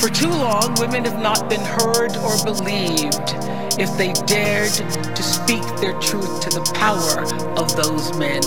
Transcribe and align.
For 0.00 0.08
too 0.08 0.28
long, 0.28 0.74
women 0.78 1.04
have 1.04 1.20
not 1.20 1.48
been 1.48 1.60
heard 1.60 2.16
or 2.18 2.36
believed 2.44 3.34
if 3.78 3.96
they 3.96 4.12
dared 4.26 4.72
to 4.72 5.22
speak 5.22 5.62
their 5.80 5.98
truth 6.00 6.40
to 6.42 6.50
the 6.50 6.62
power 6.74 7.22
of 7.58 7.74
those 7.76 8.16
men. 8.18 8.42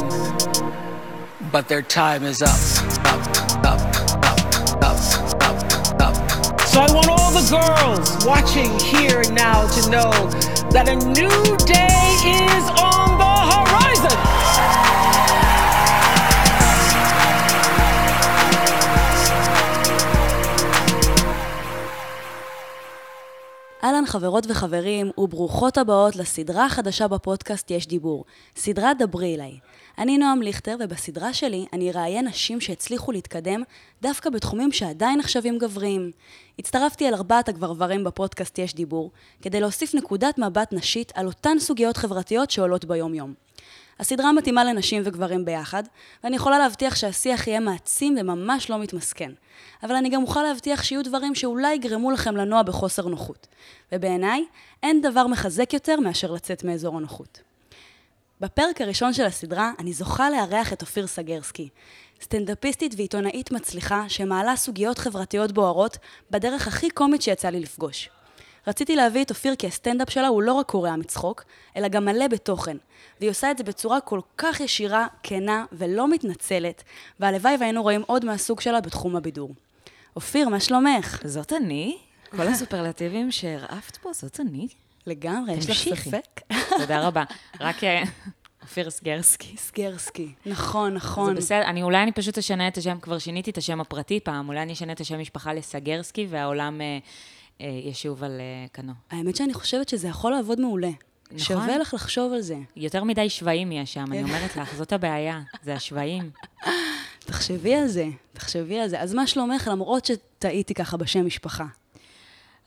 But 1.51 1.67
their 1.67 1.81
time 1.81 2.23
is 2.23 2.41
up, 2.41 2.59
up, 3.05 3.27
up, 3.65 3.81
up, 4.83 4.99
up, 5.41 5.41
up, 5.41 6.01
up. 6.01 6.61
So 6.61 6.81
I 6.81 6.91
want 6.93 7.07
all 7.07 7.31
the 7.31 7.47
girls 7.49 8.25
watching 8.25 8.77
here 8.79 9.23
now 9.31 9.67
to 9.67 9.89
know 9.89 10.11
that 10.71 10.87
a 10.89 10.95
new 10.95 11.57
day 11.65 12.55
is 12.55 12.69
on 12.81 13.06
אהלן 23.83 24.05
חברות 24.05 24.45
וחברים, 24.49 25.11
וברוכות 25.17 25.77
הבאות 25.77 26.15
לסדרה 26.15 26.65
החדשה 26.65 27.07
בפודקאסט 27.07 27.71
יש 27.71 27.87
דיבור, 27.87 28.25
סדרה 28.55 28.93
דברי 28.93 29.35
אליי. 29.35 29.59
אני 29.97 30.17
נועם 30.17 30.41
ליכטר, 30.41 30.75
ובסדרה 30.79 31.33
שלי 31.33 31.65
אני 31.73 31.91
אראיין 31.91 32.27
נשים 32.27 32.61
שהצליחו 32.61 33.11
להתקדם 33.11 33.63
דווקא 34.01 34.29
בתחומים 34.29 34.71
שעדיין 34.71 35.19
נחשבים 35.19 35.57
גבריים. 35.57 36.11
הצטרפתי 36.59 37.07
אל 37.07 37.13
ארבעת 37.13 37.49
הגברברים 37.49 38.03
בפודקאסט 38.03 38.59
יש 38.59 38.75
דיבור, 38.75 39.11
כדי 39.41 39.59
להוסיף 39.59 39.95
נקודת 39.95 40.37
מבט 40.37 40.73
נשית 40.73 41.11
על 41.15 41.27
אותן 41.27 41.59
סוגיות 41.59 41.97
חברתיות 41.97 42.51
שעולות 42.51 42.85
ביום-יום. 42.85 43.46
הסדרה 43.99 44.31
מתאימה 44.31 44.63
לנשים 44.63 45.01
וגברים 45.05 45.45
ביחד, 45.45 45.83
ואני 46.23 46.35
יכולה 46.35 46.59
להבטיח 46.59 46.95
שהשיח 46.95 47.47
יהיה 47.47 47.59
מעצים 47.59 48.15
וממש 48.19 48.69
לא 48.69 48.79
מתמסכן. 48.79 49.31
אבל 49.83 49.95
אני 49.95 50.09
גם 50.09 50.21
אוכל 50.21 50.43
להבטיח 50.43 50.83
שיהיו 50.83 51.03
דברים 51.03 51.35
שאולי 51.35 51.73
יגרמו 51.73 52.11
לכם 52.11 52.37
לנוע 52.37 52.63
בחוסר 52.63 53.07
נוחות. 53.07 53.47
ובעיניי, 53.91 54.45
אין 54.83 55.01
דבר 55.01 55.27
מחזק 55.27 55.73
יותר 55.73 55.99
מאשר 55.99 56.31
לצאת 56.31 56.63
מאזור 56.63 56.97
הנוחות. 56.97 57.41
בפרק 58.41 58.81
הראשון 58.81 59.13
של 59.13 59.25
הסדרה, 59.25 59.71
אני 59.79 59.93
זוכה 59.93 60.29
לארח 60.29 60.73
את 60.73 60.81
אופיר 60.81 61.07
סגרסקי. 61.07 61.69
סטנדאפיסטית 62.21 62.93
ועיתונאית 62.97 63.51
מצליחה 63.51 64.09
שמעלה 64.09 64.55
סוגיות 64.55 64.97
חברתיות 64.97 65.51
בוערות 65.51 65.97
בדרך 66.31 66.67
הכי 66.67 66.89
קומית 66.89 67.21
שיצא 67.21 67.49
לי 67.49 67.59
לפגוש. 67.59 68.09
רציתי 68.67 68.95
להביא 68.95 69.23
את 69.23 69.29
אופיר 69.29 69.55
כי 69.55 69.67
הסטנדאפ 69.67 70.09
שלה 70.09 70.27
הוא 70.27 70.41
לא 70.41 70.53
רק 70.53 70.65
קורע 70.65 70.95
מצחוק, 70.95 71.43
אלא 71.75 71.87
גם 71.87 72.05
מלא 72.05 72.27
בתוכן. 72.27 72.77
והיא 73.19 73.29
עושה 73.29 73.51
את 73.51 73.57
זה 73.57 73.63
בצורה 73.63 74.01
כל 74.01 74.19
כך 74.37 74.59
ישירה, 74.59 75.07
כנה 75.23 75.65
ולא 75.71 76.11
מתנצלת, 76.11 76.83
והלוואי 77.19 77.55
והיינו 77.59 77.83
רואים 77.83 78.03
עוד 78.07 78.25
מהסוג 78.25 78.61
שלה 78.61 78.81
בתחום 78.81 79.15
הבידור. 79.15 79.53
אופיר, 80.15 80.49
מה 80.49 80.59
שלומך? 80.59 81.21
זאת 81.25 81.53
אני? 81.53 81.97
כל 82.29 82.47
הסופרלטיבים 82.47 83.31
שהרעפת 83.31 83.97
פה, 83.97 84.13
זאת 84.13 84.39
אני? 84.39 84.67
לגמרי, 85.07 85.53
יש 85.53 85.69
לך. 85.69 86.03
ספק? 86.03 86.41
תודה 86.77 87.07
רבה. 87.07 87.23
רק 87.59 87.83
אה, 87.83 88.03
אופיר 88.61 88.89
סגרסקי. 88.89 89.57
סגרסקי. 89.57 90.31
נכון, 90.45 90.91
זה 90.91 90.95
נכון. 90.95 91.35
בסדר, 91.35 91.61
אני, 91.61 91.83
אולי 91.83 92.03
אני 92.03 92.11
פשוט 92.11 92.37
אשנה 92.37 92.67
את 92.67 92.77
השם, 92.77 92.99
כבר 92.99 93.17
שיניתי 93.17 93.51
את 93.51 93.57
השם 93.57 93.81
הפרטי 93.81 94.19
פעם, 94.19 94.49
אולי 94.49 94.61
אני 94.61 94.73
אשנה 94.73 94.91
את 94.93 94.99
השם 94.99 95.19
משפחה 95.19 95.53
לסגרסקי, 95.53 96.27
והעולם 96.29 96.81
אה, 96.81 96.97
ישוב 97.59 98.23
על 98.23 98.31
אה, 98.39 98.65
כנו. 98.73 98.93
האמת 99.11 99.35
שאני 99.35 99.53
חושבת 99.53 99.89
שזה 99.89 100.07
יכול 100.07 100.31
לעבוד 100.31 100.61
מעולה. 100.61 100.91
נכון. 101.31 101.39
שווה 101.39 101.77
לך 101.77 101.93
לחשוב 101.93 102.33
על 102.33 102.41
זה. 102.41 102.57
יותר 102.75 103.03
מדי 103.03 103.29
שוויים 103.29 103.71
יש 103.71 103.93
שם, 103.93 104.05
אני 104.11 104.23
אומרת 104.23 104.55
לך, 104.55 104.75
זאת 104.75 104.93
הבעיה, 104.93 105.41
זה 105.63 105.73
השוויים. 105.73 106.29
תחשבי 107.19 107.75
על 107.75 107.87
זה, 107.87 108.05
תחשבי 108.33 108.79
על 108.79 108.87
זה. 108.87 109.01
אז 109.01 109.13
מה 109.13 109.27
שלומך, 109.27 109.69
למרות 109.71 110.05
שטעיתי 110.05 110.73
ככה 110.73 110.97
בשם 110.97 111.25
משפחה? 111.25 111.65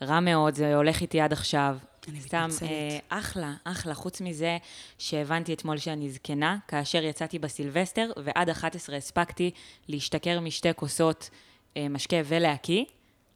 רע 0.03 0.21
מאוד, 0.21 0.55
זה 0.55 0.77
הולך 0.77 1.01
איתי 1.01 1.21
עד 1.21 1.33
עכשיו. 1.33 1.77
אני 2.09 2.21
סתם, 2.21 2.47
מתנצלת. 2.49 2.71
אה, 2.71 2.99
אחלה, 3.09 3.55
אחלה. 3.65 3.95
חוץ 3.95 4.21
מזה 4.21 4.59
שהבנתי 4.99 5.55
אתמול 5.55 5.79
שאני 5.79 6.11
זקנה, 6.11 6.59
כאשר 6.69 7.05
יצאתי 7.05 7.39
בסילבסטר, 7.39 8.11
ועד 8.25 8.49
11 8.49 8.97
הספקתי 8.97 9.51
להשתכר 9.89 10.41
משתי 10.41 10.69
כוסות 10.77 11.31
אה, 11.77 11.89
משקה 11.89 12.17
ולהקיא, 12.25 12.85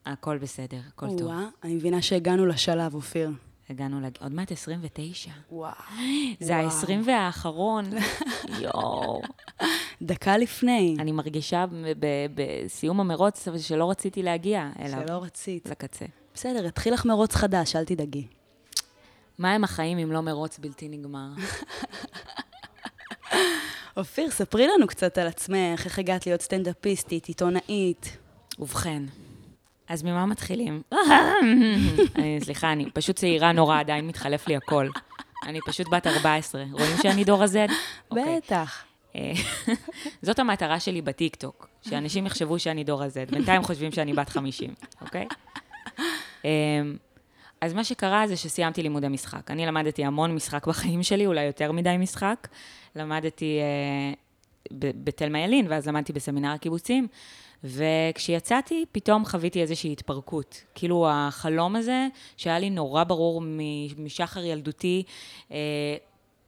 הכל 0.06 0.38
בסדר, 0.38 0.80
הכל 0.88 1.06
טוב. 1.06 1.22
וואה, 1.22 1.46
אני 1.64 1.74
מבינה 1.74 2.02
שהגענו 2.02 2.46
לשלב, 2.46 2.94
אופיר. 2.94 3.30
הגענו, 3.70 4.00
לג... 4.00 4.10
עוד 4.20 4.32
מעט 4.32 4.52
29. 4.52 5.30
וואו. 5.50 5.72
זה 6.40 6.56
ה-20 6.56 6.90
והאחרון. 7.06 7.84
יואו. 8.62 9.22
דקה 10.02 10.36
לפני, 10.36 10.96
אני 10.98 11.12
מרגישה 11.12 11.64
בסיום 12.34 13.00
המרוץ 13.00 13.48
שלא 13.58 13.90
רציתי 13.90 14.22
להגיע 14.22 14.70
אליו, 14.78 15.02
שלא 15.06 15.22
רצית. 15.22 15.68
לקצה. 15.68 16.04
בסדר, 16.34 16.64
יתחיל 16.64 16.94
לך 16.94 17.04
מרוץ 17.06 17.34
חדש, 17.34 17.76
אל 17.76 17.84
תדאגי. 17.84 18.26
מה 19.38 19.52
הם 19.52 19.64
החיים 19.64 19.98
אם 19.98 20.12
לא 20.12 20.20
מרוץ 20.20 20.58
בלתי 20.58 20.88
נגמר? 20.88 21.28
אופיר, 23.96 24.30
ספרי 24.30 24.66
לנו 24.66 24.86
קצת 24.86 25.18
על 25.18 25.26
עצמך, 25.26 25.84
איך 25.84 25.98
הגעת 25.98 26.26
להיות 26.26 26.40
סטנדאפיסטית, 26.42 27.26
עיתונאית. 27.26 28.16
ובכן, 28.58 29.02
אז 29.88 30.02
ממה 30.02 30.26
מתחילים? 30.26 30.82
סליחה, 32.44 32.72
אני 32.72 32.90
פשוט 32.90 33.16
צעירה 33.16 33.52
נורא, 33.52 33.80
עדיין 33.80 34.06
מתחלף 34.06 34.48
לי 34.48 34.56
הכל. 34.56 34.88
אני 35.46 35.58
פשוט 35.66 35.88
בת 35.88 36.06
14. 36.06 36.64
רואים 36.72 36.96
שאני 37.02 37.24
דור 37.24 37.42
ה-Z? 37.42 37.72
אוקיי. 38.10 38.36
בטח. 38.36 38.84
אה, 39.16 39.32
זאת 40.22 40.38
המטרה 40.38 40.80
שלי 40.80 41.02
בטיקטוק, 41.02 41.68
שאנשים 41.88 42.26
יחשבו 42.26 42.58
שאני 42.58 42.84
דור 42.84 43.02
ה-Z. 43.02 43.30
בינתיים 43.30 43.62
חושבים 43.62 43.92
שאני 43.92 44.12
בת 44.12 44.28
50, 44.28 44.74
אוקיי? 45.00 45.26
אה, 46.44 46.50
אז 47.60 47.74
מה 47.74 47.84
שקרה 47.84 48.26
זה 48.26 48.36
שסיימתי 48.36 48.82
לימודי 48.82 49.08
משחק. 49.08 49.50
אני 49.50 49.66
למדתי 49.66 50.04
המון 50.04 50.34
משחק 50.34 50.66
בחיים 50.66 51.02
שלי, 51.02 51.26
אולי 51.26 51.44
יותר 51.44 51.72
מדי 51.72 51.96
משחק. 51.98 52.48
למדתי 52.96 53.58
אה, 53.60 54.14
בתלמה 55.04 55.38
ילין, 55.38 55.66
ואז 55.68 55.88
למדתי 55.88 56.12
בסמינר 56.12 56.50
הקיבוצים. 56.50 57.08
וכשיצאתי, 57.64 58.84
פתאום 58.92 59.24
חוויתי 59.24 59.62
איזושהי 59.62 59.92
התפרקות. 59.92 60.64
כאילו, 60.74 61.08
החלום 61.10 61.76
הזה, 61.76 62.06
שהיה 62.36 62.58
לי 62.58 62.70
נורא 62.70 63.04
ברור 63.04 63.42
משחר 63.98 64.44
ילדותי, 64.44 65.02
אה, 65.52 65.56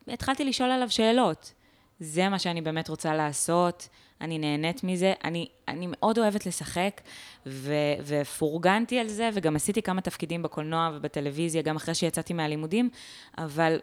התחלתי 0.09 0.45
לשאול 0.45 0.71
עליו 0.71 0.91
שאלות. 0.91 1.53
זה 2.01 2.29
מה 2.29 2.39
שאני 2.39 2.61
באמת 2.61 2.89
רוצה 2.89 3.15
לעשות, 3.15 3.89
אני 4.21 4.39
נהנית 4.39 4.85
מזה, 4.85 5.13
אני, 5.25 5.49
אני 5.69 5.87
מאוד 5.91 6.19
אוהבת 6.19 6.47
לשחק, 6.47 7.01
ו, 7.47 7.75
ופורגנתי 8.03 8.99
על 8.99 9.09
זה, 9.09 9.31
וגם 9.35 9.57
עשיתי 9.57 9.83
כמה 9.83 10.01
תפקידים 10.01 10.43
בקולנוע 10.43 10.91
ובטלוויזיה, 10.95 11.63
גם 11.63 11.77
אחרי 11.77 11.95
שיצאתי 11.95 12.35
מהלימודים, 12.35 12.91
אבל 13.39 13.79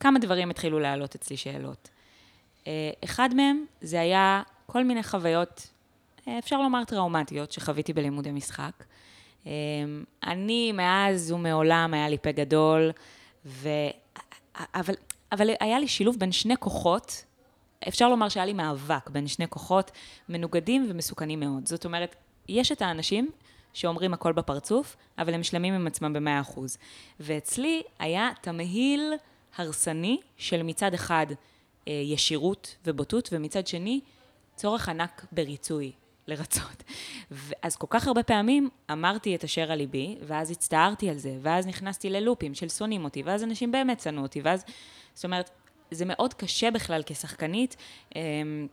כמה 0.00 0.18
דברים 0.18 0.50
התחילו 0.50 0.78
להעלות 0.78 1.14
אצלי 1.14 1.36
שאלות. 1.36 1.88
אה, 2.66 2.90
אחד 3.04 3.34
מהם, 3.34 3.64
זה 3.80 4.00
היה 4.00 4.42
כל 4.66 4.84
מיני 4.84 5.02
חוויות, 5.02 5.70
אפשר 6.28 6.62
לומר 6.62 6.84
טראומטיות, 6.84 7.52
שחוויתי 7.52 7.92
בלימודי 7.92 8.30
משחק. 8.30 8.84
אה, 9.46 9.52
אני, 10.24 10.72
מאז 10.72 11.32
ומעולם, 11.32 11.94
היה 11.94 12.08
לי 12.08 12.18
פה 12.18 12.32
גדול, 12.32 12.90
ו... 13.46 13.68
אבל, 14.74 14.94
אבל 15.32 15.50
היה 15.60 15.78
לי 15.78 15.88
שילוב 15.88 16.16
בין 16.18 16.32
שני 16.32 16.56
כוחות, 16.56 17.24
אפשר 17.88 18.08
לומר 18.08 18.28
שהיה 18.28 18.46
לי 18.46 18.52
מאבק 18.52 19.10
בין 19.10 19.26
שני 19.26 19.48
כוחות 19.48 19.90
מנוגדים 20.28 20.86
ומסוכנים 20.88 21.40
מאוד. 21.40 21.66
זאת 21.66 21.84
אומרת, 21.84 22.16
יש 22.48 22.72
את 22.72 22.82
האנשים 22.82 23.30
שאומרים 23.72 24.14
הכל 24.14 24.32
בפרצוף, 24.32 24.96
אבל 25.18 25.34
הם 25.34 25.42
שלמים 25.42 25.74
עם 25.74 25.86
עצמם 25.86 26.12
במאה 26.12 26.40
אחוז. 26.40 26.78
ואצלי 27.20 27.82
היה 27.98 28.30
תמהיל 28.40 29.12
הרסני 29.56 30.20
של 30.36 30.62
מצד 30.62 30.94
אחד 30.94 31.26
אה, 31.88 31.92
ישירות 31.92 32.76
ובוטות, 32.84 33.28
ומצד 33.32 33.66
שני, 33.66 34.00
צורך 34.54 34.88
ענק 34.88 35.26
בריצוי, 35.32 35.92
לרצות. 36.28 36.82
אז 37.62 37.76
כל 37.76 37.86
כך 37.90 38.06
הרבה 38.06 38.22
פעמים 38.22 38.68
אמרתי 38.92 39.34
את 39.34 39.44
אשר 39.44 39.72
על 39.72 39.78
ליבי, 39.78 40.16
ואז 40.26 40.50
הצטערתי 40.50 41.10
על 41.10 41.18
זה, 41.18 41.36
ואז 41.42 41.66
נכנסתי 41.66 42.10
ללופים 42.10 42.54
של 42.54 42.68
שונאים 42.68 43.04
אותי, 43.04 43.22
ואז 43.22 43.44
אנשים 43.44 43.72
באמת 43.72 44.00
שנאו 44.00 44.22
אותי, 44.22 44.40
ואז, 44.40 44.64
זאת 45.14 45.24
אומרת, 45.24 45.50
זה 45.90 46.04
מאוד 46.04 46.34
קשה 46.34 46.70
בכלל 46.70 47.02
כשחקנית. 47.06 47.76
אמ, 48.16 48.66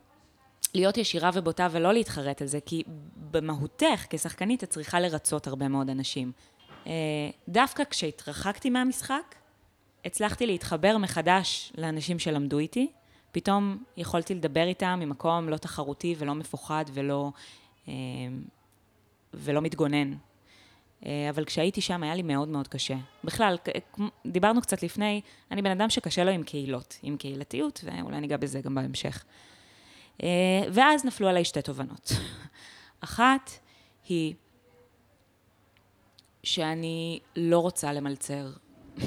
להיות 0.73 0.97
ישירה 0.97 1.29
ובוטה 1.33 1.67
ולא 1.71 1.93
להתחרט 1.93 2.41
על 2.41 2.47
זה, 2.47 2.59
כי 2.65 2.83
במהותך 3.31 4.05
כשחקנית 4.09 4.63
את 4.63 4.69
צריכה 4.69 4.99
לרצות 4.99 5.47
הרבה 5.47 5.67
מאוד 5.67 5.89
אנשים. 5.89 6.31
אה, 6.87 6.91
דווקא 7.49 7.83
כשהתרחקתי 7.89 8.69
מהמשחק, 8.69 9.35
הצלחתי 10.05 10.45
להתחבר 10.45 10.97
מחדש 10.97 11.73
לאנשים 11.77 12.19
שלמדו 12.19 12.59
איתי. 12.59 12.91
פתאום 13.33 13.83
יכולתי 13.97 14.35
לדבר 14.35 14.63
איתם 14.63 14.99
ממקום 15.01 15.49
לא 15.49 15.57
תחרותי 15.57 16.15
ולא 16.17 16.35
מפוחד 16.35 16.85
ולא, 16.93 17.31
אה, 17.87 17.93
ולא 19.33 19.61
מתגונן. 19.61 20.13
אה, 21.05 21.29
אבל 21.29 21.45
כשהייתי 21.45 21.81
שם 21.81 22.03
היה 22.03 22.15
לי 22.15 22.21
מאוד 22.21 22.47
מאוד 22.47 22.67
קשה. 22.67 22.95
בכלל, 23.23 23.57
דיברנו 24.25 24.61
קצת 24.61 24.83
לפני, 24.83 25.21
אני 25.51 25.61
בן 25.61 25.71
אדם 25.71 25.89
שקשה 25.89 26.23
לו 26.23 26.31
עם 26.31 26.43
קהילות, 26.43 26.99
עם 27.03 27.17
קהילתיות, 27.17 27.83
ואולי 27.83 28.21
ניגע 28.21 28.37
בזה 28.37 28.61
גם 28.61 28.75
בהמשך. 28.75 29.23
אה, 30.23 30.27
ואז 30.73 31.05
נפלו 31.05 31.27
עליי 31.27 31.45
שתי 31.45 31.61
תובנות. 31.61 32.11
אחת 32.99 33.51
היא, 34.07 34.33
שאני 36.43 37.19
לא 37.35 37.59
רוצה 37.59 37.93
למלצר. 37.93 38.51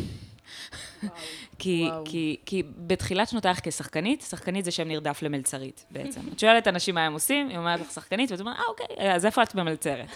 כי, 1.58 1.88
כי, 2.04 2.36
כי 2.46 2.62
בתחילת 2.76 3.28
שנותייך 3.28 3.60
כשחקנית, 3.62 4.22
שחקנית 4.22 4.64
זה 4.64 4.70
שם 4.70 4.88
נרדף 4.88 5.22
למלצרית 5.22 5.84
בעצם. 5.90 6.20
את 6.32 6.38
שואלת 6.38 6.68
אנשים 6.68 6.94
מה 6.94 7.04
הם 7.04 7.12
עושים, 7.12 7.48
היא 7.48 7.58
אומרת 7.58 7.80
לך 7.80 7.90
שחקנית, 7.90 8.32
ואת 8.32 8.40
אומרת, 8.40 8.56
אה, 8.56 8.62
אוקיי, 8.68 9.14
אז 9.14 9.26
איפה 9.26 9.42
את 9.42 9.54
במלצרת? 9.54 10.08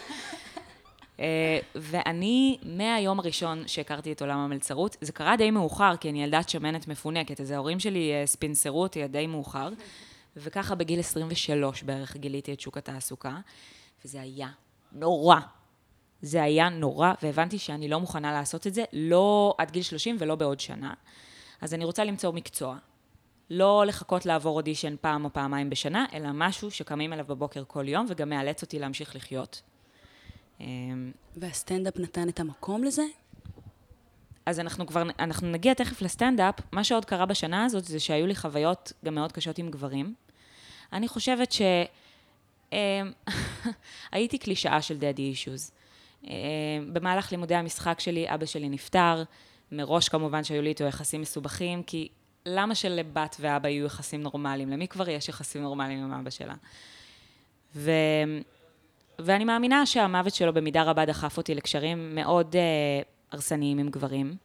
אה, 1.20 1.58
ואני, 1.74 2.58
מהיום 2.62 3.18
הראשון 3.18 3.62
שהכרתי 3.66 4.12
את 4.12 4.20
עולם 4.20 4.38
המלצרות, 4.38 4.96
זה 5.00 5.12
קרה 5.12 5.36
די 5.36 5.50
מאוחר, 5.50 5.96
כי 5.96 6.10
אני 6.10 6.22
ילדת 6.22 6.48
שמנת 6.48 6.88
מפונקת, 6.88 7.40
אז 7.40 7.50
ההורים 7.50 7.80
שלי 7.80 8.12
אה, 8.12 8.26
ספינסרו 8.26 8.82
אותי 8.82 9.08
די 9.08 9.26
מאוחר, 9.26 9.68
וככה 10.36 10.74
בגיל 10.74 11.00
23 11.00 11.82
בערך 11.82 12.16
גיליתי 12.16 12.52
את 12.52 12.60
שוק 12.60 12.76
התעסוקה, 12.76 13.36
וזה 14.04 14.20
היה 14.20 14.48
נורא. 14.92 15.40
זה 16.22 16.42
היה 16.42 16.68
נורא, 16.68 17.12
והבנתי 17.22 17.58
שאני 17.58 17.88
לא 17.88 18.00
מוכנה 18.00 18.32
לעשות 18.32 18.66
את 18.66 18.74
זה, 18.74 18.84
לא 18.92 19.54
עד 19.58 19.70
גיל 19.70 19.82
30 19.82 20.16
ולא 20.18 20.34
בעוד 20.34 20.60
שנה. 20.60 20.94
אז 21.60 21.74
אני 21.74 21.84
רוצה 21.84 22.04
למצוא 22.04 22.32
מקצוע. 22.32 22.76
לא 23.50 23.84
לחכות 23.86 24.26
לעבור 24.26 24.56
אודישן 24.56 24.94
פעם 25.00 25.24
או 25.24 25.32
פעמיים 25.32 25.70
בשנה, 25.70 26.06
אלא 26.12 26.28
משהו 26.32 26.70
שקמים 26.70 27.12
אליו 27.12 27.24
בבוקר 27.28 27.64
כל 27.66 27.88
יום, 27.88 28.06
וגם 28.08 28.28
מאלץ 28.28 28.62
אותי 28.62 28.78
להמשיך 28.78 29.16
לחיות. 29.16 29.62
אמ, 30.60 31.12
והסטנדאפ 31.36 31.98
נתן 31.98 32.28
את 32.28 32.40
המקום 32.40 32.84
לזה? 32.84 33.02
אז 34.46 34.60
אנחנו 34.60 34.86
כבר, 34.86 35.02
אנחנו 35.18 35.50
נגיע 35.50 35.74
תכף 35.74 36.02
לסטנדאפ. 36.02 36.54
מה 36.72 36.84
שעוד 36.84 37.04
קרה 37.04 37.26
בשנה 37.26 37.64
הזאת 37.64 37.84
זה 37.84 38.00
שהיו 38.00 38.26
לי 38.26 38.34
חוויות 38.34 38.92
גם 39.04 39.14
מאוד 39.14 39.32
קשות 39.32 39.58
עם 39.58 39.70
גברים. 39.70 40.14
אני 40.92 41.08
חושבת 41.08 41.52
ש... 41.52 41.62
אמ, 42.72 42.78
הייתי 44.12 44.38
קלישאה 44.38 44.82
של 44.82 44.98
דדי 44.98 45.22
אישוז. 45.22 45.70
אמ, 46.24 46.30
במהלך 46.92 47.32
לימודי 47.32 47.54
המשחק 47.54 48.00
שלי, 48.00 48.34
אבא 48.34 48.46
שלי 48.46 48.68
נפטר. 48.68 49.22
מראש 49.72 50.08
כמובן 50.08 50.44
שהיו 50.44 50.62
לי 50.62 50.68
איתו 50.68 50.84
יחסים 50.84 51.20
מסובכים, 51.20 51.82
כי 51.82 52.08
למה 52.46 52.74
שלבת 52.74 53.36
ואבא 53.40 53.68
יהיו 53.68 53.86
יחסים 53.86 54.22
נורמליים? 54.22 54.70
למי 54.70 54.88
כבר 54.88 55.08
יש 55.08 55.28
יחסים 55.28 55.62
נורמליים 55.62 56.04
עם 56.04 56.12
אבא 56.12 56.30
שלה? 56.30 56.54
ו... 57.76 57.90
ואני 59.18 59.44
מאמינה 59.44 59.86
שהמוות 59.86 60.34
שלו 60.34 60.54
במידה 60.54 60.82
רבה 60.82 61.04
דחף 61.04 61.36
אותי 61.36 61.54
לקשרים 61.54 62.14
מאוד 62.14 62.54
uh, 62.54 63.06
הרסניים 63.32 63.78
עם 63.78 63.88
גברים. 63.88 64.36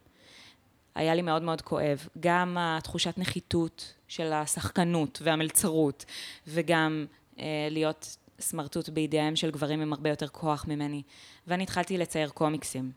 היה 0.94 1.14
לי 1.14 1.22
מאוד 1.22 1.42
מאוד 1.42 1.62
כואב. 1.62 2.08
גם 2.20 2.56
התחושת 2.60 3.18
נחיתות 3.18 3.94
של 4.08 4.32
השחקנות 4.32 5.18
והמלצרות, 5.22 6.04
וגם 6.46 7.06
uh, 7.36 7.40
להיות 7.70 8.16
סמרטוט 8.40 8.88
בידיהם 8.88 9.36
של 9.36 9.50
גברים 9.50 9.80
עם 9.80 9.92
הרבה 9.92 10.10
יותר 10.10 10.28
כוח 10.28 10.64
ממני. 10.68 11.02
ואני 11.46 11.62
התחלתי 11.62 11.98
לצייר 11.98 12.28
קומיקסים. 12.28 12.92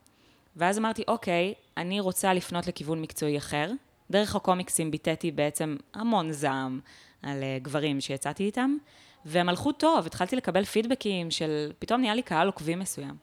ואז 0.56 0.78
אמרתי, 0.78 1.04
אוקיי, 1.08 1.54
אני 1.78 2.00
רוצה 2.00 2.34
לפנות 2.34 2.68
לכיוון 2.68 3.02
מקצועי 3.02 3.38
אחר. 3.38 3.72
דרך 4.12 4.36
הקומיקסים 4.36 4.92
ביטאתי 4.92 5.32
בעצם 5.32 5.76
המון 5.94 6.32
זעם 6.32 6.80
על 7.22 7.42
uh, 7.42 7.64
גברים 7.64 8.02
שיצאתי 8.02 8.44
איתם. 8.44 8.78
והם 9.26 9.50
הלכו 9.50 9.72
טוב, 9.72 10.06
התחלתי 10.06 10.36
לקבל 10.36 10.66
פידבקים 10.66 11.32
של, 11.32 11.72
פתאום 11.80 12.02
נהיה 12.02 12.16
לי 12.16 12.22
קהל 12.22 12.48
עוקבים 12.48 12.80
מסוים. 12.80 13.16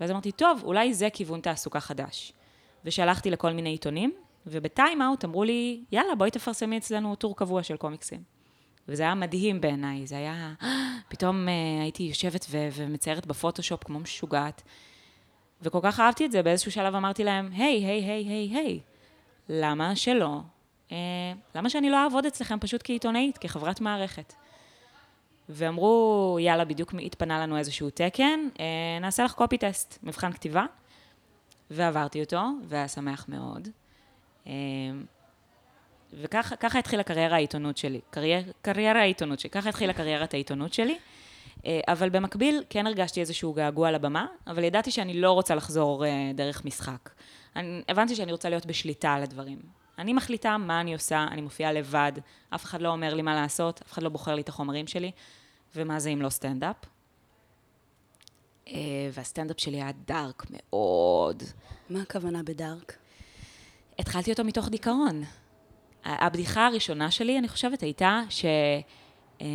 ואז 0.00 0.10
אמרתי, 0.10 0.32
טוב, 0.32 0.60
אולי 0.64 0.94
זה 0.94 1.08
כיוון 1.10 1.40
תעסוקה 1.40 1.80
חדש. 1.80 2.32
ושלחתי 2.84 3.30
לכל 3.30 3.52
מיני 3.52 3.68
עיתונים, 3.68 4.12
ובטיים 4.46 5.02
אאוט 5.02 5.24
אמרו 5.24 5.44
לי, 5.44 5.84
יאללה, 5.92 6.14
בואי 6.14 6.30
תפרסמי 6.30 6.78
אצלנו 6.78 7.14
טור 7.14 7.36
קבוע 7.36 7.62
של 7.62 7.76
קומיקסים. 7.76 8.37
וזה 8.88 9.02
היה 9.02 9.14
מדהים 9.14 9.60
בעיניי, 9.60 10.06
זה 10.06 10.16
היה... 10.16 10.54
פתאום 11.08 11.48
uh, 11.48 11.82
הייתי 11.82 12.02
יושבת 12.02 12.46
ו- 12.50 12.68
ומציירת 12.72 13.26
בפוטושופ 13.26 13.84
כמו 13.84 14.00
משוגעת. 14.00 14.62
וכל 15.62 15.78
כך 15.82 16.00
אהבתי 16.00 16.26
את 16.26 16.32
זה, 16.32 16.42
באיזשהו 16.42 16.72
שלב 16.72 16.94
אמרתי 16.94 17.24
להם, 17.24 17.50
היי, 17.52 17.84
היי, 17.84 18.04
היי, 18.04 18.24
היי, 18.24 18.48
היי, 18.54 18.80
למה 19.48 19.96
שלא? 19.96 20.40
Uh, 20.88 20.92
למה 21.54 21.70
שאני 21.70 21.90
לא 21.90 21.96
אעבוד 21.96 22.26
אצלכם 22.26 22.58
פשוט 22.58 22.80
כעיתונאית, 22.84 23.38
כחברת 23.38 23.80
מערכת? 23.80 24.34
ואמרו, 25.48 26.38
יאללה, 26.40 26.64
בדיוק 26.64 26.94
התפנה 27.02 27.40
לנו 27.40 27.58
איזשהו 27.58 27.90
תקן, 27.90 28.40
אה, 28.60 28.98
נעשה 29.00 29.24
לך 29.24 29.32
קופי 29.32 29.58
טסט, 29.58 29.98
מבחן 30.02 30.32
כתיבה, 30.32 30.66
ועברתי 31.70 32.20
אותו, 32.20 32.42
והיה 32.68 32.88
שמח 32.88 33.24
מאוד. 33.28 33.68
אה, 34.46 34.52
וככה 36.12 36.78
התחילה 36.78 37.02
קריירה 37.02 37.36
העיתונות 37.36 37.76
שלי, 37.76 38.00
קרייר, 38.10 38.52
קריירה 38.62 39.00
העיתונות 39.00 39.40
שלי, 39.40 39.50
ככה 39.50 39.68
התחילה 39.68 39.92
קריירת 39.92 40.34
העיתונות 40.34 40.72
שלי. 40.72 40.98
אה, 41.66 41.80
אבל 41.88 42.08
במקביל 42.10 42.64
כן 42.70 42.86
הרגשתי 42.86 43.20
איזשהו 43.20 43.52
געגוע 43.52 43.90
לבמה, 43.90 44.26
אבל 44.46 44.64
ידעתי 44.64 44.90
שאני 44.90 45.20
לא 45.20 45.32
רוצה 45.32 45.54
לחזור 45.54 46.04
דרך 46.34 46.64
משחק. 46.64 47.10
אני, 47.56 47.82
הבנתי 47.88 48.14
שאני 48.14 48.32
רוצה 48.32 48.48
להיות 48.48 48.66
בשליטה 48.66 49.14
על 49.14 49.22
הדברים. 49.22 49.58
אני 49.98 50.12
מחליטה 50.12 50.56
מה 50.56 50.80
אני 50.80 50.94
עושה, 50.94 51.26
אני 51.30 51.40
מופיעה 51.40 51.72
לבד, 51.72 52.12
אף 52.50 52.64
אחד 52.64 52.82
לא 52.82 52.88
אומר 52.88 53.14
לי 53.14 53.22
מה 53.22 53.34
לעשות, 53.34 53.80
אף 53.86 53.92
אחד 53.92 54.02
לא 54.02 54.08
בוחר 54.08 54.34
לי 54.34 54.42
את 54.42 54.48
החומרים 54.48 54.86
שלי, 54.86 55.10
ומה 55.76 56.00
זה 56.00 56.10
אם 56.10 56.22
לא 56.22 56.28
סטנדאפ? 56.28 56.76
אה, 58.68 58.74
והסטנדאפ 59.12 59.60
שלי 59.60 59.76
היה 59.76 59.90
דארק 60.06 60.46
מאוד. 60.50 61.42
מה 61.90 62.02
הכוונה 62.02 62.42
בדארק? 62.42 62.96
התחלתי 63.98 64.30
אותו 64.30 64.44
מתוך 64.44 64.68
דיכאון. 64.68 65.22
הבדיחה 66.04 66.66
הראשונה 66.66 67.10
שלי, 67.10 67.38
אני 67.38 67.48
חושבת, 67.48 67.82
הייתה 67.82 68.20
ש... 68.28 68.44
אה, 69.40 69.46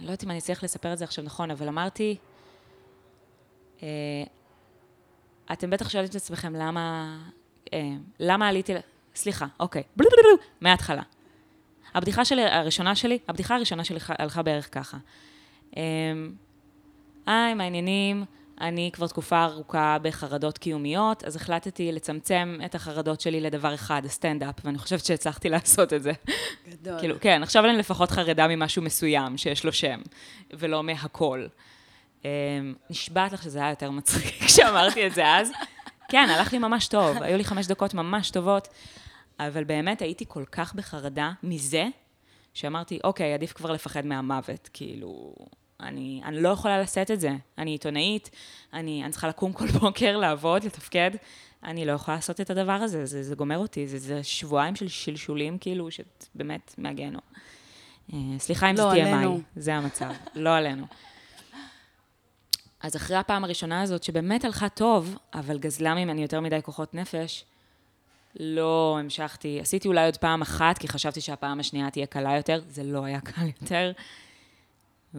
לא 0.00 0.02
יודעת 0.02 0.24
אם 0.24 0.30
אני 0.30 0.38
אצליח 0.38 0.64
לספר 0.64 0.92
את 0.92 0.98
זה 0.98 1.04
עכשיו 1.04 1.24
נכון, 1.24 1.50
אבל 1.50 1.68
אמרתי, 1.68 2.16
אה, 3.82 3.88
אתם 5.52 5.70
בטח 5.70 5.88
שואלים 5.88 6.10
את 6.10 6.14
עצמכם 6.14 6.56
למה, 6.56 7.16
למה 8.20 8.48
עליתי, 8.48 8.72
סליחה, 9.14 9.46
אוקיי, 9.60 9.82
מההתחלה. 10.60 11.02
הבדיחה 11.94 12.24
שלי, 12.24 12.42
הראשונה 12.44 12.96
שלי, 12.96 13.18
הבדיחה 13.28 13.56
הראשונה 13.56 13.84
שלי 13.84 13.98
הלכה 14.08 14.42
בערך 14.42 14.74
ככה. 14.74 14.96
אמ, 15.76 15.80
היי, 17.26 17.54
מה 17.54 17.64
העניינים? 17.64 18.24
אני 18.60 18.90
כבר 18.92 19.06
תקופה 19.06 19.44
ארוכה 19.44 19.96
בחרדות 20.02 20.58
קיומיות, 20.58 21.24
אז 21.24 21.36
החלטתי 21.36 21.92
לצמצם 21.92 22.58
את 22.64 22.74
החרדות 22.74 23.20
שלי 23.20 23.40
לדבר 23.40 23.74
אחד, 23.74 24.02
הסטנדאפ, 24.04 24.54
ואני 24.64 24.78
חושבת 24.78 25.04
שהצלחתי 25.04 25.48
לעשות 25.54 25.92
את 25.92 26.02
זה. 26.02 26.12
גדול. 26.68 26.98
כאילו, 26.98 27.16
כן, 27.20 27.42
עכשיו 27.42 27.64
אני 27.64 27.76
לפחות 27.76 28.10
חרדה 28.10 28.48
ממשהו 28.48 28.82
מסוים, 28.82 29.38
שיש 29.38 29.64
לו 29.64 29.72
שם, 29.72 30.00
ולא 30.52 30.82
מהכל. 30.82 31.46
אמ, 32.24 32.28
נשבעת 32.90 33.32
לך 33.32 33.42
שזה 33.42 33.58
היה 33.58 33.70
יותר 33.70 33.90
מצחיק 33.90 34.42
כשאמרתי 34.46 35.06
את 35.06 35.14
זה 35.14 35.28
אז. 35.28 35.50
כן, 36.08 36.28
הלך 36.30 36.52
לי 36.52 36.58
ממש 36.58 36.88
טוב, 36.88 37.22
היו 37.22 37.36
לי 37.36 37.44
חמש 37.44 37.66
דקות 37.66 37.94
ממש 37.94 38.30
טובות. 38.30 38.68
אבל 39.40 39.64
באמת 39.64 40.02
הייתי 40.02 40.24
כל 40.28 40.44
כך 40.52 40.74
בחרדה 40.74 41.32
מזה, 41.42 41.86
שאמרתי, 42.54 42.98
אוקיי, 43.04 43.34
עדיף 43.34 43.52
כבר 43.52 43.72
לפחד 43.72 44.06
מהמוות, 44.06 44.68
כאילו, 44.72 45.34
אני, 45.80 46.20
אני 46.24 46.40
לא 46.40 46.48
יכולה 46.48 46.80
לשאת 46.80 47.10
את 47.10 47.20
זה. 47.20 47.30
אני 47.58 47.70
עיתונאית, 47.70 48.30
אני, 48.72 49.04
אני 49.04 49.12
צריכה 49.12 49.28
לקום 49.28 49.52
כל 49.52 49.66
בוקר, 49.80 50.16
לעבוד, 50.16 50.64
לתפקד. 50.64 51.10
אני 51.64 51.84
לא 51.84 51.92
יכולה 51.92 52.16
לעשות 52.16 52.40
את 52.40 52.50
הדבר 52.50 52.72
הזה, 52.72 53.06
זה, 53.06 53.22
זה 53.22 53.34
גומר 53.34 53.58
אותי, 53.58 53.88
זה, 53.88 53.98
זה 53.98 54.22
שבועיים 54.22 54.76
של 54.76 54.88
שלשולים, 54.88 55.58
כאילו, 55.58 55.88
שבאמת 55.90 56.74
מהגיהנום. 56.78 57.20
אה, 58.12 58.18
סליחה 58.38 58.70
אם 58.70 58.76
לא 58.76 58.82
זה 58.82 58.90
תהיה 58.90 59.16
מים, 59.16 59.42
זה 59.56 59.74
המצב, 59.74 60.10
לא 60.34 60.56
עלינו. 60.56 60.86
אז 62.80 62.96
אחרי 62.96 63.16
הפעם 63.16 63.44
הראשונה 63.44 63.82
הזאת, 63.82 64.02
שבאמת 64.02 64.44
הלכה 64.44 64.68
טוב, 64.68 65.16
אבל 65.34 65.58
גזלה 65.58 65.94
ממני 65.94 66.22
יותר 66.22 66.40
מדי 66.40 66.58
כוחות 66.62 66.94
נפש, 66.94 67.44
לא 68.40 68.96
המשכתי, 69.00 69.60
עשיתי 69.60 69.88
אולי 69.88 70.04
עוד 70.04 70.16
פעם 70.16 70.42
אחת, 70.42 70.78
כי 70.78 70.88
חשבתי 70.88 71.20
שהפעם 71.20 71.60
השנייה 71.60 71.90
תהיה 71.90 72.06
קלה 72.06 72.36
יותר, 72.36 72.60
זה 72.68 72.84
לא 72.84 73.04
היה 73.04 73.20
קל 73.20 73.46
יותר. 73.60 73.92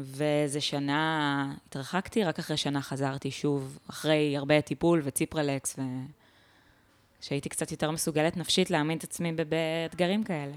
ואיזה 0.04 0.62
שנה 0.62 1.54
התרחקתי, 1.68 2.24
רק 2.24 2.40
אחרי 2.40 2.58
שנה 2.58 2.82
חזרתי 2.82 3.32
שוב, 3.32 3.80
אחרי 3.90 4.38
הרבה 4.38 4.62
טיפול 4.62 5.02
וציפרלקס, 5.04 5.76
ושהייתי 7.22 7.50
קצת 7.50 7.72
יותר 7.72 7.92
מסוגלת 7.92 8.38
נפשית 8.38 8.72
להאמין 8.72 8.98
את 8.98 9.04
עצמי 9.04 9.32
באתגרים 9.32 10.24
כאלה. 10.24 10.54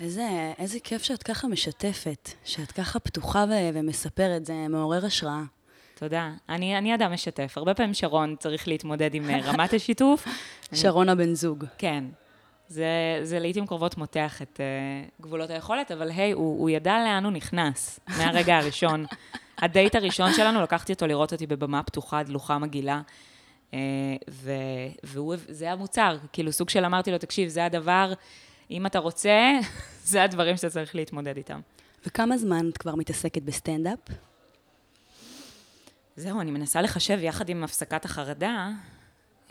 איזה, 0.00 0.52
איזה 0.58 0.78
כיף 0.80 1.02
שאת 1.02 1.22
ככה 1.22 1.48
משתפת, 1.48 2.30
שאת 2.44 2.72
ככה 2.72 2.98
פתוחה 2.98 3.44
ו- 3.48 3.70
ומספרת, 3.74 4.46
זה 4.46 4.68
מעורר 4.68 5.06
השראה. 5.06 5.42
תודה. 5.94 6.32
אני, 6.48 6.78
אני 6.78 6.94
אדם 6.94 7.12
משתף. 7.12 7.52
הרבה 7.56 7.74
פעמים 7.74 7.94
שרון 7.94 8.36
צריך 8.38 8.68
להתמודד 8.68 9.14
עם 9.14 9.30
אה, 9.30 9.40
רמת 9.40 9.72
השיתוף. 9.74 10.28
שרון 10.80 11.08
הבן 11.08 11.34
זוג. 11.34 11.64
כן. 11.78 12.04
זה, 12.68 13.20
זה 13.22 13.38
לעיתים 13.38 13.66
קרובות 13.66 13.96
מותח 13.96 14.42
את 14.42 14.60
uh, 14.60 15.22
גבולות 15.22 15.50
היכולת, 15.50 15.90
אבל 15.90 16.10
היי, 16.10 16.32
הוא, 16.32 16.60
הוא 16.60 16.70
ידע 16.70 16.98
לאן 17.04 17.24
הוא 17.24 17.32
נכנס 17.32 18.00
מהרגע 18.18 18.56
הראשון. 18.56 19.04
הדייט 19.62 19.94
הראשון 19.94 20.32
שלנו, 20.32 20.62
לקחתי 20.62 20.92
אותו 20.92 21.06
לראות 21.06 21.32
אותי 21.32 21.46
בבמה 21.46 21.82
פתוחה, 21.82 22.22
דלוחה 22.22 22.58
מגעילה, 22.58 23.00
uh, 23.70 23.74
וזה 25.04 25.72
המוצר. 25.72 26.16
כאילו, 26.32 26.52
סוג 26.52 26.68
של 26.68 26.84
אמרתי 26.84 27.10
לו, 27.10 27.18
תקשיב, 27.18 27.48
זה 27.48 27.64
הדבר, 27.64 28.12
אם 28.70 28.86
אתה 28.86 28.98
רוצה, 28.98 29.50
זה 30.04 30.22
הדברים 30.22 30.56
שאתה 30.56 30.70
צריך 30.70 30.94
להתמודד 30.94 31.36
איתם. 31.36 31.60
וכמה 32.06 32.38
זמן 32.38 32.68
את 32.68 32.78
כבר 32.78 32.94
מתעסקת 32.94 33.42
בסטנדאפ? 33.42 33.98
זהו, 36.16 36.40
אני 36.40 36.50
מנסה 36.50 36.82
לחשב 36.82 37.18
יחד 37.22 37.48
עם 37.48 37.64
הפסקת 37.64 38.04
החרדה. 38.04 38.68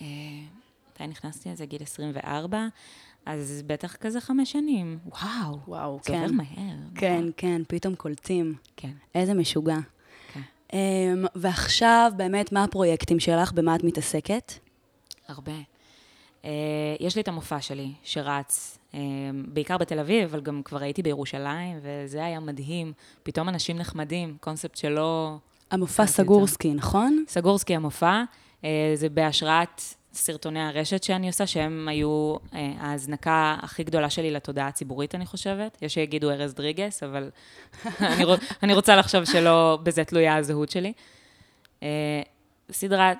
אה, 0.02 0.08
מתי 0.94 1.08
נכנסתי 1.08 1.50
לזה? 1.50 1.66
גיל 1.66 1.82
24? 1.82 2.68
אז 3.26 3.64
בטח 3.68 3.96
כזה 3.96 4.22
חמש 4.22 4.52
שנים. 4.52 5.00
וואו. 5.06 5.60
וואו, 5.68 6.00
זה 6.04 6.14
עובר 6.14 6.28
כן. 6.28 6.36
מהר. 6.36 6.76
כן, 6.96 7.24
כן, 7.38 7.62
פתאום 7.68 7.96
קולטים. 7.96 8.56
כן. 8.78 8.92
איזה 9.16 9.34
משוגע. 9.34 9.78
כן. 10.34 10.42
אמ, 10.74 11.26
ועכשיו, 11.36 12.12
באמת, 12.18 12.52
מה 12.52 12.64
הפרויקטים 12.64 13.20
שלך? 13.20 13.52
במה 13.52 13.76
את 13.76 13.84
מתעסקת? 13.84 14.54
הרבה. 15.28 15.52
Uh, 16.42 16.46
יש 17.00 17.16
לי 17.16 17.22
את 17.22 17.28
המופע 17.28 17.62
שלי, 17.62 17.92
שרץ, 18.04 18.78
uh, 18.92 18.96
בעיקר 19.48 19.78
בתל 19.78 20.00
אביב, 20.00 20.30
אבל 20.30 20.42
גם 20.42 20.62
כבר 20.66 20.84
הייתי 20.84 21.04
בירושלים, 21.04 21.80
וזה 21.82 22.26
היה 22.26 22.40
מדהים. 22.40 22.94
פתאום 23.24 23.50
אנשים 23.50 23.78
נחמדים, 23.78 24.38
קונספט 24.40 24.76
שלא... 24.76 25.38
המופע 25.72 26.06
סגורסקי, 26.06 26.74
נכון? 26.74 27.24
סגורסקי 27.28 27.76
המופע, 27.76 28.24
uh, 28.62 28.66
זה 28.96 29.10
בהשראת 29.10 29.82
סרטוני 30.14 30.60
הרשת 30.60 31.04
שאני 31.04 31.28
עושה, 31.28 31.48
שהם 31.48 31.88
היו 31.88 32.36
uh, 32.36 32.56
ההזנקה 32.80 33.58
הכי 33.62 33.84
גדולה 33.84 34.10
שלי 34.10 34.32
לתודעה 34.32 34.68
הציבורית, 34.68 35.16
אני 35.16 35.26
חושבת. 35.26 35.78
יש 35.82 35.94
שיגידו 35.94 36.32
ארז 36.32 36.54
דריגס, 36.54 37.04
אבל 37.04 37.30
אני, 38.02 38.24
רוצ, 38.24 38.40
אני 38.64 38.74
רוצה 38.74 38.96
לחשוב 38.96 39.26
שלא 39.26 39.80
בזה 39.84 40.04
תלויה 40.04 40.36
הזהות 40.36 40.70
שלי. 40.70 40.94
Uh, 41.80 41.84
סדרה, 42.72 43.14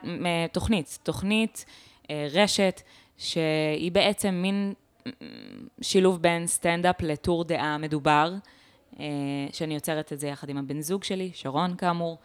תוכנית, 0.52 1.00
תוכנית, 1.04 1.66
uh, 2.04 2.08
רשת, 2.32 2.82
שהיא 3.18 3.92
בעצם 3.92 4.34
מין 4.34 4.74
שילוב 5.82 6.22
בין 6.22 6.48
סטנדאפ 6.48 7.02
לטור 7.02 7.44
דעה 7.44 7.78
מדובר, 7.78 8.34
שאני 9.52 9.74
יוצרת 9.74 10.14
את 10.14 10.20
זה 10.20 10.28
יחד 10.28 10.50
עם 10.50 10.58
הבן 10.58 10.82
זוג 10.82 11.04
שלי, 11.04 11.32
שרון 11.34 11.76
כאמור. 11.76 12.18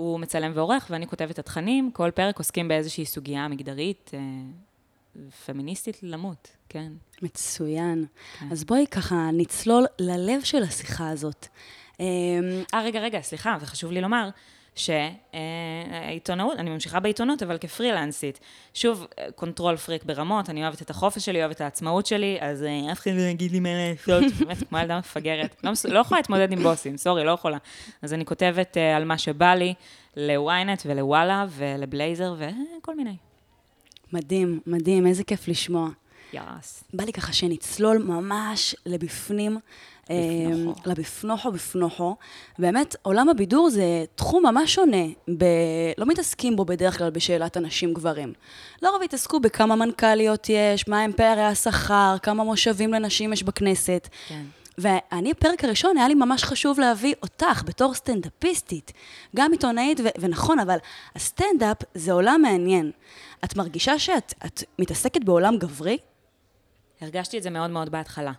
הוא 0.00 0.20
מצלם 0.20 0.52
ועורך, 0.54 0.86
ואני 0.90 1.06
כותבת 1.06 1.30
את 1.30 1.38
התכנים. 1.38 1.90
כל 1.92 2.10
פרק 2.10 2.38
עוסקים 2.38 2.68
באיזושהי 2.68 3.04
סוגיה 3.04 3.48
מגדרית, 3.48 4.10
uh, 4.10 5.18
פמיניסטית 5.46 5.98
למות, 6.02 6.48
כן. 6.68 6.92
מצוין. 7.22 8.04
כן. 8.38 8.48
אז 8.52 8.64
בואי 8.64 8.86
ככה 8.90 9.30
נצלול 9.32 9.86
ללב 9.98 10.40
של 10.42 10.62
השיחה 10.62 11.10
הזאת. 11.10 11.46
אמ, 12.00 12.04
אה, 12.74 12.82
רגע, 12.82 13.00
רגע, 13.00 13.20
סליחה, 13.20 13.56
וחשוב 13.60 13.92
לי 13.92 14.00
לומר 14.00 14.28
שהעיתונאות, 14.74 16.58
אני 16.58 16.70
ממשיכה 16.70 17.00
בעיתונות, 17.00 17.42
אבל 17.42 17.58
כפרילנסית. 17.58 18.40
שוב, 18.74 19.06
control 19.34 19.76
freak 19.76 20.04
ברמות, 20.04 20.50
אני 20.50 20.62
אוהבת 20.62 20.82
את 20.82 20.90
החופש 20.90 21.24
שלי, 21.24 21.40
אוהבת 21.40 21.56
את 21.56 21.60
העצמאות 21.60 22.06
שלי, 22.06 22.38
אז 22.40 22.62
אה, 22.62 22.92
אף 22.92 23.00
אחד 23.00 23.10
לא 23.10 23.20
יגיד 23.20 23.52
לי 23.52 23.60
מה 23.60 23.68
לעשות, 23.68 24.24
באמת, 24.38 24.68
כמו 24.68 24.78
ילדה 24.78 24.98
מפגרת. 24.98 25.56
לא, 25.64 25.72
לא 25.84 25.98
יכולה 25.98 26.18
להתמודד 26.18 26.52
עם 26.52 26.62
בוסים, 26.62 26.96
sorry, 26.96 27.24
לא 27.24 27.30
יכולה. 27.30 27.58
אז 28.02 28.12
אני 28.14 28.24
כותבת 28.24 28.76
אה, 28.76 28.96
על 28.96 29.04
מה 29.04 29.18
שבא 29.18 29.54
לי, 29.54 29.74
ל-ynet 30.16 30.82
ולוואלה 30.86 31.46
ולבלייזר 31.50 32.34
וכל 32.38 32.96
מיני. 32.96 33.16
מדהים, 34.12 34.60
מדהים, 34.66 35.06
איזה 35.06 35.24
כיף 35.24 35.48
לשמוע. 35.48 35.88
yes. 36.32 36.84
בא 36.94 37.04
לי 37.04 37.12
ככה 37.12 37.32
שנצלול 37.32 37.98
ממש 37.98 38.76
לבפנים. 38.86 39.58
בפנוכו. 40.10 40.80
אה, 40.80 40.92
לבפנוכו, 40.92 41.52
בפנוכו. 41.52 42.16
באמת, 42.58 42.96
עולם 43.02 43.28
הבידור 43.28 43.70
זה 43.70 44.04
תחום 44.14 44.46
ממש 44.46 44.74
שונה. 44.74 45.06
ב... 45.38 45.44
לא 45.98 46.06
מתעסקים 46.06 46.56
בו 46.56 46.64
בדרך 46.64 46.98
כלל 46.98 47.10
בשאלת 47.10 47.56
הנשים 47.56 47.94
גברים. 47.94 48.32
לרוב 48.82 49.02
התעסקו 49.02 49.40
בכמה 49.40 49.76
מנכ"ליות 49.76 50.48
יש, 50.48 50.88
מה 50.88 51.00
הם 51.00 51.12
פערי 51.12 51.44
השכר, 51.44 52.16
כמה 52.22 52.44
מושבים 52.44 52.92
לנשים 52.92 53.32
יש 53.32 53.42
בכנסת. 53.42 54.08
כן. 54.28 54.42
ואני, 54.78 55.34
פרק 55.34 55.64
הראשון, 55.64 55.96
היה 55.96 56.08
לי 56.08 56.14
ממש 56.14 56.44
חשוב 56.44 56.80
להביא 56.80 57.14
אותך 57.22 57.62
בתור 57.66 57.94
סטנדאפיסטית. 57.94 58.92
גם 59.36 59.52
עיתונאית, 59.52 60.00
ו- 60.00 60.20
ונכון, 60.20 60.58
אבל 60.58 60.76
הסטנדאפ 61.16 61.76
זה 61.94 62.12
עולם 62.12 62.42
מעניין. 62.42 62.90
את 63.44 63.56
מרגישה 63.56 63.98
שאת 63.98 64.34
את 64.46 64.62
מתעסקת 64.78 65.24
בעולם 65.24 65.58
גברי? 65.58 65.98
הרגשתי 67.00 67.38
את 67.38 67.42
זה 67.42 67.50
מאוד 67.50 67.70
מאוד 67.70 67.88
בהתחלה. 67.88 68.32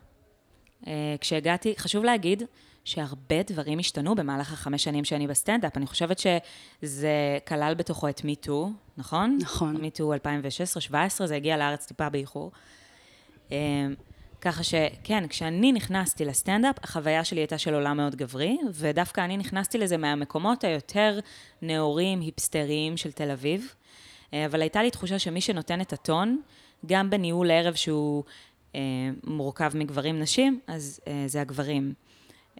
אה, 0.88 1.16
כשהגעתי, 1.20 1.74
חשוב 1.78 2.04
להגיד 2.04 2.44
שהרבה 2.84 3.44
דברים 3.44 3.80
השתנו 3.80 4.16
במהלך 4.16 4.54
החמש 4.54 4.84
שנים 4.84 5.06
שאני 5.06 5.28
בסטנדאפ. 5.28 5.78
אני 5.78 5.86
חושבת 5.86 6.20
שזה 6.20 7.38
כלל 7.48 7.74
בתוכו 7.78 8.10
את 8.10 8.24
MeToo, 8.24 8.70
נכון? 8.98 9.38
נכון. 9.42 9.78
MeToo 9.78 10.14
2016-2017, 10.14 11.26
זה 11.26 11.36
הגיע 11.36 11.58
לארץ 11.58 11.86
טיפה 11.86 12.10
באיחור. 12.10 12.52
אה, 13.52 13.58
ככה 14.42 14.64
שכן, 14.64 15.28
כשאני 15.28 15.72
נכנסתי 15.72 16.26
לסטנדאפ, 16.26 16.76
החוויה 16.84 17.24
שלי 17.24 17.40
הייתה 17.40 17.58
של 17.58 17.74
עולם 17.74 17.98
מאוד 17.98 18.16
גברי, 18.16 18.58
ודווקא 18.74 19.22
אני 19.22 19.38
נכנסתי 19.38 19.78
לזה 19.78 19.98
מהמקומות 19.98 20.64
היותר 20.64 21.20
נאורים, 21.62 22.20
היפסטריים 22.20 22.98
של 22.98 23.12
תל 23.12 23.32
אביב. 23.32 23.74
אה, 24.34 24.46
אבל 24.46 24.62
הייתה 24.62 24.84
לי 24.84 24.92
תחושה 24.92 25.20
שמי 25.20 25.42
שנותן 25.42 25.82
את 25.82 25.94
הטון, 25.94 26.42
גם 26.86 27.10
בניהול 27.10 27.52
ערב 27.52 27.74
שהוא 27.74 28.24
אה, 28.76 28.80
מורכב 29.24 29.72
מגברים-נשים, 29.76 30.60
אז 30.68 31.00
אה, 31.08 31.24
זה 31.28 31.42
הגברים. 31.42 31.94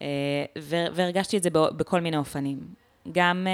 אה, 0.02 0.08
והרגשתי 0.94 1.38
את 1.38 1.44
זה 1.44 1.50
בכל 1.54 2.00
מיני 2.00 2.18
אופנים. 2.18 2.60
גם 3.12 3.48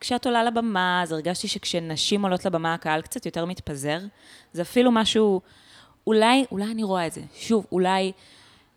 כשאת 0.00 0.26
עולה 0.26 0.44
לבמה, 0.44 1.02
אז 1.02 1.12
הרגשתי 1.12 1.48
שכשנשים 1.48 2.22
עולות 2.22 2.44
לבמה, 2.44 2.74
הקהל 2.74 3.02
קצת 3.02 3.26
יותר 3.26 3.44
מתפזר. 3.44 3.98
זה 4.52 4.62
אפילו 4.62 4.90
משהו, 4.92 5.40
אולי, 6.06 6.44
אולי 6.52 6.64
אני 6.64 6.82
רואה 6.82 7.06
את 7.06 7.12
זה. 7.12 7.20
שוב, 7.34 7.66
אולי... 7.72 8.12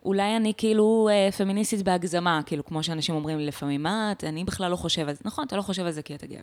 אולי 0.05 0.35
אני 0.35 0.53
כאילו 0.57 1.09
אה, 1.11 1.31
פמיניסטית 1.31 1.81
בהגזמה, 1.81 2.41
כאילו, 2.45 2.65
כמו 2.65 2.83
שאנשים 2.83 3.15
אומרים 3.15 3.37
לי 3.37 3.45
לפעמים, 3.45 3.83
מה, 3.83 4.11
את- 4.11 4.23
אני 4.23 4.43
בכלל 4.43 4.71
לא 4.71 4.75
חושב 4.75 5.09
על 5.09 5.13
זה. 5.15 5.21
נכון, 5.25 5.45
אתה 5.47 5.57
לא 5.57 5.61
חושב 5.61 5.85
על 5.85 5.91
זה 5.91 6.01
כי 6.01 6.15
אתה 6.15 6.25
גבר. 6.27 6.39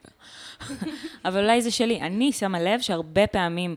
אבל 1.25 1.42
אולי 1.42 1.62
זה 1.62 1.70
שלי. 1.70 2.00
אני 2.00 2.32
שמה 2.32 2.60
לב 2.60 2.80
שהרבה 2.80 3.26
פעמים, 3.26 3.76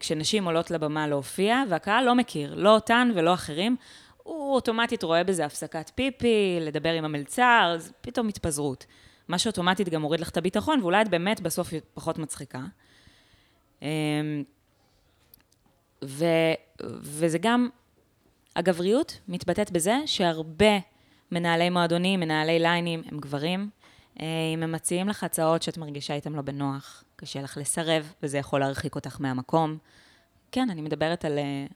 כשנשים 0.00 0.44
עולות 0.44 0.70
לבמה 0.70 1.06
להופיע, 1.06 1.62
והקהל 1.70 2.04
לא 2.04 2.14
מכיר, 2.14 2.54
לא 2.54 2.74
אותן 2.74 3.10
ולא 3.14 3.34
אחרים, 3.34 3.76
הוא 4.22 4.54
אוטומטית 4.54 5.02
רואה 5.02 5.24
בזה 5.24 5.44
הפסקת 5.44 5.90
פיפי, 5.94 6.58
לדבר 6.60 6.92
עם 6.92 7.04
המלצר, 7.04 7.72
אז 7.74 7.92
פתאום 8.00 8.28
התפזרות. 8.28 8.86
מה 9.28 9.38
שאוטומטית 9.38 9.88
גם 9.88 10.00
מוריד 10.00 10.20
לך 10.20 10.28
את 10.30 10.36
הביטחון, 10.36 10.80
ואולי 10.80 11.02
את 11.02 11.08
באמת 11.08 11.40
בסוף 11.40 11.72
פחות 11.94 12.18
מצחיקה. 12.18 12.60
אמ, 13.82 13.88
ו, 16.04 16.24
וזה 16.82 17.38
גם, 17.38 17.68
הגבריות 18.56 19.20
מתבטאת 19.28 19.70
בזה 19.70 19.96
שהרבה 20.06 20.78
מנהלי 21.32 21.70
מועדונים, 21.70 22.20
מנהלי 22.20 22.58
ליינים, 22.58 23.02
הם 23.06 23.18
גברים. 23.18 23.70
אה, 24.20 24.26
אם 24.54 24.62
הם 24.62 24.72
מציעים 24.72 25.08
לך 25.08 25.24
הצעות 25.24 25.62
שאת 25.62 25.78
מרגישה 25.78 26.14
איתן 26.14 26.32
לא 26.32 26.42
בנוח, 26.42 27.04
קשה 27.22 27.42
לך 27.42 27.56
לסרב, 27.56 28.12
וזה 28.22 28.38
יכול 28.38 28.60
להרחיק 28.60 28.94
אותך 28.94 29.16
מהמקום. 29.20 29.78
כן, 30.52 30.70
אני 30.70 30.82
מדברת 30.82 31.24
על 31.24 31.38
אה, 31.38 31.66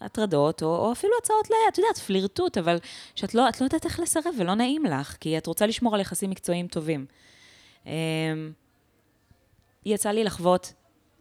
הטרדות, 0.00 0.62
או, 0.62 0.76
או 0.76 0.92
אפילו 0.92 1.12
הצעות 1.22 1.50
ל... 1.50 1.52
את 1.68 1.78
יודעת, 1.78 1.98
פלירטוט, 1.98 2.58
אבל 2.58 2.78
שאת 3.14 3.34
לא, 3.34 3.42
לא 3.60 3.64
יודעת 3.64 3.84
איך 3.84 4.00
לסרב 4.00 4.34
ולא 4.38 4.54
נעים 4.54 4.84
לך, 4.84 5.16
כי 5.20 5.38
את 5.38 5.46
רוצה 5.46 5.66
לשמור 5.66 5.94
על 5.94 6.00
יחסים 6.00 6.30
מקצועיים 6.30 6.66
טובים. 6.66 7.06
אה, 7.86 7.92
יצא 9.86 10.10
לי 10.10 10.24
לחוות, 10.24 10.72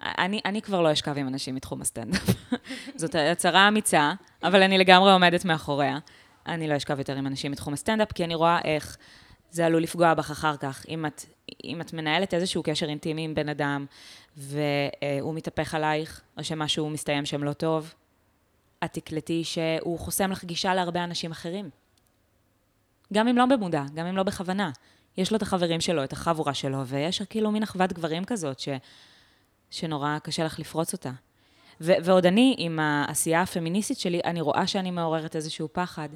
אני, 0.02 0.42
אני 0.46 0.62
כבר 0.62 0.82
לא 0.82 0.94
אשכב 0.94 1.18
עם 1.18 1.28
אנשים 1.28 1.56
מתחום 1.56 1.82
הסטנדאפ. 1.82 2.30
זאת 2.96 3.16
הצהרה 3.16 3.68
אמיצה, 3.68 4.14
אבל 4.44 4.64
אני 4.64 4.78
לגמרי 4.78 5.12
עומדת 5.12 5.46
מאחוריה. 5.46 5.98
אני 6.48 6.68
לא 6.68 6.78
אשכב 6.78 7.00
יותר 7.00 7.16
עם 7.16 7.28
אנשים 7.28 7.52
מתחום 7.52 7.74
הסטנדאפ, 7.74 8.12
כי 8.12 8.24
אני 8.24 8.36
רואה 8.36 8.60
איך 8.64 8.98
זה 9.52 9.66
עלול 9.66 9.84
לפגוע 9.84 10.14
בך 10.14 10.32
אחר 10.32 10.58
כך. 10.58 10.86
אם 10.90 11.06
את, 11.06 11.26
אם 11.64 11.82
את 11.82 11.94
מנהלת 11.94 12.34
איזשהו 12.34 12.64
קשר 12.64 12.86
אינטימי 12.90 13.26
עם 13.26 13.36
בן 13.36 13.50
אדם, 13.50 13.86
והוא 14.38 15.34
מתהפך 15.34 15.76
עלייך, 15.76 16.22
או 16.38 16.44
שמשהו 16.44 16.90
מסתיים 16.90 17.26
שם 17.26 17.44
לא 17.44 17.54
טוב, 17.54 17.94
את 18.84 18.94
תקלטי 18.94 19.44
שהוא 19.44 20.00
חוסם 20.00 20.32
לך 20.32 20.46
גישה 20.46 20.74
להרבה 20.74 21.04
אנשים 21.04 21.32
אחרים. 21.32 21.70
גם 23.14 23.28
אם 23.28 23.38
לא 23.38 23.46
במודע, 23.46 23.84
גם 23.96 24.06
אם 24.06 24.18
לא 24.18 24.24
בכוונה. 24.24 24.72
יש 25.18 25.32
לו 25.32 25.38
את 25.38 25.42
החברים 25.42 25.82
שלו, 25.82 26.04
את 26.04 26.14
החבורה 26.14 26.54
שלו, 26.54 26.88
ויש 26.88 27.22
כאילו 27.22 27.52
מין 27.52 27.64
אחוות 27.64 27.94
גברים 27.94 28.26
כזאת, 28.26 28.60
ש... 28.60 28.70
שנורא 29.70 30.18
קשה 30.24 30.44
לך 30.44 30.60
לפרוץ 30.60 30.94
אותה. 30.94 31.12
ו- 31.82 31.94
ועוד 32.04 32.26
אני, 32.26 32.56
עם 32.58 32.80
העשייה 32.80 33.42
הפמיניסטית 33.42 34.00
שלי, 34.00 34.22
אני 34.26 34.42
רואה 34.42 34.68
שאני 34.68 34.92
מעוררת 34.92 35.36
איזשהו 35.36 35.68
פחד. 35.72 36.10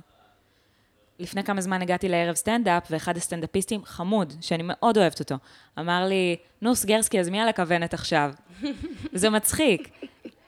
לפני 1.21 1.43
כמה 1.43 1.61
זמן 1.61 1.81
הגעתי 1.81 2.09
לערב 2.09 2.35
סטנדאפ, 2.35 2.87
ואחד 2.91 3.17
הסטנדאפיסטים, 3.17 3.81
חמוד, 3.85 4.33
שאני 4.41 4.63
מאוד 4.65 4.97
אוהבת 4.97 5.19
אותו, 5.19 5.35
אמר 5.79 6.05
לי, 6.05 6.35
נו, 6.61 6.75
סגרסקי, 6.75 7.19
אז 7.19 7.29
מי 7.29 7.39
על 7.39 7.49
הכוונת 7.49 7.93
עכשיו? 7.93 8.33
זה 9.13 9.29
מצחיק. 9.29 9.89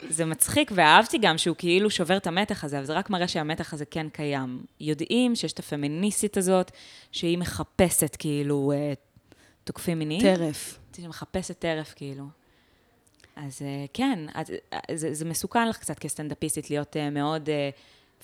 זה 0.09 0.25
מצחיק, 0.25 0.71
ואהבתי 0.75 1.17
גם 1.17 1.37
שהוא 1.37 1.55
כאילו 1.59 1.89
שובר 1.89 2.17
את 2.17 2.27
המתח 2.27 2.63
הזה, 2.63 2.77
אבל 2.77 2.85
זה 2.85 2.93
רק 2.93 3.09
מראה 3.09 3.27
שהמתח 3.27 3.73
הזה 3.73 3.85
כן 3.85 4.09
קיים. 4.09 4.65
יודעים 4.79 5.35
שיש 5.35 5.53
את 5.53 5.59
הפמיניסטית 5.59 6.37
הזאת, 6.37 6.71
שהיא 7.11 7.37
מחפשת 7.37 8.15
כאילו 8.19 8.71
אה, 8.75 8.93
תוקפים 9.63 9.99
מיניים. 9.99 10.21
טרף. 10.21 10.79
שהיא 10.95 11.07
מחפשת 11.07 11.59
טרף, 11.59 11.93
כאילו. 11.95 12.25
אז 13.35 13.61
אה, 13.61 13.85
כן, 13.93 14.19
אז, 14.33 14.47
אה, 14.73 14.79
זה, 14.95 15.13
זה 15.13 15.25
מסוכן 15.25 15.67
לך 15.69 15.77
קצת 15.77 15.99
כסטנדאפיסטית 15.99 16.69
להיות 16.69 16.97
מאוד 17.11 17.49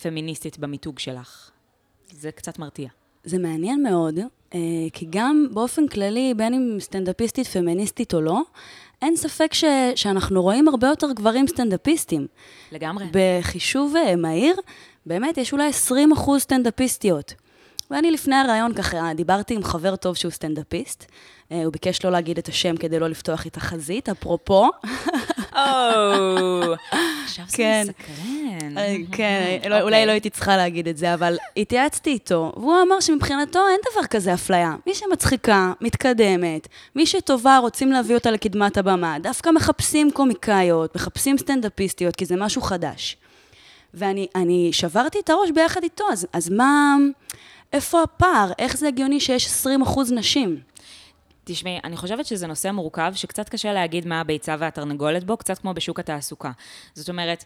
פמיניסטית 0.02 0.58
במיתוג 0.58 1.00
שלך. 1.00 1.52
זה 2.12 2.32
קצת 2.32 2.60
מרתיע. 2.60 2.90
זה 3.24 3.38
מעניין 3.38 3.84
מאוד, 3.84 4.20
אה, 4.54 4.60
כי 4.94 5.08
גם 5.10 5.48
באופן 5.52 5.88
כללי, 5.88 6.34
בין 6.38 6.54
אם 6.54 6.78
סטנדאפיסטית 6.80 7.48
פמיניסטית 7.48 8.14
או 8.14 8.22
לא, 8.22 8.42
אין 9.02 9.16
ספק 9.16 9.54
ש, 9.54 9.64
שאנחנו 9.96 10.42
רואים 10.42 10.68
הרבה 10.68 10.88
יותר 10.88 11.12
גברים 11.12 11.48
סטנדאפיסטים. 11.48 12.28
לגמרי. 12.72 13.06
בחישוב 13.12 13.96
אה, 13.96 14.16
מהיר, 14.16 14.56
באמת, 15.06 15.38
יש 15.38 15.54
אולי 15.54 15.68
20 15.68 16.12
אחוז 16.12 16.42
סטנדאפיסטיות. 16.42 17.34
ואני 17.92 18.12
לפני 18.12 18.36
הרעיון 18.36 18.74
ככה 18.74 19.14
דיברתי 19.16 19.56
עם 19.56 19.64
חבר 19.64 19.96
טוב 19.96 20.16
שהוא 20.16 20.32
סטנדאפיסט. 20.32 21.06
אה, 21.52 21.64
הוא 21.64 21.74
ביקש 21.74 22.06
לא 22.06 22.12
להגיד 22.12 22.38
את 22.38 22.48
השם 22.48 22.78
כדי 22.78 23.00
לא 23.00 23.08
לפתוח 23.08 23.48
את 23.48 23.58
החזית, 23.58 24.10
אפרופו. 24.10 24.70
עכשיו 27.24 27.46
זה 27.48 27.58
כן. 27.58 27.86
מסקרן. 27.88 28.78
אה, 28.78 28.96
כן, 29.12 29.58
אוקיי. 29.64 29.82
אולי 29.82 30.06
לא 30.06 30.12
הייתי 30.12 30.30
צריכה 30.30 30.58
להגיד 30.58 30.88
את 30.88 30.98
זה, 30.98 31.14
אבל 31.14 31.38
התייעצתי 31.58 32.10
איתו, 32.10 32.52
והוא 32.56 32.76
אמר 32.88 33.00
שמבחינתו 33.00 33.60
אין 33.72 33.80
דבר 33.92 34.08
כזה 34.08 34.34
אפליה. 34.34 34.76
מי 34.88 34.94
שמצחיקה, 34.96 35.74
מתקדמת, 35.82 36.68
מי 36.96 37.06
שטובה, 37.06 37.58
רוצים 37.58 37.92
להביא 37.92 38.16
אותה 38.16 38.32
לקדמת 38.32 38.78
הבמה. 38.78 39.20
דווקא 39.20 39.50
מחפשים 39.50 40.12
קומיקאיות, 40.12 40.96
מחפשים 40.96 41.38
סטנדאפיסטיות, 41.38 42.16
כי 42.16 42.26
זה 42.26 42.36
משהו 42.36 42.62
חדש. 42.62 43.18
ואני 43.94 44.28
אני 44.36 44.70
שברתי 44.72 45.20
את 45.20 45.30
הראש 45.30 45.52
ביחד 45.52 45.84
איתו, 45.84 46.04
אז, 46.12 46.28
אז 46.34 46.50
מה... 46.50 46.96
איפה 47.74 48.04
הפער? 48.04 48.52
איך 48.60 48.78
זה 48.78 48.88
הגיוני 48.88 49.20
שיש 49.20 49.46
20 49.46 49.82
אחוז 49.82 50.12
נשים? 50.12 50.60
תשמעי, 51.44 51.80
אני 51.84 51.98
חושבת 51.98 52.26
שזה 52.26 52.48
נושא 52.48 52.72
מורכב, 52.72 53.12
שקצת 53.16 53.50
קשה 53.50 53.74
להגיד 53.74 54.08
מה 54.08 54.22
הביצה 54.22 54.56
והתרנגולת 54.60 55.24
בו, 55.24 55.38
קצת 55.38 55.60
כמו 55.60 55.74
בשוק 55.74 56.00
התעסוקה. 56.00 56.52
זאת 56.94 57.10
אומרת, 57.10 57.46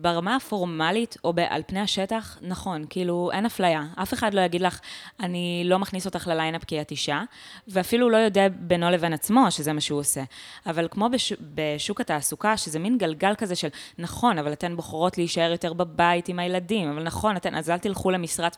ברמה 0.00 0.36
הפורמלית, 0.36 1.16
או 1.24 1.32
על 1.48 1.62
פני 1.66 1.80
השטח, 1.80 2.38
נכון, 2.42 2.84
כאילו, 2.90 3.30
אין 3.32 3.46
אפליה. 3.46 3.84
אף 4.02 4.14
אחד 4.14 4.34
לא 4.34 4.40
יגיד 4.40 4.60
לך, 4.60 4.80
אני 5.20 5.62
לא 5.64 5.78
מכניס 5.78 6.06
אותך 6.06 6.26
לליינאפ 6.26 6.64
כי 6.64 6.80
את 6.80 6.90
אישה, 6.90 7.22
ואפילו 7.68 8.10
לא 8.10 8.16
יודע 8.16 8.48
בינו 8.48 8.90
לבין 8.90 9.12
עצמו 9.12 9.50
שזה 9.50 9.72
מה 9.72 9.80
שהוא 9.80 10.00
עושה. 10.00 10.22
אבל 10.66 10.88
כמו 10.90 11.08
בש, 11.08 11.32
בשוק 11.54 12.00
התעסוקה, 12.00 12.56
שזה 12.56 12.78
מין 12.78 12.98
גלגל 12.98 13.34
כזה 13.34 13.56
של, 13.56 13.68
נכון, 13.98 14.38
אבל 14.38 14.52
אתן 14.52 14.76
בוחרות 14.76 15.18
להישאר 15.18 15.50
יותר 15.50 15.72
בבית 15.72 16.28
עם 16.28 16.38
הילדים, 16.38 16.90
אבל 16.90 17.02
נכון, 17.02 17.36
אתן, 17.36 17.54
אז 17.54 17.70
אל 17.70 17.78
תלכו 17.78 18.10
למשרת... 18.10 18.56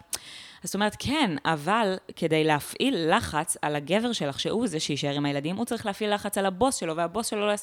זאת 0.64 0.74
אומרת, 0.74 0.96
כן, 0.98 1.30
אבל 1.44 1.96
כדי 2.16 2.44
להפעיל 2.44 3.16
לחץ 3.16 3.56
על 3.62 3.76
הגבר 3.76 4.12
שלך, 4.12 4.40
שהוא 4.40 4.66
זה 4.66 4.80
שיישאר 4.80 5.14
עם 5.14 5.26
הילדים, 5.26 5.56
הוא 5.56 5.64
צריך 5.64 5.86
להפעיל 5.86 6.14
לחץ 6.14 6.38
על 6.38 6.46
הבוס 6.46 6.76
שלו, 6.76 6.96
והבוס 6.96 7.26
שלו 7.26 7.46
לא... 7.46 7.54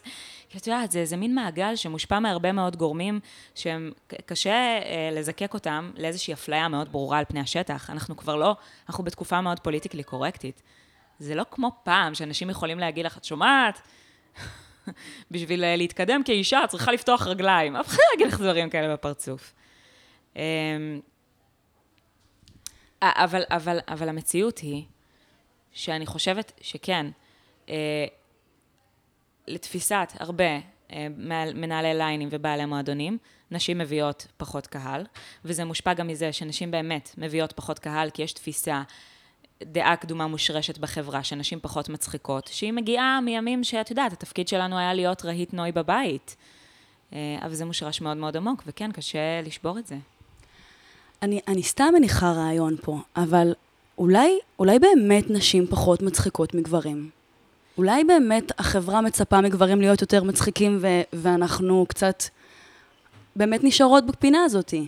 כי 0.49 0.57
את 0.57 0.67
יודעת, 0.67 0.91
זה, 0.91 1.05
זה 1.05 1.17
מין 1.17 1.35
מעגל 1.35 1.75
שמושפע 1.75 2.19
מהרבה 2.19 2.51
מאוד 2.51 2.75
גורמים, 2.75 3.19
שהם 3.55 3.91
ק- 4.07 4.21
קשה 4.25 4.51
אה, 4.51 5.09
לזקק 5.11 5.53
אותם 5.53 5.91
לאיזושהי 5.97 6.33
אפליה 6.33 6.67
מאוד 6.67 6.91
ברורה 6.91 7.17
על 7.17 7.25
פני 7.25 7.39
השטח. 7.39 7.89
אנחנו 7.89 8.17
כבר 8.17 8.35
לא, 8.35 8.55
אנחנו 8.89 9.03
בתקופה 9.03 9.41
מאוד 9.41 9.59
פוליטיקלי 9.59 10.03
קורקטית. 10.03 10.61
זה 11.19 11.35
לא 11.35 11.45
כמו 11.51 11.71
פעם, 11.83 12.15
שאנשים 12.15 12.49
יכולים 12.49 12.79
להגיד 12.79 13.05
לך, 13.05 13.17
את 13.17 13.23
שומעת? 13.23 13.81
בשביל 15.31 15.63
אה, 15.63 15.75
להתקדם 15.75 16.23
כאישה, 16.23 16.63
את 16.63 16.69
צריכה 16.69 16.91
לפתוח 16.91 17.27
רגליים. 17.27 17.75
אף 17.81 17.87
אחד 17.87 17.97
לא 17.97 18.15
יגיד 18.15 18.27
לך 18.33 18.39
דברים 18.39 18.69
כאלה 18.69 18.93
בפרצוף. 18.93 19.53
אמ, 23.03 23.07
א- 23.07 23.23
אבל, 23.23 23.43
אבל, 23.49 23.79
אבל 23.87 24.09
המציאות 24.09 24.57
היא 24.59 24.83
שאני 25.71 26.05
חושבת 26.05 26.51
שכן, 26.61 27.05
אה, 27.69 28.05
לתפיסת 29.47 30.13
הרבה 30.19 30.43
אה, 30.91 31.07
מנהל- 31.17 31.53
מנהלי 31.53 31.93
ליינים 31.93 32.29
ובעלי 32.31 32.65
מועדונים, 32.65 33.17
נשים 33.51 33.77
מביאות 33.77 34.27
פחות 34.37 34.67
קהל, 34.67 35.05
וזה 35.45 35.65
מושפע 35.65 35.93
גם 35.93 36.07
מזה 36.07 36.33
שנשים 36.33 36.71
באמת 36.71 37.13
מביאות 37.17 37.51
פחות 37.53 37.79
קהל, 37.79 38.09
כי 38.09 38.21
יש 38.21 38.33
תפיסה, 38.33 38.81
דעה 39.63 39.95
קדומה 39.95 40.27
מושרשת 40.27 40.77
בחברה, 40.77 41.23
שנשים 41.23 41.59
פחות 41.61 41.89
מצחיקות, 41.89 42.47
שהיא 42.47 42.73
מגיעה 42.73 43.21
מימים 43.21 43.63
שאת 43.63 43.89
יודעת, 43.89 44.13
התפקיד 44.13 44.47
שלנו 44.47 44.77
היה 44.77 44.93
להיות 44.93 45.25
רהיט 45.25 45.53
נוי 45.53 45.71
בבית. 45.71 46.35
אה, 47.13 47.37
אבל 47.41 47.53
זה 47.53 47.65
מושרש 47.65 48.01
מאוד 48.01 48.17
מאוד 48.17 48.37
עמוק, 48.37 48.63
וכן, 48.67 48.91
קשה 48.91 49.41
לשבור 49.45 49.79
את 49.79 49.87
זה. 49.87 49.95
אני, 51.21 51.39
אני 51.47 51.63
סתם 51.63 51.93
מניחה 51.93 52.31
רעיון 52.31 52.75
פה, 52.81 52.97
אבל 53.15 53.53
אולי, 53.97 54.39
אולי 54.59 54.79
באמת 54.79 55.29
נשים 55.29 55.67
פחות 55.67 56.01
מצחיקות 56.01 56.53
מגברים. 56.53 57.09
אולי 57.77 58.03
באמת 58.03 58.59
החברה 58.59 59.01
מצפה 59.01 59.41
מגברים 59.41 59.81
להיות 59.81 60.01
יותר 60.01 60.23
מצחיקים 60.23 60.77
ו- 60.81 61.01
ואנחנו 61.13 61.85
קצת 61.89 62.23
באמת 63.35 63.63
נשארות 63.63 64.05
בפינה 64.05 64.43
הזאתי. 64.43 64.87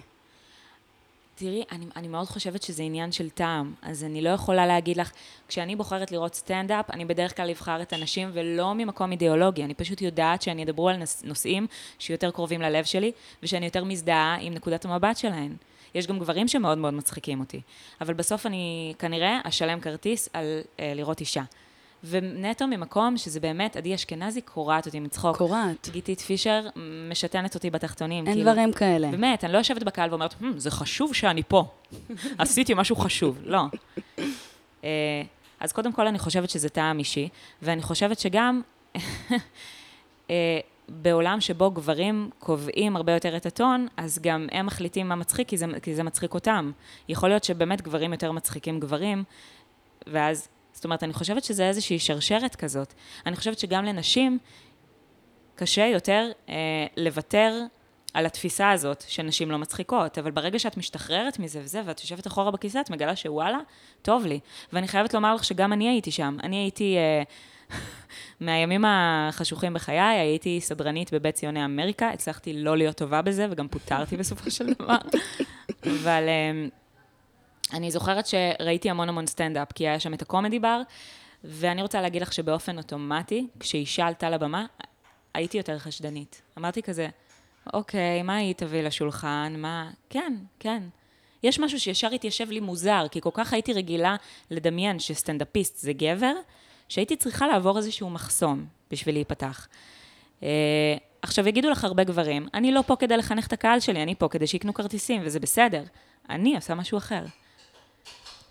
תראי, 1.35 1.63
אני, 1.71 1.85
אני 1.95 2.07
מאוד 2.07 2.27
חושבת 2.27 2.63
שזה 2.63 2.83
עניין 2.83 3.11
של 3.11 3.29
טעם, 3.29 3.73
אז 3.81 4.03
אני 4.03 4.21
לא 4.21 4.29
יכולה 4.29 4.67
להגיד 4.67 4.97
לך, 4.97 5.11
כשאני 5.47 5.75
בוחרת 5.75 6.11
לראות 6.11 6.35
סטנדאפ, 6.35 6.91
אני 6.91 7.05
בדרך 7.05 7.37
כלל 7.37 7.49
אבחר 7.49 7.81
את 7.81 7.93
הנשים 7.93 8.29
ולא 8.33 8.73
ממקום 8.75 9.11
אידיאולוגי, 9.11 9.63
אני 9.63 9.73
פשוט 9.73 10.01
יודעת 10.01 10.41
שאני 10.41 10.63
אדברו 10.63 10.89
על 10.89 10.95
נושאים 11.23 11.67
שיותר 11.99 12.31
קרובים 12.31 12.61
ללב 12.61 12.85
שלי, 12.85 13.11
ושאני 13.43 13.65
יותר 13.65 13.83
מזדהה 13.83 14.37
עם 14.41 14.53
נקודת 14.53 14.85
המבט 14.85 15.17
שלהן. 15.17 15.55
יש 15.95 16.07
גם 16.07 16.19
גברים 16.19 16.47
שמאוד 16.47 16.77
מאוד 16.77 16.93
מצחיקים 16.93 17.39
אותי, 17.39 17.61
אבל 18.01 18.13
בסוף 18.13 18.45
אני 18.45 18.93
כנראה 18.99 19.39
אשלם 19.43 19.79
כרטיס 19.79 20.29
על 20.33 20.45
אה, 20.79 20.93
לראות 20.95 21.19
אישה. 21.19 21.43
ונטו 22.03 22.67
ממקום 22.67 23.17
שזה 23.17 23.39
באמת, 23.39 23.75
עדי 23.77 23.95
אשכנזי 23.95 24.41
קורעת 24.41 24.85
אותי 24.85 24.99
מצחוק. 24.99 25.37
קורעת. 25.37 25.89
גיתית 25.91 26.19
פישר 26.21 26.67
משתנת 27.09 27.55
אותי 27.55 27.69
בתחתונים. 27.69 28.27
אין 28.27 28.35
כאילו. 28.35 28.51
דברים 28.51 28.73
כאלה. 28.73 29.11
באמת, 29.11 29.43
אני 29.43 29.53
לא 29.53 29.57
יושבת 29.57 29.83
בקהל 29.83 30.09
ואומרת, 30.09 30.33
"Hmm, 30.33 30.45
זה 30.57 30.71
חשוב 30.71 31.13
שאני 31.13 31.43
פה. 31.47 31.65
עשיתי 32.37 32.73
משהו 32.73 32.95
חשוב. 32.95 33.39
לא. 33.43 33.61
אה, 34.83 34.89
אז 35.59 35.71
קודם 35.71 35.91
כל, 35.93 36.07
אני 36.07 36.19
חושבת 36.19 36.49
שזה 36.49 36.69
טעם 36.69 36.99
אישי, 36.99 37.29
ואני 37.61 37.81
חושבת 37.81 38.19
שגם 38.19 38.61
אה, 40.29 40.59
בעולם 40.91 41.41
שבו 41.41 41.71
גברים 41.71 42.29
קובעים 42.39 42.95
הרבה 42.95 43.13
יותר 43.13 43.37
את 43.37 43.45
הטון, 43.45 43.87
אז 43.97 44.19
גם 44.21 44.47
הם 44.51 44.65
מחליטים 44.65 45.07
מה 45.09 45.15
מצחיק, 45.15 45.47
כי 45.47 45.57
זה, 45.57 45.65
כי 45.81 45.95
זה 45.95 46.03
מצחיק 46.03 46.33
אותם. 46.33 46.71
יכול 47.09 47.29
להיות 47.29 47.43
שבאמת 47.43 47.81
גברים 47.81 48.11
יותר 48.11 48.31
מצחיקים 48.31 48.79
גברים, 48.79 49.23
ואז, 50.07 50.47
זאת 50.73 50.85
אומרת, 50.85 51.03
אני 51.03 51.13
חושבת 51.13 51.43
שזה 51.43 51.67
איזושהי 51.67 51.99
שרשרת 51.99 52.55
כזאת. 52.55 52.93
אני 53.25 53.35
חושבת 53.35 53.59
שגם 53.59 53.85
לנשים 53.85 54.37
קשה 55.55 55.85
יותר 55.85 56.31
אה, 56.49 56.55
לוותר 56.97 57.53
על 58.13 58.25
התפיסה 58.25 58.71
הזאת 58.71 59.03
שנשים 59.07 59.51
לא 59.51 59.57
מצחיקות, 59.57 60.17
אבל 60.17 60.31
ברגע 60.31 60.59
שאת 60.59 60.77
משתחררת 60.77 61.39
מזה 61.39 61.59
וזה, 61.63 61.81
ואת 61.85 62.01
יושבת 62.01 62.27
אחורה 62.27 62.51
בכיסא, 62.51 62.81
את 62.81 62.89
מגלה 62.89 63.15
שוואלה, 63.15 63.57
טוב 64.01 64.25
לי. 64.25 64.39
ואני 64.73 64.87
חייבת 64.87 65.13
לומר 65.13 65.35
לך 65.35 65.43
שגם 65.43 65.73
אני 65.73 65.89
הייתי 65.89 66.11
שם. 66.11 66.37
אני 66.43 66.55
הייתי, 66.55 66.97
אה, 66.97 67.23
מהימים 68.39 68.85
החשוכים 68.87 69.73
בחיי, 69.73 69.99
הייתי 69.99 70.61
סדרנית 70.61 71.13
בבית 71.13 71.35
ציוני 71.35 71.65
אמריקה, 71.65 72.09
הצלחתי 72.09 72.53
לא 72.53 72.77
להיות 72.77 72.97
טובה 72.97 73.21
בזה, 73.21 73.47
וגם 73.51 73.67
פוטרתי 73.67 74.17
בסופו 74.17 74.51
של 74.51 74.73
דבר. 74.73 74.97
אבל 75.85 76.23
אה, 76.27 76.67
אני 77.73 77.91
זוכרת 77.91 78.25
שראיתי 78.27 78.89
המון 78.89 79.09
המון 79.09 79.27
סטנדאפ, 79.27 79.71
כי 79.71 79.87
היה 79.87 79.99
שם 79.99 80.13
את 80.13 80.21
הקומדי 80.21 80.59
בר, 80.59 80.81
ואני 81.43 81.81
רוצה 81.81 82.01
להגיד 82.01 82.21
לך 82.21 82.33
שבאופן 82.33 82.77
אוטומטי, 82.77 83.47
כשאישה 83.59 84.07
עלתה 84.07 84.29
לבמה, 84.29 84.65
הייתי 85.33 85.57
יותר 85.57 85.79
חשדנית. 85.79 86.41
אמרתי 86.57 86.81
כזה, 86.81 87.07
אוקיי, 87.73 88.23
מה 88.23 88.35
היא 88.35 88.53
תביא 88.53 88.81
לשולחן? 88.81 89.53
מה... 89.57 89.89
כן, 90.09 90.33
כן. 90.59 90.83
יש 91.43 91.59
משהו 91.59 91.79
שישר 91.79 92.11
התיישב 92.11 92.51
לי 92.51 92.59
מוזר, 92.59 93.05
כי 93.11 93.21
כל 93.21 93.29
כך 93.33 93.53
הייתי 93.53 93.73
רגילה 93.73 94.15
לדמיין 94.51 94.99
שסטנדאפיסט 94.99 95.77
זה 95.77 95.93
גבר, 95.93 96.33
שהייתי 96.91 97.15
צריכה 97.15 97.47
לעבור 97.47 97.77
איזשהו 97.77 98.09
מחסום 98.09 98.65
בשביל 98.89 99.15
להיפתח. 99.15 99.67
Uh, 100.39 100.43
עכשיו, 101.21 101.47
יגידו 101.47 101.69
לך 101.69 101.83
הרבה 101.83 102.03
גברים, 102.03 102.47
אני 102.53 102.71
לא 102.71 102.83
פה 102.87 102.95
כדי 102.95 103.17
לחנך 103.17 103.47
את 103.47 103.53
הקהל 103.53 103.79
שלי, 103.79 104.03
אני 104.03 104.15
פה 104.15 104.27
כדי 104.27 104.47
שיקנו 104.47 104.73
כרטיסים, 104.73 105.21
וזה 105.25 105.39
בסדר. 105.39 105.83
אני 106.29 106.55
עושה 106.55 106.75
משהו 106.75 106.97
אחר. 106.97 107.25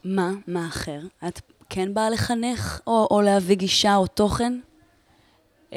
מה? 0.05 0.31
מה 0.47 0.67
אחר? 0.69 1.01
את 1.29 1.41
כן 1.71 1.95
באה 1.95 2.11
לחנך 2.11 2.81
או, 2.87 3.09
או 3.11 3.21
להביא 3.23 3.57
גישה 3.57 3.97
או 3.97 4.07
תוכן? 4.07 4.61
Uh, 5.71 5.75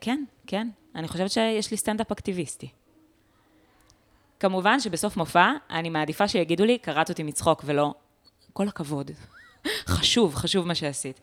כן, 0.00 0.24
כן. 0.46 0.68
אני 0.94 1.08
חושבת 1.08 1.30
שיש 1.30 1.70
לי 1.70 1.76
סטנדאפ 1.76 2.12
אקטיביסטי. 2.12 2.68
כמובן 4.40 4.80
שבסוף 4.80 5.16
מופע, 5.16 5.50
אני 5.70 5.90
מעדיפה 5.90 6.28
שיגידו 6.28 6.64
לי, 6.64 6.78
קראת 6.78 7.08
אותי 7.08 7.22
מצחוק, 7.22 7.62
ולא, 7.66 7.94
כל 8.52 8.68
הכבוד. 8.68 9.10
חשוב, 9.88 10.34
חשוב 10.34 10.66
מה 10.66 10.74
שעשית. 10.74 11.20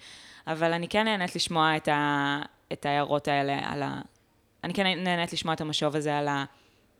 אבל 0.47 0.73
אני 0.73 0.87
כן 0.87 1.03
נהנית 1.03 1.35
לשמוע 1.35 1.77
את, 1.77 1.87
ה, 1.87 2.41
את 2.73 2.85
ההערות 2.85 3.27
האלה 3.27 3.59
על 3.63 3.83
ה... 3.83 4.01
אני 4.63 4.73
כן 4.73 4.87
נהנית 5.03 5.33
לשמוע 5.33 5.53
את 5.53 5.61
המשוב 5.61 5.95
הזה 5.95 6.17
על 6.17 6.27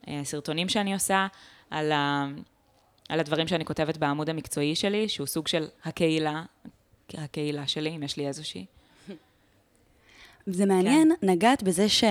הסרטונים 0.07 0.69
שאני 0.69 0.93
עושה, 0.93 1.27
על, 1.69 1.91
ה, 1.91 2.25
על 3.09 3.19
הדברים 3.19 3.47
שאני 3.47 3.65
כותבת 3.65 3.97
בעמוד 3.97 4.29
המקצועי 4.29 4.75
שלי, 4.75 5.09
שהוא 5.09 5.27
סוג 5.27 5.47
של 5.47 5.67
הקהילה, 5.83 6.43
הקהילה 7.13 7.67
שלי, 7.67 7.95
אם 7.95 8.03
יש 8.03 8.17
לי 8.17 8.27
איזושהי. 8.27 8.65
זה 10.47 10.65
מעניין, 10.65 11.11
כן. 11.21 11.27
נגעת 11.29 11.63
בזה 11.63 11.89
ש... 11.89 12.03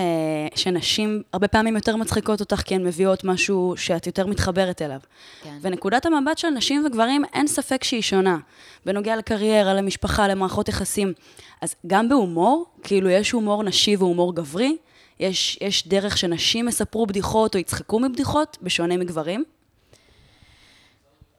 שנשים 0.55 1.23
הרבה 1.33 1.49
פעמים 1.49 1.77
יותר 1.77 1.97
מצחיקות 1.97 2.40
אותך 2.40 2.62
כי 2.64 2.75
הן 2.75 2.87
מביאות 2.87 3.25
משהו 3.25 3.75
שאת 3.77 4.07
יותר 4.07 4.27
מתחברת 4.27 4.83
אליו. 4.83 5.01
כן. 5.42 5.59
ונקודת 5.61 6.07
המבט 6.07 6.38
של 6.38 6.49
נשים 6.49 6.87
וגברים, 6.87 7.25
אין 7.33 7.47
ספק 7.47 7.85
שהיא 7.85 8.03
שונה. 8.03 8.38
בנוגע 8.87 9.16
לקריירה, 9.16 9.75
למשפחה, 9.75 10.29
למערכות 10.29 10.68
יחסים. 10.68 11.12
אז 11.61 11.75
גם 11.87 12.09
בהומור, 12.09 12.66
כאילו 12.83 13.11
יש 13.11 13.31
הומור 13.31 13.62
נשי 13.62 13.97
והומור 13.97 14.35
גברי, 14.35 14.77
יש, 15.20 15.59
יש 15.61 15.88
דרך 15.88 16.18
שנשים 16.18 16.68
יספרו 16.68 17.07
בדיחות 17.07 17.55
או 17.55 17.61
יצחקו 17.61 18.01
מבדיחות, 18.01 18.59
בשונה 18.62 18.97
מגברים? 18.97 19.44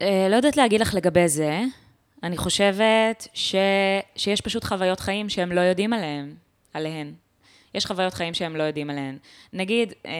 אה, 0.01 0.27
לא 0.29 0.35
יודעת 0.35 0.57
להגיד 0.57 0.81
לך 0.81 0.93
לגבי 0.93 1.27
זה. 1.27 1.61
אני 2.23 2.37
חושבת 2.37 3.27
ש... 3.33 3.55
שיש 4.15 4.41
פשוט 4.41 4.63
חוויות 4.63 4.99
חיים 4.99 5.29
שהם 5.29 5.51
לא 5.51 5.61
יודעים 5.61 5.93
עליהם, 5.93 6.44
עליהן. 6.75 7.13
יש 7.73 7.85
חוויות 7.85 8.13
חיים 8.13 8.33
שהם 8.33 8.55
לא 8.55 8.63
יודעים 8.63 8.89
עליהן. 8.89 9.17
נגיד, 9.53 9.93
אה, 10.05 10.11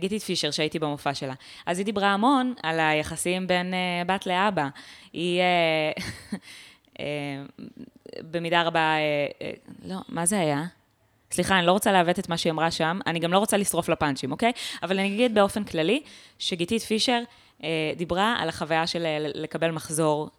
גיטית 0.00 0.22
פישר, 0.22 0.50
שהייתי 0.50 0.78
במופע 0.78 1.14
שלה, 1.14 1.34
אז 1.66 1.78
היא 1.78 1.84
דיברה 1.84 2.08
המון 2.08 2.54
על 2.62 2.80
היחסים 2.80 3.46
בין 3.46 3.74
אה, 3.74 4.02
בת 4.06 4.26
לאבא. 4.26 4.68
היא... 5.12 5.40
אה, 5.40 5.92
אה, 7.00 7.04
במידה 8.30 8.62
רבה, 8.62 8.80
אה, 8.80 9.26
אה, 9.42 9.52
לא, 9.84 9.96
מה 10.08 10.26
זה 10.26 10.40
היה? 10.40 10.64
סליחה, 11.32 11.58
אני 11.58 11.66
לא 11.66 11.72
רוצה 11.72 11.92
לעוות 11.92 12.18
את 12.18 12.28
מה 12.28 12.36
שהיא 12.36 12.50
אמרה 12.50 12.70
שם, 12.70 12.98
אני 13.06 13.18
גם 13.18 13.32
לא 13.32 13.38
רוצה 13.38 13.56
לשרוף 13.56 13.88
לה 13.88 13.96
פאנצ'ים, 13.96 14.32
אוקיי? 14.32 14.52
אבל 14.82 14.98
אני 14.98 15.14
אגיד 15.14 15.34
באופן 15.34 15.64
כללי, 15.64 16.02
שגיתית 16.38 16.82
פישר 16.82 17.22
אה, 17.64 17.92
דיברה 17.96 18.36
על 18.38 18.48
החוויה 18.48 18.86
של 18.86 19.06
אה, 19.06 19.16
לקבל 19.20 19.70
מחזור 19.70 20.30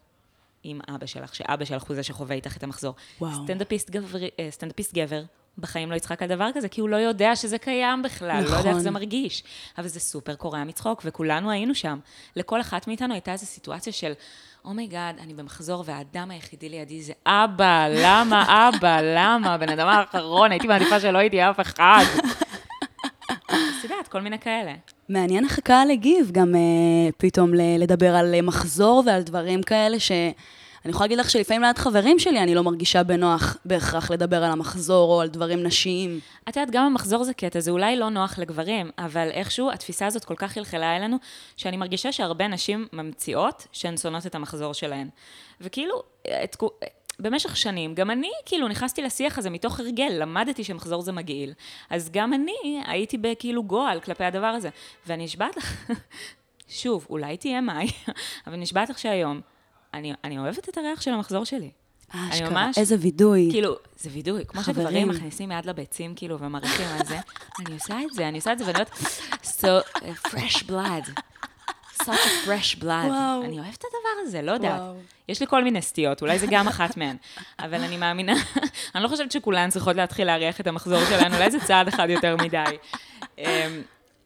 עם 0.64 0.80
אבא 0.96 1.06
שלך, 1.06 1.36
שאבא 1.36 1.66
שלך 1.66 1.84
הוא 1.84 1.96
זה 1.96 2.04
שחווה 2.04 2.36
איתך 2.36 2.58
את 2.58 2.64
המחזור. 2.64 2.96
וואו. 3.22 3.44
סטנדאפיסט, 3.44 3.90
גבר, 3.90 4.20
אה, 4.40 4.48
סטנדאפיסט 4.52 4.94
גבר, 4.94 5.24
בחיים 5.58 5.92
לא 5.92 5.96
יצחק 5.96 6.22
על 6.22 6.30
דבר 6.30 6.50
כזה, 6.54 6.70
כי 6.70 6.82
הוא 6.82 6.90
לא 6.90 6.96
יודע 6.96 7.36
שזה 7.36 7.58
קיים 7.58 8.02
בכלל, 8.02 8.42
נכון. 8.42 8.52
לא 8.52 8.58
יודע 8.58 8.70
איך 8.70 8.78
זה 8.78 8.90
נכון. 8.90 8.94
מרגיש. 8.94 9.44
אבל 9.78 9.88
זה 9.88 10.00
סופר 10.00 10.36
קורע 10.36 10.64
מצחוק, 10.64 11.02
וכולנו 11.06 11.52
היינו 11.52 11.76
שם. 11.76 12.00
לכל 12.36 12.62
אחת 12.62 12.88
מאיתנו 12.88 13.14
הייתה 13.14 13.32
איזו 13.32 13.46
סיטואציה 13.46 13.94
של, 13.94 14.14
oh 14.66 14.79
my 14.79 14.93
God, 14.93 15.20
oh 15.20 15.22
אני 15.22 15.34
במחזור, 15.34 15.84
והאדם 15.88 16.32
היחידי 16.32 16.70
לידי 16.70 17.02
זה 17.02 17.14
אבא, 17.26 17.88
למה 17.90 18.46
אבא, 18.70 19.00
למה? 19.02 19.58
בן 19.58 19.70
אדם 19.70 19.88
האחרון, 19.88 20.52
הייתי 20.52 20.68
מעדיפה 20.68 21.00
שלא 21.00 21.18
הייתי 21.18 21.42
אף 21.42 21.60
אחד. 21.60 22.04
את 23.46 23.84
יודעת, 23.84 24.08
כל 24.08 24.22
מיני 24.22 24.40
כאלה. 24.40 24.74
מעניין 25.10 25.44
איך 25.44 25.58
הקהל 25.58 25.92
הגיב 25.92 26.32
גם 26.32 26.56
אה, 26.56 27.12
פתאום 27.18 27.52
לדבר 27.80 28.16
על 28.16 28.42
מחזור 28.42 29.04
ועל 29.06 29.22
דברים 29.22 29.64
כאלה 29.64 30.00
ש... 30.00 30.12
אני 30.86 30.92
יכולה 30.92 31.06
להגיד 31.06 31.18
לך 31.18 31.30
שלפעמים 31.30 31.62
ליד 31.62 31.78
חברים 31.78 32.20
שלי 32.20 32.40
אני 32.40 32.56
לא 32.56 32.64
מרגישה 32.64 33.04
בנוח 33.04 33.58
בהכרח 33.66 34.12
לדבר 34.12 34.44
על 34.44 34.52
המחזור 34.52 35.14
או 35.14 35.22
על 35.22 35.28
דברים 35.28 35.64
נשיים. 35.64 36.20
את 36.50 36.56
יודעת, 36.58 36.72
גם 36.72 36.86
המחזור 36.86 37.24
זה 37.24 37.34
קטע, 37.34 37.60
זה 37.60 37.72
אולי 37.72 37.96
לא 37.96 38.10
נוח 38.10 38.40
לגברים, 38.40 38.92
אבל 38.98 39.30
איכשהו 39.32 39.72
התפיסה 39.72 40.06
הזאת 40.06 40.26
כל 40.26 40.36
כך 40.38 40.52
חלחלה 40.52 40.98
אלינו, 40.98 41.18
שאני 41.58 41.78
מרגישה 41.78 42.12
שהרבה 42.12 42.48
נשים 42.48 42.88
ממציאות 42.94 43.68
שהן 43.72 43.98
שונאות 43.98 44.26
את 44.26 44.36
המחזור 44.36 44.74
שלהן. 44.74 45.10
וכאילו, 45.62 46.04
את, 46.44 46.56
במשך 47.20 47.58
שנים, 47.58 47.96
גם 47.96 48.12
אני 48.12 48.32
כאילו 48.46 48.68
נכנסתי 48.68 49.02
לשיח 49.02 49.38
הזה 49.38 49.50
מתוך 49.50 49.80
הרגל, 49.80 50.12
למדתי 50.12 50.64
שמחזור 50.64 51.02
זה 51.02 51.12
מגעיל. 51.12 51.54
אז 51.90 52.10
גם 52.12 52.34
אני 52.34 52.82
הייתי 52.86 53.18
בכאילו 53.18 53.64
גועל 53.64 54.00
כלפי 54.00 54.24
הדבר 54.24 54.48
הזה. 54.48 54.70
ואני 55.08 55.24
נשבעת 55.24 55.58
לך, 55.58 55.92
שוב, 56.82 57.08
אולי 57.10 57.38
תהיה 57.38 57.62
מאי, 57.62 57.88
אבל 58.48 58.56
נשבעת 58.56 58.90
לך 58.90 59.00
שהיום, 59.00 59.42
אני, 59.94 60.14
אני 60.24 60.40
אוהבת 60.40 60.70
את 60.70 60.78
הריח 60.78 61.02
של 61.02 61.12
המחזור 61.12 61.46
שלי. 61.46 61.72
אשכרה, 62.10 62.50
ממש, 62.50 62.78
איזה 62.78 62.96
וידוי. 63.00 63.48
כאילו, 63.52 63.76
זה 63.98 64.10
וידוי, 64.14 64.46
כמו 64.48 64.62
חברים. 64.62 64.88
שגברים 64.88 65.10
מכניסים 65.10 65.52
יד 65.52 65.66
לביצים, 65.66 66.16
כאילו, 66.16 66.40
ומריחים 66.40 66.88
על 67.00 67.06
זה. 67.06 67.20
אני 67.60 67.74
עושה 67.74 68.02
את 68.02 68.14
זה, 68.14 68.28
אני 68.28 68.38
עושה 68.38 68.52
את 68.52 68.60
זה, 68.60 68.66
ואני 68.66 68.76
אומרת, 68.76 68.92
so, 69.44 69.98
uh, 69.98 70.28
fresh 70.28 70.64
blood. 70.64 71.22
such 72.04 72.08
a 72.08 72.48
fresh 72.48 72.82
blood. 72.82 73.08
וואו. 73.08 73.44
אני 73.44 73.60
אוהבת 73.60 73.78
את 73.78 73.84
הדבר 73.84 74.28
הזה, 74.28 74.42
לא 74.42 74.52
יודעת. 74.52 74.82
וואו. 74.82 74.96
יש 75.30 75.40
לי 75.40 75.48
כל 75.48 75.64
מיני 75.64 75.82
סטיות, 75.82 76.22
אולי 76.22 76.40
זה 76.40 76.48
גם 76.50 76.68
אחת 76.68 76.98
מהן. 76.98 77.16
אבל 77.60 77.82
אני 77.82 77.98
מאמינה, 77.98 78.34
אני 78.96 79.04
לא 79.04 79.08
חושבת 79.08 79.32
שכולן 79.32 79.70
צריכות 79.70 79.96
להתחיל 79.96 80.28
להריח 80.28 80.62
את 80.62 80.68
המחזור 80.68 81.06
שלנו, 81.06 81.36
אולי 81.36 81.52
זה 81.52 81.60
צעד 81.60 81.88
אחד 81.88 82.10
יותר 82.10 82.36
מדי. 82.36 82.64
אמ, 83.40 83.46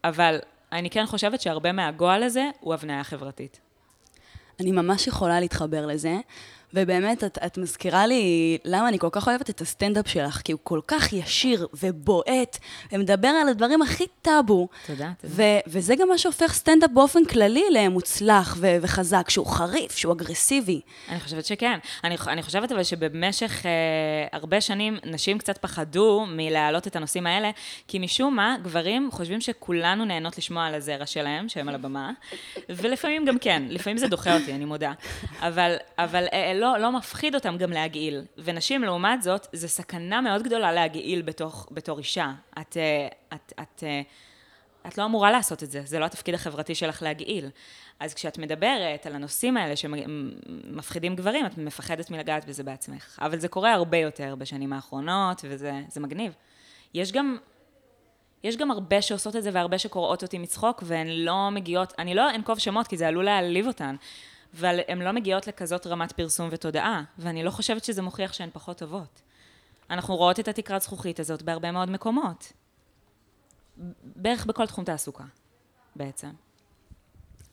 אבל 0.04 0.40
אני 0.72 0.90
כן 0.90 1.06
חושבת 1.06 1.42
שהרבה 1.42 1.72
מהגועל 1.72 2.24
הזה 2.24 2.50
הוא 2.60 2.74
הבניה 2.74 3.04
חברתית. 3.04 3.60
אני 4.60 4.72
ממש 4.72 5.08
יכולה 5.08 5.40
להתחבר 5.40 5.86
לזה. 5.86 6.18
ובאמת, 6.74 7.24
את, 7.24 7.38
את 7.46 7.58
מזכירה 7.58 8.08
לי 8.08 8.58
למה 8.66 8.90
אני 8.90 9.00
כל 9.00 9.08
כך 9.12 9.28
אוהבת 9.28 9.50
את 9.50 9.62
הסטנדאפ 9.62 10.08
שלך, 10.08 10.42
כי 10.44 10.52
הוא 10.52 10.60
כל 10.64 10.80
כך 10.88 11.14
ישיר 11.14 11.68
ובועט, 11.74 12.58
ומדבר 12.92 13.28
על 13.28 13.50
הדברים 13.50 13.82
הכי 13.82 14.04
טאבו. 14.22 14.68
תודה, 14.88 15.12
תודה. 15.22 15.34
ו- 15.34 15.60
וזה 15.68 15.96
גם 15.96 16.08
מה 16.08 16.18
שהופך 16.18 16.54
סטנדאפ 16.54 16.92
באופן 16.92 17.26
כללי 17.26 17.64
למוצלח 17.72 18.58
ו- 18.60 18.78
וחזק, 18.82 19.30
שהוא 19.30 19.48
חריף, 19.48 19.98
שהוא 19.98 20.14
אגרסיבי. 20.14 20.82
אני 21.10 21.20
חושבת 21.20 21.46
שכן. 21.46 21.80
אני, 22.04 22.16
אני 22.28 22.44
חושבת 22.44 22.72
אבל 22.72 22.84
שבמשך 22.84 23.66
אה, 23.66 23.72
הרבה 24.32 24.62
שנים 24.62 24.98
נשים 25.06 25.38
קצת 25.38 25.58
פחדו 25.58 26.26
מלהעלות 26.30 26.88
את 26.88 26.96
הנושאים 26.96 27.28
האלה, 27.28 27.52
כי 27.88 28.00
משום 28.00 28.36
מה, 28.36 28.56
גברים 28.64 29.10
חושבים 29.12 29.42
שכולנו 29.42 30.06
נהנות 30.06 30.38
לשמוע 30.38 30.66
על 30.66 30.76
הזרע 30.76 31.06
שלהם, 31.06 31.50
שהם 31.50 31.70
על 31.70 31.76
הבמה, 31.76 32.12
ולפעמים 32.70 33.26
גם 33.26 33.40
כן, 33.40 33.64
לפעמים 33.70 33.98
זה 33.98 34.08
דוחה 34.08 34.38
אותי, 34.38 34.54
אני 34.54 34.66
מודה. 34.66 34.94
אבל, 35.40 35.76
אבל 35.98 36.26
אה, 36.34 36.57
לא, 36.58 36.78
לא 36.78 36.92
מפחיד 36.92 37.36
אותם 37.36 37.58
גם 37.58 37.72
להגעיל. 37.72 38.26
ונשים, 38.38 38.84
לעומת 38.84 39.22
זאת, 39.24 39.48
זה 39.54 39.68
סכנה 39.68 40.22
מאוד 40.22 40.44
גדולה 40.44 40.72
להגעיל 40.72 41.22
בתוך, 41.22 41.68
בתור 41.72 42.00
אישה. 42.00 42.32
את, 42.62 42.78
אה, 42.78 43.08
את, 43.34 43.54
את, 43.62 43.84
אה, 43.84 44.02
את 44.88 44.98
לא 44.98 45.06
אמורה 45.06 45.32
לעשות 45.32 45.64
את 45.64 45.72
זה, 45.72 45.82
זה 45.86 46.00
לא 46.00 46.06
התפקיד 46.06 46.36
החברתי 46.36 46.76
שלך 46.76 47.02
להגעיל. 47.02 47.50
אז 48.00 48.14
כשאת 48.14 48.38
מדברת 48.38 49.06
על 49.06 49.16
הנושאים 49.16 49.58
האלה 49.58 49.76
שמפחידים 49.76 51.16
גברים, 51.16 51.46
את 51.46 51.58
מפחדת 51.58 52.12
מלגעת 52.12 52.46
בזה 52.46 52.64
בעצמך. 52.64 53.20
אבל 53.22 53.40
זה 53.40 53.48
קורה 53.48 53.74
הרבה 53.74 53.98
יותר 53.98 54.36
בשנים 54.36 54.74
האחרונות, 54.74 55.42
וזה 55.50 56.00
מגניב. 56.00 56.34
יש 56.94 57.12
גם 57.12 57.38
יש 58.44 58.58
גם 58.58 58.72
הרבה 58.72 59.02
שעושות 59.02 59.36
את 59.36 59.44
זה 59.44 59.50
והרבה 59.54 59.78
שקוראות 59.78 60.24
אותי 60.24 60.38
מצחוק, 60.38 60.84
והן 60.86 61.08
לא 61.08 61.50
מגיעות, 61.52 61.94
אני 62.00 62.16
לא 62.16 62.30
אנקוב 62.36 62.60
שמות 62.60 62.88
כי 62.88 62.98
זה 62.98 63.08
עלול 63.08 63.26
להעליב 63.26 63.68
אותן, 63.68 63.96
אבל 64.60 64.80
הן 64.88 65.02
לא 65.02 65.12
מגיעות 65.12 65.48
לכזאת 65.48 65.88
רמת 65.88 66.12
פרסום 66.12 66.50
ותודעה, 66.52 67.04
ואני 67.18 67.44
לא 67.44 67.52
חושבת 67.52 67.84
שזה 67.84 68.02
מוכיח 68.02 68.34
שהן 68.34 68.50
פחות 68.54 68.78
טובות. 68.78 69.22
אנחנו 69.90 70.16
רואות 70.16 70.40
את 70.40 70.48
התקרת 70.48 70.82
זכוכית 70.82 71.20
הזאת 71.20 71.42
בהרבה 71.42 71.72
מאוד 71.72 71.90
מקומות. 71.90 72.54
בערך 74.04 74.46
בכל 74.46 74.66
תחום 74.66 74.84
תעסוקה, 74.84 75.24
בעצם. 75.96 76.30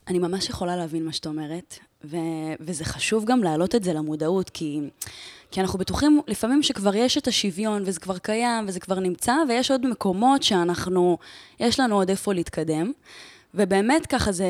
אני 0.08 0.18
ממש 0.18 0.48
יכולה 0.48 0.76
להבין 0.76 1.04
מה 1.04 1.12
שאת 1.12 1.26
אומרת, 1.26 1.78
ו- 2.04 2.54
וזה 2.60 2.84
חשוב 2.84 3.24
גם 3.24 3.42
להעלות 3.42 3.74
את 3.74 3.84
זה 3.84 3.92
למודעות, 3.92 4.50
כי, 4.50 4.80
כי 5.50 5.60
אנחנו 5.60 5.78
בטוחים 5.78 6.20
לפעמים 6.26 6.62
שכבר 6.62 6.94
יש 6.94 7.18
את 7.18 7.26
השוויון, 7.26 7.82
וזה 7.86 8.00
כבר 8.00 8.18
קיים, 8.18 8.64
וזה 8.68 8.80
כבר 8.80 9.00
נמצא, 9.00 9.34
ויש 9.48 9.70
עוד 9.70 9.86
מקומות 9.86 10.42
שאנחנו, 10.42 11.18
יש 11.60 11.80
לנו 11.80 11.94
עוד 11.96 12.10
איפה 12.10 12.34
להתקדם. 12.34 12.92
ובאמת 13.54 14.06
ככה 14.06 14.32
זה, 14.32 14.46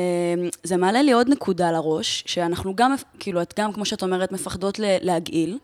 זה 0.63 0.77
מעלה 0.77 1.01
לי 1.01 1.11
עוד 1.11 1.29
נקודה 1.29 1.71
לראש, 1.71 2.23
שאנחנו 2.27 2.75
גם, 2.75 2.95
כאילו, 3.19 3.41
את 3.41 3.53
גם, 3.59 3.73
כמו 3.73 3.85
שאת 3.85 4.03
אומרת, 4.03 4.31
מפחדות 4.31 4.79
להגעיל, 4.79 5.57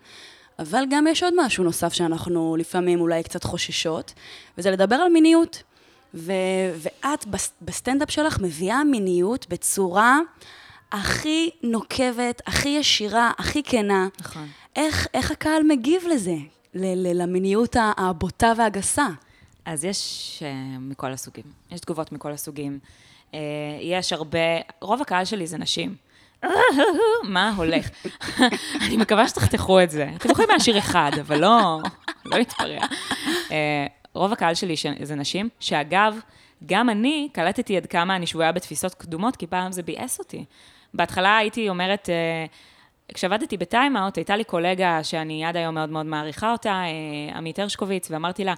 אבל 0.60 0.84
גם 0.90 1.08
יש 1.08 1.24
עוד 1.24 1.34
משהו 1.46 1.64
נוסף 1.64 1.94
שאנחנו 1.94 2.56
לפעמים 2.60 3.02
אולי 3.02 3.24
קצת 3.24 3.44
חוששות, 3.44 4.14
וזה 4.58 4.72
לדבר 4.72 4.96
על 4.96 5.12
מיניות. 5.12 5.64
ו, 6.14 6.32
ואת 6.78 7.26
בסטנדאפ 7.62 8.12
שלך 8.12 8.40
מביאה 8.40 8.84
מיניות 8.84 9.46
בצורה 9.50 10.20
הכי 10.92 11.50
נוקבת, 11.64 12.42
הכי 12.48 12.70
ישירה, 12.70 13.32
הכי 13.38 13.64
כנה. 13.64 14.08
נכון. 14.20 14.48
איך, 14.76 15.08
איך 15.14 15.32
הקהל 15.32 15.64
מגיב 15.64 16.04
לזה, 16.08 16.36
למיניות 17.14 17.76
הבוטה 17.98 18.54
והגסה? 18.58 19.08
אז 19.66 19.86
יש 19.86 20.44
uh, 20.44 20.80
מכל 20.80 21.12
הסוגים. 21.12 21.44
יש 21.72 21.80
תגובות 21.80 22.12
מכל 22.12 22.32
הסוגים. 22.32 22.80
אה, 23.34 23.40
יש 23.82 24.14
הרבה, 24.14 24.40
רוב 24.82 25.02
הקהל 25.02 25.26
שלי 25.26 25.48
זה 25.48 25.58
נשים. 25.58 25.96
מה 27.24 27.54
הולך? 27.58 27.90
אני 28.86 28.98
מקווה 28.98 29.28
שתחתכו 29.28 29.82
את 29.82 29.92
זה. 29.92 30.10
אתם 30.16 30.30
יכולים 30.30 30.50
להשאיר 30.50 30.78
אחד, 30.78 31.12
אבל 31.22 31.40
לא, 31.40 31.80
לא 32.26 32.38
להתפרע. 32.38 32.86
אה, 33.52 33.88
רוב 34.14 34.34
הקהל 34.34 34.56
שלי 34.56 34.76
זה 35.02 35.16
נשים, 35.16 35.50
שאגב, 35.60 36.20
גם 36.66 36.90
אני 36.90 37.30
קלטתי 37.32 37.78
עד 37.78 37.86
כמה 37.86 38.16
אני 38.16 38.28
שבויה 38.28 38.52
בתפיסות 38.52 38.94
קדומות, 38.94 39.36
כי 39.36 39.48
פעם 39.48 39.72
זה 39.72 39.84
ביאס 39.84 40.20
אותי. 40.20 40.46
בהתחלה 40.94 41.38
הייתי 41.38 41.70
אומרת, 41.70 42.10
אה, 42.10 42.46
כשעבדתי 43.14 43.58
בטיימאוט, 43.58 44.18
הייתה 44.18 44.36
לי 44.36 44.44
קולגה 44.44 45.04
שאני 45.04 45.46
עד 45.46 45.58
היום 45.58 45.76
מאוד 45.76 45.90
מאוד 45.90 46.06
מעריכה 46.06 46.52
אותה, 46.52 46.84
עמית 47.36 47.60
הרשקוביץ, 47.60 48.12
ואמרתי 48.12 48.44
לה, 48.44 48.54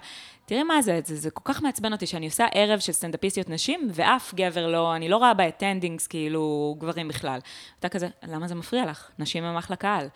תראי 0.46 0.62
מה 0.62 0.82
זה, 0.82 1.00
זה, 1.04 1.16
זה 1.16 1.30
כל 1.30 1.52
כך 1.52 1.62
מעצבן 1.62 1.92
אותי 1.92 2.06
שאני 2.06 2.26
עושה 2.26 2.46
ערב 2.52 2.78
של 2.78 2.92
סטנדאפיסטיות 2.92 3.48
נשים, 3.48 3.88
ואף 3.92 4.34
גבר 4.34 4.66
לא, 4.66 4.96
אני 4.96 5.08
לא 5.08 5.16
רואה 5.16 5.34
ב 5.34 5.41
attendings 5.41 6.06
כאילו 6.06 6.76
גברים 6.78 7.08
בכלל. 7.08 7.38
הייתה 7.76 7.88
כזה, 7.88 8.08
למה 8.22 8.48
זה 8.48 8.54
מפריע 8.54 8.86
לך? 8.86 9.10
נשים 9.18 9.44
הם 9.44 9.56
אחלה 9.56 9.76
קהל. 9.76 10.08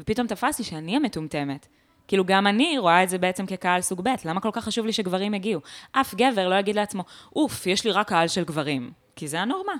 ופתאום 0.00 0.26
תפסתי 0.26 0.64
שאני 0.64 0.96
המטומטמת. 0.96 1.66
כאילו, 2.08 2.24
גם 2.24 2.46
אני 2.46 2.78
רואה 2.78 3.02
את 3.02 3.08
זה 3.08 3.18
בעצם 3.18 3.46
כקהל 3.46 3.80
סוג 3.80 4.00
ב', 4.04 4.08
למה 4.24 4.40
כל 4.40 4.50
כך 4.52 4.64
חשוב 4.64 4.86
לי 4.86 4.92
שגברים 4.92 5.34
יגיעו? 5.34 5.60
אף 5.92 6.14
גבר 6.14 6.48
לא 6.48 6.54
יגיד 6.54 6.76
לעצמו, 6.76 7.04
אוף, 7.36 7.66
יש 7.66 7.84
לי 7.84 7.92
רק 7.92 8.08
קהל 8.08 8.28
של 8.28 8.44
גברים, 8.44 8.90
כי 9.16 9.28
זה 9.28 9.40
הנורמה. 9.40 9.72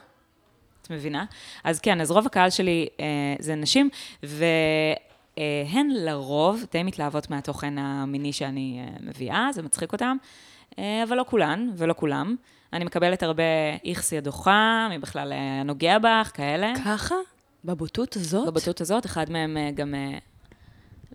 את 0.86 0.90
מבינה? 0.90 1.24
אז 1.64 1.80
כן, 1.80 2.00
אז 2.00 2.10
רוב 2.10 2.26
הקהל 2.26 2.50
שלי 2.50 2.86
אה, 3.00 3.06
זה 3.38 3.54
נשים, 3.54 3.88
והן 4.22 5.90
לרוב 5.90 6.64
די 6.72 6.82
מתלהבות 6.82 7.30
מהתוכן 7.30 7.78
המיני 7.78 8.32
שאני 8.32 8.80
אה, 8.80 8.96
מביאה, 9.00 9.48
זה 9.52 9.62
מצחיק 9.62 9.92
אותן, 9.92 10.16
אה, 10.78 11.02
אבל 11.02 11.16
לא 11.16 11.24
כולן 11.28 11.70
ולא 11.76 11.94
כולם. 11.96 12.36
אני 12.72 12.84
מקבלת 12.84 13.22
הרבה 13.22 13.42
איכסי 13.84 14.18
הדוחה, 14.18 14.86
מי 14.90 14.98
בכלל 14.98 15.32
אה, 15.32 15.62
נוגע 15.62 15.98
בך, 15.98 16.30
כאלה. 16.34 16.72
ככה? 16.84 17.14
בבוטות 17.64 18.16
הזאת? 18.16 18.46
בבוטות 18.46 18.80
הזאת, 18.80 19.06
אחד 19.06 19.30
מהם 19.30 19.56
אה, 19.56 19.70
גם... 19.74 19.94
אה, 19.94 20.18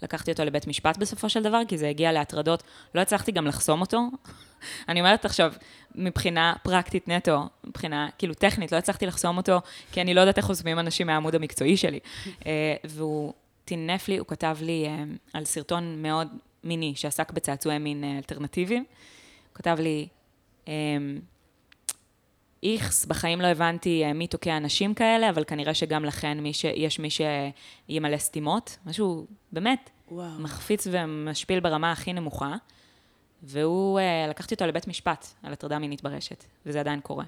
לקחתי 0.02 0.32
אותו 0.32 0.46
לבית 0.46 0.68
משפט 0.68 0.98
בסופו 0.98 1.30
של 1.30 1.44
דבר, 1.44 1.62
כי 1.68 1.78
זה 1.78 1.90
הגיע 1.90 2.12
להטרדות. 2.12 2.64
לא 2.96 3.02
הצלחתי 3.02 3.32
גם 3.32 3.48
לחסום 3.48 3.82
אותו. 3.82 4.02
אני 4.90 5.00
אומרת 5.00 5.26
עכשיו, 5.26 5.54
מבחינה 5.96 6.54
פרקטית 6.64 7.08
נטו, 7.08 7.44
מבחינה 7.64 8.10
כאילו 8.18 8.34
טכנית, 8.34 8.72
לא 8.72 8.78
הצלחתי 8.78 9.06
לחסום 9.06 9.38
אותו, 9.38 9.62
כי 9.92 10.02
אני 10.02 10.14
לא 10.14 10.22
יודעת 10.22 10.38
איך 10.38 10.46
חוסמים 10.46 10.80
אנשים 10.80 11.08
מהעמוד 11.08 11.36
המקצועי 11.36 11.78
שלי. 11.78 12.00
אה, 12.46 12.76
והוא 12.84 13.34
טינף 13.66 14.08
לי, 14.08 14.18
הוא 14.18 14.28
כתב 14.28 14.58
לי 14.62 14.86
אה, 14.88 15.04
על 15.34 15.46
סרטון 15.46 16.02
מאוד 16.02 16.28
מיני, 16.64 16.94
שעסק 16.96 17.32
בצעצועי 17.32 17.78
מין 17.78 18.04
אה, 18.04 18.18
אלטרנטיביים. 18.18 18.86
הוא 19.50 19.56
כתב 19.56 19.78
לי, 19.80 20.08
איכס, 22.64 23.06
בחיים 23.06 23.42
לא 23.42 23.48
הבנתי 23.48 24.14
מי 24.14 24.28
תוקע 24.28 24.58
אנשים 24.58 24.94
כאלה, 24.94 25.30
אבל 25.30 25.44
כנראה 25.44 25.74
שגם 25.74 26.06
לכן 26.06 26.40
מי 26.40 26.54
ש... 26.54 26.64
יש 26.64 27.00
מי 27.00 27.08
שימלא 27.10 28.18
סתימות. 28.18 28.78
משהו 28.86 29.26
באמת 29.52 29.90
וואו. 30.12 30.40
מחפיץ 30.40 30.88
ומשפיל 30.92 31.60
ברמה 31.60 31.92
הכי 31.92 32.14
נמוכה. 32.14 32.56
והוא, 33.44 34.00
לקחתי 34.30 34.54
אותו 34.54 34.66
לבית 34.66 34.88
משפט 34.88 35.28
על 35.44 35.54
הטרדה 35.54 35.80
מינית 35.80 36.04
ברשת, 36.04 36.44
וזה 36.66 36.80
עדיין 36.80 37.00
קורה. 37.00 37.26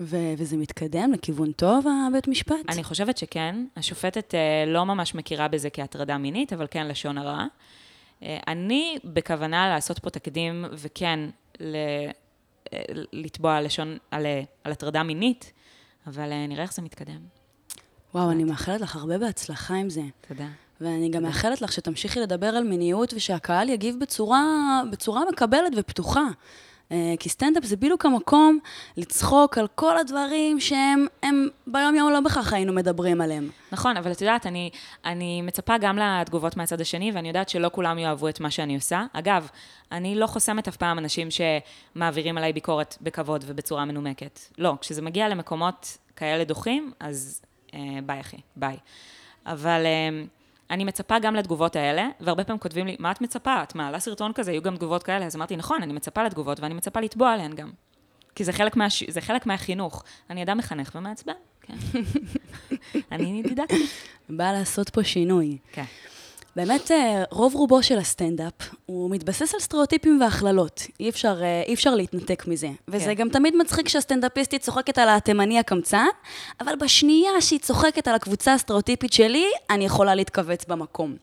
ו- 0.00 0.34
וזה 0.38 0.56
מתקדם 0.56 1.12
לכיוון 1.12 1.52
טוב, 1.52 1.86
הבית 2.08 2.28
משפט? 2.28 2.56
אני 2.68 2.84
חושבת 2.84 3.18
שכן. 3.18 3.66
השופטת 3.76 4.34
uh, 4.34 4.68
לא 4.68 4.84
ממש 4.86 5.14
מכירה 5.14 5.48
בזה 5.48 5.70
כהטרדה 5.70 6.18
מינית, 6.18 6.52
אבל 6.52 6.66
כן 6.70 6.86
לשון 6.88 7.18
הרע. 7.18 7.46
Uh, 8.20 8.24
אני 8.48 8.96
בכוונה 9.04 9.68
לעשות 9.68 9.98
פה 9.98 10.10
תקדים, 10.10 10.64
וכן 10.72 11.20
ל- 11.60 11.76
uh, 12.64 12.68
לתבוע 13.12 13.60
לשון 13.60 13.98
על, 14.10 14.26
על 14.64 14.72
הטרדה 14.72 15.02
מינית, 15.02 15.52
אבל 16.06 16.30
uh, 16.30 16.48
נראה 16.48 16.62
איך 16.62 16.72
זה 16.74 16.82
מתקדם. 16.82 17.20
וואו, 18.14 18.30
אני 18.30 18.44
מאחלת 18.44 18.80
לך 18.80 18.96
הרבה 18.96 19.18
בהצלחה 19.18 19.74
עם 19.74 19.90
זה. 19.90 20.02
תודה. 20.28 20.48
ואני 20.80 21.08
גם 21.08 21.22
מאחלת 21.22 21.62
לך 21.62 21.72
שתמשיכי 21.72 22.20
לדבר 22.20 22.46
על 22.46 22.64
מיניות 22.64 23.14
ושהקהל 23.14 23.68
יגיב 23.68 23.96
בצורה, 24.00 24.82
בצורה 24.90 25.22
מקבלת 25.32 25.72
ופתוחה. 25.76 26.24
אה, 26.92 27.14
כי 27.18 27.28
סטנדאפ 27.28 27.64
זה 27.64 27.76
בדיוק 27.76 28.06
המקום 28.06 28.58
לצחוק 28.96 29.58
על 29.58 29.66
כל 29.74 29.98
הדברים 29.98 30.60
שהם 30.60 31.06
הם 31.22 31.48
ביום-יום 31.66 32.12
לא 32.12 32.20
בכך 32.20 32.52
היינו 32.52 32.72
מדברים 32.72 33.20
עליהם. 33.20 33.50
נכון, 33.72 33.96
אבל 33.96 34.12
את 34.12 34.20
יודעת, 34.20 34.46
אני, 34.46 34.70
אני 35.04 35.42
מצפה 35.42 35.78
גם 35.78 35.98
לתגובות 35.98 36.56
מהצד 36.56 36.80
השני, 36.80 37.12
ואני 37.14 37.28
יודעת 37.28 37.48
שלא 37.48 37.70
כולם 37.72 37.98
יאהבו 37.98 38.28
את 38.28 38.40
מה 38.40 38.50
שאני 38.50 38.74
עושה. 38.74 39.04
אגב, 39.12 39.48
אני 39.92 40.14
לא 40.14 40.26
חוסמת 40.26 40.68
אף 40.68 40.76
פעם 40.76 40.98
אנשים 40.98 41.28
שמעבירים 41.30 42.38
עליי 42.38 42.52
ביקורת 42.52 42.96
בכבוד 43.00 43.44
ובצורה 43.46 43.84
מנומקת. 43.84 44.40
לא, 44.58 44.74
כשזה 44.80 45.02
מגיע 45.02 45.28
למקומות 45.28 45.98
כאלה 46.16 46.44
דוחים, 46.44 46.92
אז 47.00 47.42
אה, 47.74 47.80
ביי 48.06 48.20
אחי, 48.20 48.38
ביי. 48.56 48.76
אבל... 49.46 49.82
אה, 49.86 50.24
אני 50.70 50.84
מצפה 50.84 51.18
גם 51.18 51.34
לתגובות 51.34 51.76
האלה, 51.76 52.08
והרבה 52.20 52.44
פעמים 52.44 52.58
כותבים 52.58 52.86
לי, 52.86 52.96
מה 52.98 53.10
את 53.10 53.20
מצפה? 53.20 53.62
את 53.62 53.74
מעלה 53.74 54.00
סרטון 54.00 54.32
כזה, 54.32 54.52
יהיו 54.52 54.62
גם 54.62 54.76
תגובות 54.76 55.02
כאלה. 55.02 55.26
אז 55.26 55.36
אמרתי, 55.36 55.56
נכון, 55.56 55.82
אני 55.82 55.92
מצפה 55.92 56.22
לתגובות, 56.22 56.60
ואני 56.60 56.74
מצפה 56.74 57.00
לתבוע 57.00 57.32
עליהן 57.32 57.54
גם. 57.54 57.70
כי 58.34 58.44
זה 58.44 58.52
חלק, 58.52 58.76
מה, 58.76 58.86
זה 59.08 59.20
חלק 59.20 59.46
מהחינוך. 59.46 60.04
אני 60.30 60.42
אדם 60.42 60.58
מחנך 60.58 60.92
ומעצבן, 60.94 61.32
כן. 61.60 61.74
אני 63.12 63.42
דידקטית. 63.42 63.90
באה 64.28 64.52
לעשות 64.52 64.90
פה 64.90 65.04
שינוי. 65.04 65.58
כן. 65.72 65.84
באמת, 66.56 66.90
אה, 66.90 67.24
רוב 67.30 67.54
רובו 67.54 67.82
של 67.82 67.98
הסטנדאפ, 67.98 68.52
הוא 68.86 69.10
מתבסס 69.10 69.54
על 69.54 69.60
סטריאוטיפים 69.60 70.20
והכללות. 70.20 70.86
אי 71.00 71.08
אפשר, 71.08 71.42
אה, 71.42 71.62
אי 71.66 71.74
אפשר 71.74 71.94
להתנתק 71.94 72.44
מזה. 72.46 72.68
וזה 72.88 73.04
כן. 73.04 73.14
גם 73.14 73.28
תמיד 73.28 73.56
מצחיק 73.56 73.88
שהסטנדאפיסטית 73.88 74.62
צוחקת 74.62 74.98
על 74.98 75.08
התימני 75.08 75.58
הקמצן, 75.58 76.06
אבל 76.60 76.76
בשנייה 76.76 77.40
שהיא 77.40 77.58
צוחקת 77.60 78.08
על 78.08 78.14
הקבוצה 78.14 78.54
הסטריאוטיפית 78.54 79.12
שלי, 79.12 79.46
אני 79.70 79.84
יכולה 79.84 80.14
להתכווץ 80.14 80.64
במקום. 80.64 81.16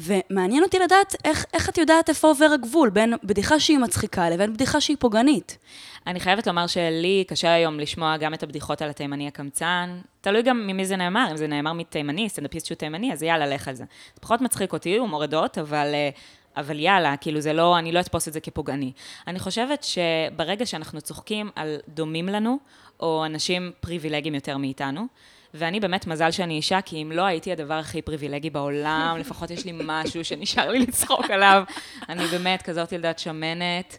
ומעניין 0.00 0.62
אותי 0.62 0.78
לדעת 0.78 1.16
איך, 1.24 1.44
איך 1.54 1.68
את 1.68 1.78
יודעת 1.78 2.08
איפה 2.08 2.28
עובר 2.28 2.48
הגבול 2.54 2.90
בין 2.90 3.14
בדיחה 3.24 3.60
שהיא 3.60 3.78
מצחיקה 3.78 4.30
לבין 4.30 4.52
בדיחה 4.52 4.80
שהיא 4.80 4.96
פוגענית. 5.00 5.58
אני 6.06 6.20
חייבת 6.20 6.46
לומר 6.46 6.66
שלי 6.66 7.24
קשה 7.28 7.52
היום 7.52 7.80
לשמוע 7.80 8.16
גם 8.16 8.34
את 8.34 8.42
הבדיחות 8.42 8.82
על 8.82 8.90
התימני 8.90 9.28
הקמצן. 9.28 10.00
תלוי 10.20 10.42
גם 10.42 10.66
ממי 10.66 10.84
זה 10.84 10.96
נאמר, 10.96 11.28
אם 11.30 11.36
זה 11.36 11.46
נאמר 11.46 11.72
מתימני, 11.72 12.28
סטנדאפיסט 12.28 12.66
שהוא 12.66 12.76
תימני, 12.76 13.12
אז 13.12 13.22
יאללה, 13.22 13.46
לך 13.46 13.68
על 13.68 13.74
זה. 13.74 13.84
זה 14.14 14.20
פחות 14.20 14.40
מצחיק 14.40 14.72
אותי, 14.72 14.96
הוא 14.96 15.08
מורדות, 15.08 15.58
אבל... 15.58 15.90
אה, 15.94 16.10
אבל 16.56 16.78
יאללה, 16.78 17.16
כאילו 17.16 17.40
זה 17.40 17.52
לא, 17.52 17.78
אני 17.78 17.92
לא 17.92 18.00
אתפוס 18.00 18.28
את 18.28 18.32
זה 18.32 18.40
כפוגעני. 18.40 18.92
אני 19.26 19.38
חושבת 19.38 19.84
שברגע 19.84 20.66
שאנחנו 20.66 21.00
צוחקים 21.00 21.50
על 21.56 21.76
דומים 21.88 22.28
לנו, 22.28 22.58
או 23.00 23.26
אנשים 23.26 23.72
פריבילגיים 23.80 24.34
יותר 24.34 24.56
מאיתנו, 24.56 25.06
ואני 25.54 25.80
באמת, 25.80 26.06
מזל 26.06 26.30
שאני 26.30 26.54
אישה, 26.54 26.80
כי 26.80 27.02
אם 27.02 27.12
לא 27.12 27.22
הייתי 27.22 27.52
הדבר 27.52 27.74
הכי 27.74 28.02
פריבילגי 28.02 28.50
בעולם, 28.50 29.16
לפחות 29.20 29.50
יש 29.50 29.64
לי 29.64 29.72
משהו 29.84 30.24
שנשאר 30.24 30.70
לי 30.70 30.78
לצחוק 30.78 31.30
עליו. 31.30 31.62
אני 32.08 32.26
באמת 32.26 32.62
כזאת 32.62 32.92
ילדת 32.92 33.18
שמנת, 33.18 33.98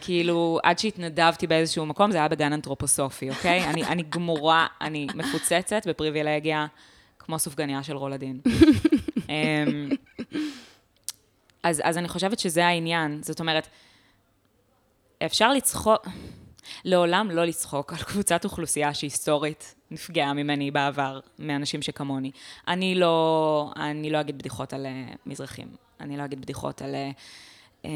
כאילו, 0.00 0.58
עד 0.62 0.78
שהתנדבתי 0.78 1.46
באיזשהו 1.46 1.86
מקום, 1.86 2.10
זה 2.10 2.18
היה 2.18 2.28
בגן 2.28 2.52
אנתרופוסופי, 2.52 3.30
אוקיי? 3.30 3.64
אני, 3.64 3.84
אני 3.84 4.02
גמורה, 4.02 4.66
אני 4.80 5.06
מפוצצת 5.14 5.86
בפריבילגיה, 5.86 6.66
כמו 7.18 7.38
סופגניה 7.38 7.82
של 7.82 7.96
רולדין. 7.96 8.40
אמ, 9.28 9.88
אז, 11.62 11.82
אז 11.84 11.98
אני 11.98 12.08
חושבת 12.08 12.38
שזה 12.38 12.66
העניין. 12.66 13.22
זאת 13.22 13.40
אומרת, 13.40 13.68
אפשר 15.26 15.52
לצחוק, 15.52 16.06
לעולם 16.84 17.30
לא 17.30 17.44
לצחוק 17.44 17.92
על 17.92 17.98
קבוצת 17.98 18.44
אוכלוסייה 18.44 18.94
שהיסטורית 18.94 19.74
נפגעה 19.90 20.34
ממני 20.34 20.70
בעבר, 20.70 21.20
מאנשים 21.38 21.82
שכמוני. 21.82 22.30
אני 22.68 22.94
לא, 22.94 23.72
אני 23.76 24.10
לא 24.10 24.20
אגיד 24.20 24.38
בדיחות 24.38 24.72
על 24.72 24.86
uh, 24.86 25.16
מזרחים, 25.26 25.68
אני 26.00 26.16
לא 26.16 26.24
אגיד 26.24 26.40
בדיחות 26.40 26.82
על... 26.82 26.94
Uh, 26.94 27.86
um... 27.86 27.88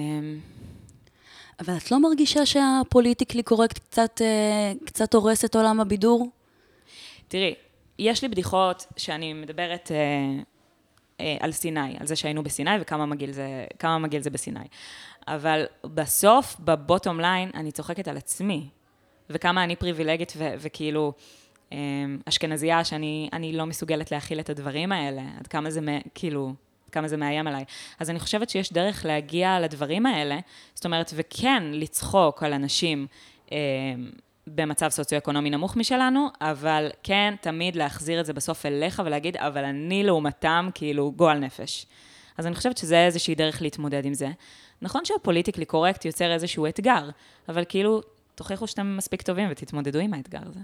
אבל 1.60 1.76
את 1.76 1.90
לא 1.90 2.00
מרגישה 2.00 2.46
שה 2.46 2.67
politically 2.67 3.42
correct 3.42 3.78
קצת, 3.78 4.20
uh, 4.20 4.84
קצת 4.84 5.14
הורס 5.14 5.44
את 5.44 5.56
עולם 5.56 5.80
הבידור? 5.80 6.30
תראי, 7.28 7.54
יש 7.98 8.22
לי 8.22 8.28
בדיחות 8.28 8.86
שאני 8.96 9.32
מדברת 9.32 9.90
uh, 9.90 10.44
uh, 11.18 11.22
על 11.40 11.52
סיני, 11.52 11.96
על 12.00 12.06
זה 12.06 12.16
שהיינו 12.16 12.42
בסיני 12.42 12.70
וכמה 12.80 13.06
מגעיל 13.06 13.32
זה, 13.32 13.66
מגעיל 14.00 14.22
זה 14.22 14.30
בסיני. 14.30 14.64
אבל 15.28 15.64
בסוף, 15.84 16.56
ב 16.60 16.69
bottom 16.69 17.20
line, 17.20 17.50
אני 17.54 17.72
צוחקת 17.72 18.08
על 18.08 18.16
עצמי, 18.16 18.68
וכמה 19.30 19.64
אני 19.64 19.76
פריבילגית 19.76 20.32
ו- 20.36 20.54
וכאילו... 20.58 21.12
אמ, 21.72 22.18
אשכנזייה, 22.28 22.84
שאני 22.84 23.52
לא 23.54 23.66
מסוגלת 23.66 24.12
להכיל 24.12 24.40
את 24.40 24.50
הדברים 24.50 24.92
האלה, 24.92 25.22
עד 25.38 25.46
כמה 25.46 25.70
זה, 25.70 25.80
כאילו, 26.14 26.54
כמה 26.92 27.08
זה 27.08 27.16
מאיים 27.16 27.46
עליי. 27.46 27.64
אז 28.00 28.10
אני 28.10 28.20
חושבת 28.20 28.50
שיש 28.50 28.72
דרך 28.72 29.04
להגיע 29.04 29.60
לדברים 29.60 30.06
האלה, 30.06 30.38
זאת 30.74 30.84
אומרת, 30.84 31.12
וכן 31.14 31.62
לצחוק 31.72 32.42
על 32.42 32.52
אנשים 32.52 33.06
אה, 33.52 33.58
במצב 34.46 34.88
סוציו-אקונומי 34.88 35.50
נמוך 35.50 35.76
משלנו, 35.76 36.28
אבל 36.40 36.90
כן 37.02 37.34
תמיד 37.40 37.76
להחזיר 37.76 38.20
את 38.20 38.26
זה 38.26 38.32
בסוף 38.32 38.66
אליך 38.66 39.02
ולהגיד, 39.04 39.36
אבל 39.36 39.64
אני 39.64 40.02
לעומתם, 40.02 40.68
כאילו, 40.74 41.12
גועל 41.12 41.38
נפש. 41.38 41.86
אז 42.38 42.46
אני 42.46 42.54
חושבת 42.54 42.78
שזה 42.78 43.06
איזושהי 43.06 43.34
דרך 43.34 43.62
להתמודד 43.62 44.04
עם 44.04 44.14
זה. 44.14 44.28
נכון 44.82 45.04
שהפוליטיקלי 45.04 45.64
קורקט 45.64 46.04
יוצר 46.04 46.32
איזשהו 46.32 46.66
אתגר, 46.66 47.10
אבל 47.48 47.64
כאילו, 47.68 48.00
תוכיחו 48.34 48.66
שאתם 48.66 48.96
מספיק 48.96 49.22
טובים 49.22 49.48
ותתמודדו 49.50 49.98
עם 49.98 50.14
האתגר 50.14 50.40
הזה. 50.46 50.60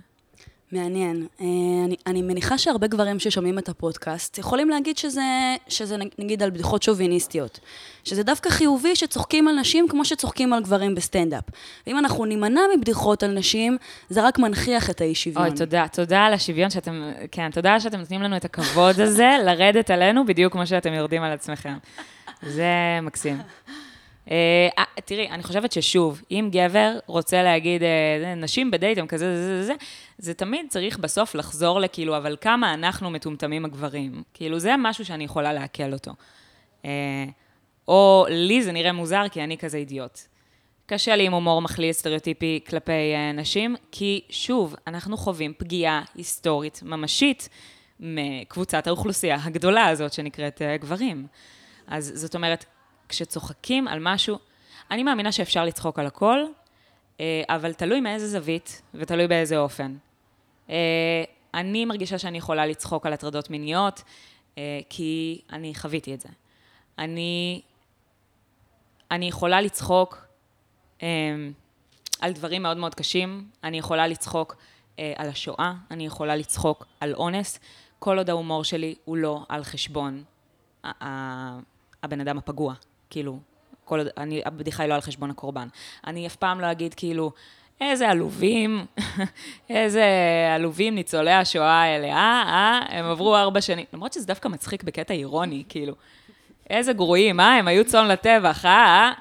מעניין. 0.72 1.26
אה, 1.40 1.46
אני, 1.84 1.96
אני 2.06 2.22
מניחה 2.22 2.58
שהרבה 2.58 2.86
גברים 2.86 3.18
ששומעים 3.18 3.58
את 3.58 3.68
הפודקאסט 3.68 4.38
יכולים 4.38 4.70
להגיד 4.70 4.98
שזה, 4.98 5.56
שזה 5.68 5.96
נגיד 6.18 6.42
על 6.42 6.50
בדיחות 6.50 6.82
שוביניסטיות. 6.82 7.60
שזה 8.04 8.22
דווקא 8.22 8.50
חיובי 8.50 8.96
שצוחקים 8.96 9.48
על 9.48 9.54
נשים 9.54 9.88
כמו 9.88 10.04
שצוחקים 10.04 10.52
על 10.52 10.62
גברים 10.62 10.94
בסטנדאפ. 10.94 11.44
ואם 11.86 11.98
אנחנו 11.98 12.24
נימנע 12.24 12.60
מבדיחות 12.76 13.22
על 13.22 13.30
נשים, 13.30 13.76
זה 14.08 14.26
רק 14.26 14.38
מנכיח 14.38 14.90
את 14.90 15.00
האי-שוויון. 15.00 15.48
אוי, 15.48 15.56
תודה. 15.56 15.86
תודה 15.92 16.20
על 16.20 16.32
השוויון 16.32 16.70
שאתם, 16.70 17.10
כן, 17.32 17.50
תודה 17.50 17.80
שאתם 17.80 17.98
נותנים 17.98 18.22
לנו 18.22 18.36
את 18.36 18.44
הכבוד 18.44 19.00
הזה 19.00 19.30
לרדת 19.44 19.90
עלינו 19.90 20.26
בדיוק 20.26 20.52
כמו 20.52 20.66
שאתם 20.66 20.92
יורדים 20.92 21.22
על 21.22 21.32
עצמכם. 21.32 21.74
זה 22.42 22.66
מקסים. 23.02 23.38
אה, 24.30 24.68
אה, 24.78 24.84
תראי, 25.04 25.28
אני 25.28 25.42
חושבת 25.42 25.72
ששוב, 25.72 26.22
אם 26.30 26.48
גבר 26.52 26.98
רוצה 27.06 27.42
להגיד, 27.42 27.82
אה, 27.82 28.34
נשים 28.34 28.70
בדייט 28.70 28.98
הם 28.98 29.06
כזה, 29.06 29.36
זה, 29.36 29.62
זה, 29.62 29.66
זה, 29.66 29.74
זה 30.18 30.34
תמיד 30.34 30.66
צריך 30.68 30.98
בסוף 30.98 31.34
לחזור 31.34 31.80
לכאילו, 31.80 32.16
אבל 32.16 32.36
כמה 32.40 32.74
אנחנו 32.74 33.10
מטומטמים 33.10 33.64
הגברים. 33.64 34.22
כאילו, 34.34 34.58
זה 34.58 34.74
משהו 34.78 35.04
שאני 35.04 35.24
יכולה 35.24 35.52
לעכל 35.52 35.92
אותו. 35.92 36.12
או 37.88 38.26
לי 38.28 38.62
זה 38.62 38.72
נראה 38.72 38.92
מוזר 38.92 39.28
כי 39.30 39.44
אני 39.44 39.58
כזה 39.58 39.76
אידיוט. 39.76 40.18
קשה 40.86 41.16
לי 41.16 41.26
עם 41.26 41.32
הומור 41.32 41.62
מכליל 41.62 41.92
סטריאוטיפי 41.92 42.60
כלפי 42.68 42.92
uh, 42.92 43.36
נשים, 43.36 43.76
כי 43.92 44.20
שוב, 44.30 44.74
אנחנו 44.86 45.16
חווים 45.16 45.52
פגיעה 45.58 46.02
היסטורית 46.14 46.80
ממשית 46.82 47.48
מקבוצת 48.00 48.86
האוכלוסייה 48.86 49.38
הגדולה 49.42 49.86
הזאת 49.86 50.12
שנקראת 50.12 50.62
uh, 50.62 50.82
גברים. 50.82 51.26
אז 51.86 52.12
זאת 52.14 52.34
אומרת, 52.34 52.64
כשצוחקים 53.08 53.88
על 53.88 53.98
משהו, 54.02 54.38
אני 54.90 55.02
מאמינה 55.02 55.32
שאפשר 55.32 55.64
לצחוק 55.64 55.98
על 55.98 56.06
הכל, 56.06 56.38
uh, 57.16 57.20
אבל 57.48 57.72
תלוי 57.72 58.00
מאיזה 58.00 58.28
זווית 58.28 58.82
ותלוי 58.94 59.26
באיזה 59.26 59.58
אופן. 59.58 59.96
Uh, 60.66 60.70
אני 61.54 61.84
מרגישה 61.84 62.18
שאני 62.18 62.38
יכולה 62.38 62.66
לצחוק 62.66 63.06
על 63.06 63.12
הטרדות 63.12 63.50
מיניות, 63.50 63.98
uh, 63.98 64.58
כי 64.88 65.40
אני 65.52 65.74
חוויתי 65.74 66.14
את 66.14 66.20
זה. 66.20 66.28
אני, 66.98 67.60
אני 69.10 69.28
יכולה 69.28 69.60
לצחוק 69.60 70.26
um, 70.98 71.02
על 72.20 72.32
דברים 72.32 72.62
מאוד 72.62 72.76
מאוד 72.76 72.94
קשים, 72.94 73.48
אני 73.64 73.78
יכולה 73.78 74.06
לצחוק 74.06 74.56
על 75.16 75.28
השואה, 75.28 75.72
אני 75.90 76.06
יכולה 76.06 76.36
לצחוק 76.36 76.86
על 77.00 77.14
אונס, 77.14 77.58
כל 77.98 78.18
עוד 78.18 78.30
ההומור 78.30 78.64
שלי 78.64 78.94
הוא 79.04 79.16
לא 79.16 79.44
על 79.48 79.64
חשבון 79.64 80.24
הבן 82.02 82.20
אדם 82.20 82.38
הפגוע, 82.38 82.74
כאילו, 83.10 83.38
כל 83.84 84.00
אני, 84.16 84.42
הבדיחה 84.44 84.82
היא 84.82 84.90
לא 84.90 84.94
על 84.94 85.00
חשבון 85.00 85.30
הקורבן. 85.30 85.68
אני 86.06 86.26
אף 86.26 86.36
פעם 86.36 86.60
לא 86.60 86.70
אגיד 86.70 86.94
כאילו, 86.94 87.32
איזה 87.80 88.08
עלובים, 88.08 88.86
איזה 89.70 90.04
עלובים 90.54 90.94
ניצולי 90.94 91.32
השואה 91.32 91.82
האלה, 91.82 92.06
אה, 92.06 92.42
אה, 92.46 92.98
הם 92.98 93.04
עברו 93.04 93.36
ארבע 93.36 93.60
שנים. 93.60 93.84
למרות 93.92 94.12
שזה 94.12 94.26
דווקא 94.26 94.48
מצחיק 94.48 94.82
בקטע 94.82 95.14
אירוני, 95.14 95.64
כאילו. 95.68 95.94
איזה 96.70 96.92
גרועים, 96.92 97.40
אה, 97.40 97.54
הם 97.54 97.68
היו 97.68 97.84
צאן 97.84 98.08
לטבח, 98.08 98.64
אה, 98.64 98.70
אה. 98.70 99.12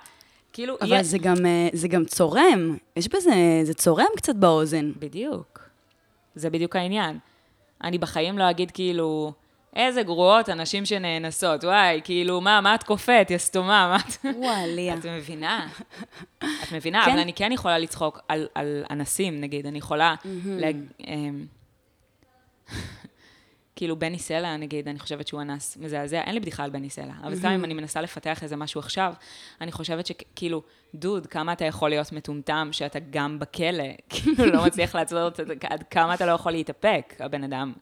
כאילו... 0.54 0.78
אבל 0.82 1.04
זה, 1.04 1.17
גם, 1.17 1.45
אה, 1.45 1.67
זה 1.73 1.88
גם 1.88 2.06
צורם, 2.06 2.78
יש 2.95 3.08
בזה, 3.08 3.62
זה 3.63 3.73
צורם 3.73 4.06
קצת 4.17 4.36
באוזן. 4.36 4.91
בדיוק. 5.00 5.60
זה 6.36 6.50
בדיוק 6.50 6.76
העניין. 6.76 7.19
אני 7.84 7.97
בחיים 7.97 8.38
לא 8.38 8.50
אגיד 8.50 8.71
כאילו, 8.71 9.34
איזה 9.78 10.04
גרועות 10.04 10.50
הנשים 10.50 10.86
שנאנסות, 10.86 11.63
וואי, 11.63 12.02
כאילו, 12.04 12.42
מה, 12.42 12.62
מה 12.62 12.76
את 12.76 12.84
קופאת, 12.84 13.32
יא 13.32 13.38
סתומה, 13.38 13.88
מה 13.88 13.98
את... 13.98 14.36
וואליה. 14.36 14.94
את 14.94 15.06
מבינה? 15.06 15.68
את 16.38 16.72
מבינה? 16.72 17.06
כן. 17.06 17.12
אבל 17.12 17.20
אני 17.20 17.34
כן 17.34 17.52
יכולה 17.52 17.78
לצחוק 17.78 18.20
על, 18.28 18.48
על 18.56 18.84
אנסים, 18.90 19.42
נגיד, 19.42 19.66
אני 19.66 19.78
יכולה... 19.78 20.16
להג... 20.46 20.76
אמ, 21.08 21.46
כאילו, 23.76 24.00
בני 24.00 24.20
סלע, 24.20 24.58
נגיד, 24.58 24.88
אני 24.88 25.00
חושבת 25.00 25.28
שהוא 25.28 25.42
אנס 25.42 25.78
מזעזע, 25.78 26.22
אין 26.22 26.34
לי 26.34 26.40
בדיחה 26.40 26.63
על 26.63 26.70
בני 26.70 26.90
סלע, 26.90 27.13
אבל 27.24 27.36
סתם 27.36 27.48
אם 27.48 27.66
אני 27.66 27.74
מנסה 27.74 28.02
לפתח 28.02 28.44
איזה 28.44 28.56
משהו 28.56 28.80
עכשיו, 28.80 29.13
אני 29.62 29.72
חושבת 29.72 30.06
שכאילו, 30.06 30.62
דוד, 30.96 31.28
כמה 31.28 31.54
אתה 31.54 31.66
יכול 31.66 31.90
להיות 31.90 32.12
מטומטם 32.12 32.70
שאתה 32.72 33.00
גם 33.10 33.40
בכלא, 33.40 33.84
כאילו, 34.10 34.46
לא 34.46 34.66
מצליח 34.66 34.96
לעצור 34.96 35.28
את 35.28 35.36
זה, 35.36 35.44
עד 35.70 35.84
כמה 35.84 36.13
אתה 36.13 36.26
לא 36.26 36.32
יכול 36.32 36.52
להתאפק, 36.52 37.13
הבן 37.20 37.44
אדם. 37.44 37.74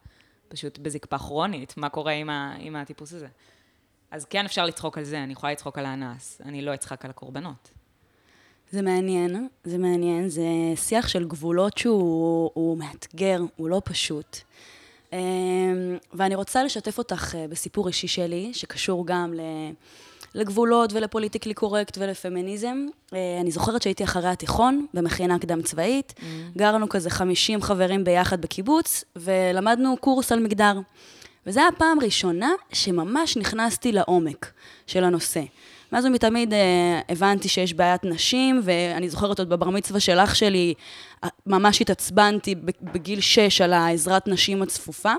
פשוט 0.48 0.78
בזקפה 0.78 1.18
כרונית, 1.18 1.78
מה 1.78 1.90
קורה 1.90 2.12
עם, 2.12 2.30
ה, 2.30 2.56
עם 2.60 2.76
הטיפוס 2.76 3.14
הזה. 3.14 3.28
אז 4.12 4.26
כן 4.26 4.46
אפשר 4.46 4.66
לצחוק 4.66 4.98
על 4.98 5.04
זה, 5.04 5.24
אני 5.24 5.34
יכולה 5.34 5.52
לצחוק 5.52 5.78
על 5.78 5.86
האנס, 5.86 6.42
אני 6.46 6.62
לא 6.62 6.74
אצחק 6.74 7.06
על 7.06 7.12
הקורבנות. 7.12 7.72
זה 8.72 8.82
מעניין, 8.82 9.48
זה 9.64 9.78
מעניין, 9.78 10.30
זה 10.30 10.44
שיח 10.76 11.08
של 11.08 11.28
גבולות 11.28 11.78
שהוא 11.78 12.78
מאתגר, 12.78 13.42
הוא 13.56 13.70
לא 13.70 13.82
פשוט. 13.86 14.38
אמ, 15.14 15.18
ואני 16.14 16.36
רוצה 16.36 16.64
לשתף 16.64 16.98
אותך 16.98 17.36
אה, 17.36 17.48
בסיפור 17.48 17.88
אישי 17.88 18.08
שלי, 18.08 18.54
שקשור 18.54 19.08
גם 19.08 19.34
לגבולות 20.36 20.94
ולפוליטיקלי 20.94 21.54
קורקט 21.54 21.98
ולפמיניזם. 21.98 22.86
אה, 23.14 23.38
אני 23.42 23.52
זוכרת 23.52 23.82
שהייתי 23.82 24.04
אחרי 24.04 24.28
התיכון, 24.30 24.86
במכינה 24.94 25.40
קדם 25.40 25.62
צבאית, 25.62 26.14
mm. 26.18 26.24
גרנו 26.58 26.90
כזה 26.90 27.10
50 27.10 27.62
חברים 27.62 28.04
ביחד 28.04 28.42
בקיבוץ, 28.42 29.04
ולמדנו 29.16 29.98
קורס 29.98 30.32
על 30.32 30.40
מגדר. 30.40 30.80
וזו 31.48 31.60
הייתה 31.60 31.76
הפעם 31.76 32.00
הראשונה 32.00 32.50
שממש 32.74 33.38
נכנסתי 33.38 33.92
לעומק 33.92 34.52
של 34.88 35.04
הנושא. 35.04 35.42
מאז 35.92 36.06
ומתמיד 36.06 36.54
אה, 36.54 37.02
הבנתי 37.10 37.50
שיש 37.50 37.74
בעיית 37.74 38.04
נשים, 38.04 38.62
ואני 38.64 39.10
זוכרת 39.10 39.40
עוד 39.40 39.50
בבר 39.50 39.70
מצווה 39.70 40.00
של 40.00 40.20
אח 40.20 40.34
שלי, 40.34 40.74
ממש 41.46 41.82
התעצבנתי 41.82 42.56
בגיל 42.82 43.22
6 43.22 43.62
על 43.62 43.74
העזרת 43.74 44.28
נשים 44.28 44.62
הצפופה. 44.62 45.14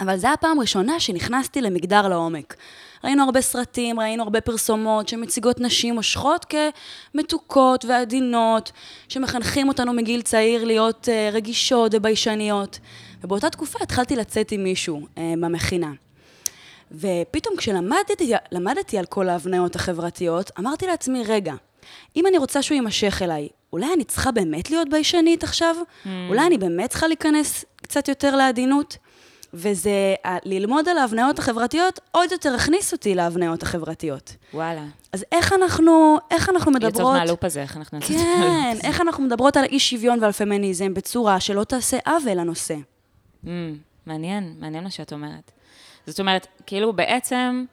אבל 0.00 0.16
זו 0.16 0.28
הפעם 0.28 0.58
הראשונה 0.58 1.00
שנכנסתי 1.00 1.60
למגדר 1.60 2.08
לעומק. 2.08 2.56
ראינו 3.04 3.24
הרבה 3.24 3.40
סרטים, 3.40 4.00
ראינו 4.00 4.22
הרבה 4.22 4.40
פרסומות 4.40 5.08
שמציגות 5.08 5.60
נשים 5.60 5.94
מושכות 5.94 6.46
כמתוקות 7.14 7.84
ועדינות, 7.84 8.72
שמחנכים 9.08 9.68
אותנו 9.68 9.92
מגיל 9.92 10.22
צעיר 10.22 10.64
להיות 10.64 11.08
uh, 11.08 11.34
רגישות 11.34 11.94
וביישניות. 11.94 12.78
ובאותה 13.24 13.50
תקופה 13.50 13.78
התחלתי 13.82 14.16
לצאת 14.16 14.52
עם 14.52 14.64
מישהו 14.64 15.06
במכינה. 15.16 15.92
ופתאום 16.92 17.56
כשלמדתי 17.56 18.98
על 18.98 19.04
כל 19.04 19.28
ההבניות 19.28 19.76
החברתיות, 19.76 20.50
אמרתי 20.58 20.86
לעצמי, 20.86 21.22
רגע, 21.26 21.54
אם 22.16 22.26
אני 22.26 22.38
רוצה 22.38 22.62
שהוא 22.62 22.74
יימשך 22.74 23.22
אליי, 23.22 23.48
אולי 23.72 23.86
אני 23.94 24.04
צריכה 24.04 24.30
באמת 24.30 24.70
להיות 24.70 24.88
ביישנית 24.88 25.44
עכשיו? 25.44 25.76
Mm. 26.04 26.08
אולי 26.28 26.46
אני 26.46 26.58
באמת 26.58 26.90
צריכה 26.90 27.06
להיכנס 27.06 27.64
קצת 27.76 28.08
יותר 28.08 28.36
לעדינות? 28.36 28.96
וזה, 29.54 30.14
ללמוד 30.44 30.88
על 30.88 30.98
ההבניות 30.98 31.38
החברתיות, 31.38 32.00
עוד 32.10 32.32
יותר 32.32 32.54
הכניס 32.54 32.92
אותי 32.92 33.14
להבניות 33.14 33.62
החברתיות. 33.62 34.36
וואלה. 34.54 34.84
אז 35.12 35.24
איך 35.32 35.52
אנחנו, 35.52 36.18
איך 36.30 36.48
אנחנו 36.48 36.72
מדברות... 36.72 36.94
יצאות 36.94 37.16
מהלופ 37.16 37.44
הזה, 37.44 37.62
איך 37.62 37.76
אנחנו 37.76 38.00
כן, 38.00 38.76
איך 38.84 39.00
אנחנו 39.00 39.24
מדברות 39.24 39.56
על 39.56 39.64
אי 39.64 39.78
שוויון 39.78 40.18
ועל 40.22 40.32
פמיניזם 40.32 40.94
בצורה 40.94 41.40
שלא 41.40 41.64
תעשה 41.64 41.98
עוול 42.06 42.34
לנושא. 42.34 42.74
Mm, 43.44 43.48
מעניין, 44.06 44.54
מעניין 44.60 44.84
מה 44.84 44.90
שאת 44.90 45.12
אומרת. 45.12 45.52
זאת 46.06 46.20
אומרת, 46.20 46.46
כאילו 46.66 46.92
בעצם, 46.92 47.64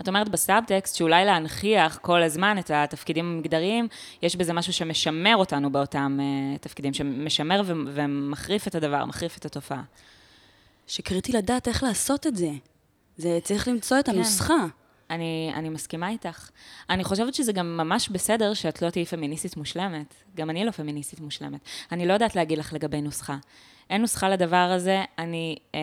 את 0.00 0.08
אומרת 0.08 0.28
בסאבטקסט 0.28 0.96
שאולי 0.96 1.24
להנכיח 1.24 1.98
כל 2.02 2.22
הזמן 2.22 2.58
את 2.58 2.70
התפקידים 2.74 3.24
המגדריים, 3.24 3.88
יש 4.22 4.36
בזה 4.36 4.52
משהו 4.52 4.72
שמשמר 4.72 5.36
אותנו 5.36 5.72
באותם 5.72 6.18
uh, 6.20 6.58
תפקידים, 6.58 6.94
שמשמר 6.94 7.62
ו- 7.64 7.72
ומחריף 7.86 8.68
את 8.68 8.74
הדבר, 8.74 9.04
מחריף 9.04 9.38
את 9.38 9.44
התופעה. 9.44 9.82
שקריטי 10.88 11.32
לדעת 11.32 11.68
איך 11.68 11.82
לעשות 11.82 12.26
את 12.26 12.36
זה. 12.36 12.50
זה 13.16 13.38
צריך 13.42 13.68
למצוא 13.68 13.98
את 13.98 14.06
כן. 14.06 14.14
הנוסחה. 14.14 14.66
אני, 15.10 15.52
אני 15.54 15.68
מסכימה 15.68 16.08
איתך. 16.08 16.50
אני 16.90 17.04
חושבת 17.04 17.34
שזה 17.34 17.52
גם 17.52 17.76
ממש 17.76 18.08
בסדר 18.08 18.54
שאת 18.54 18.82
לא 18.82 18.90
תהיי 18.90 19.04
פמיניסטית 19.04 19.56
מושלמת. 19.56 20.14
גם 20.36 20.50
אני 20.50 20.64
לא 20.64 20.70
פמיניסטית 20.70 21.20
מושלמת. 21.20 21.60
אני 21.92 22.06
לא 22.06 22.12
יודעת 22.12 22.36
להגיד 22.36 22.58
לך 22.58 22.72
לגבי 22.72 23.00
נוסחה. 23.00 23.36
אין 23.90 24.00
נוסחה 24.00 24.28
לדבר 24.28 24.56
הזה. 24.56 25.04
אני 25.18 25.56
אה, 25.74 25.80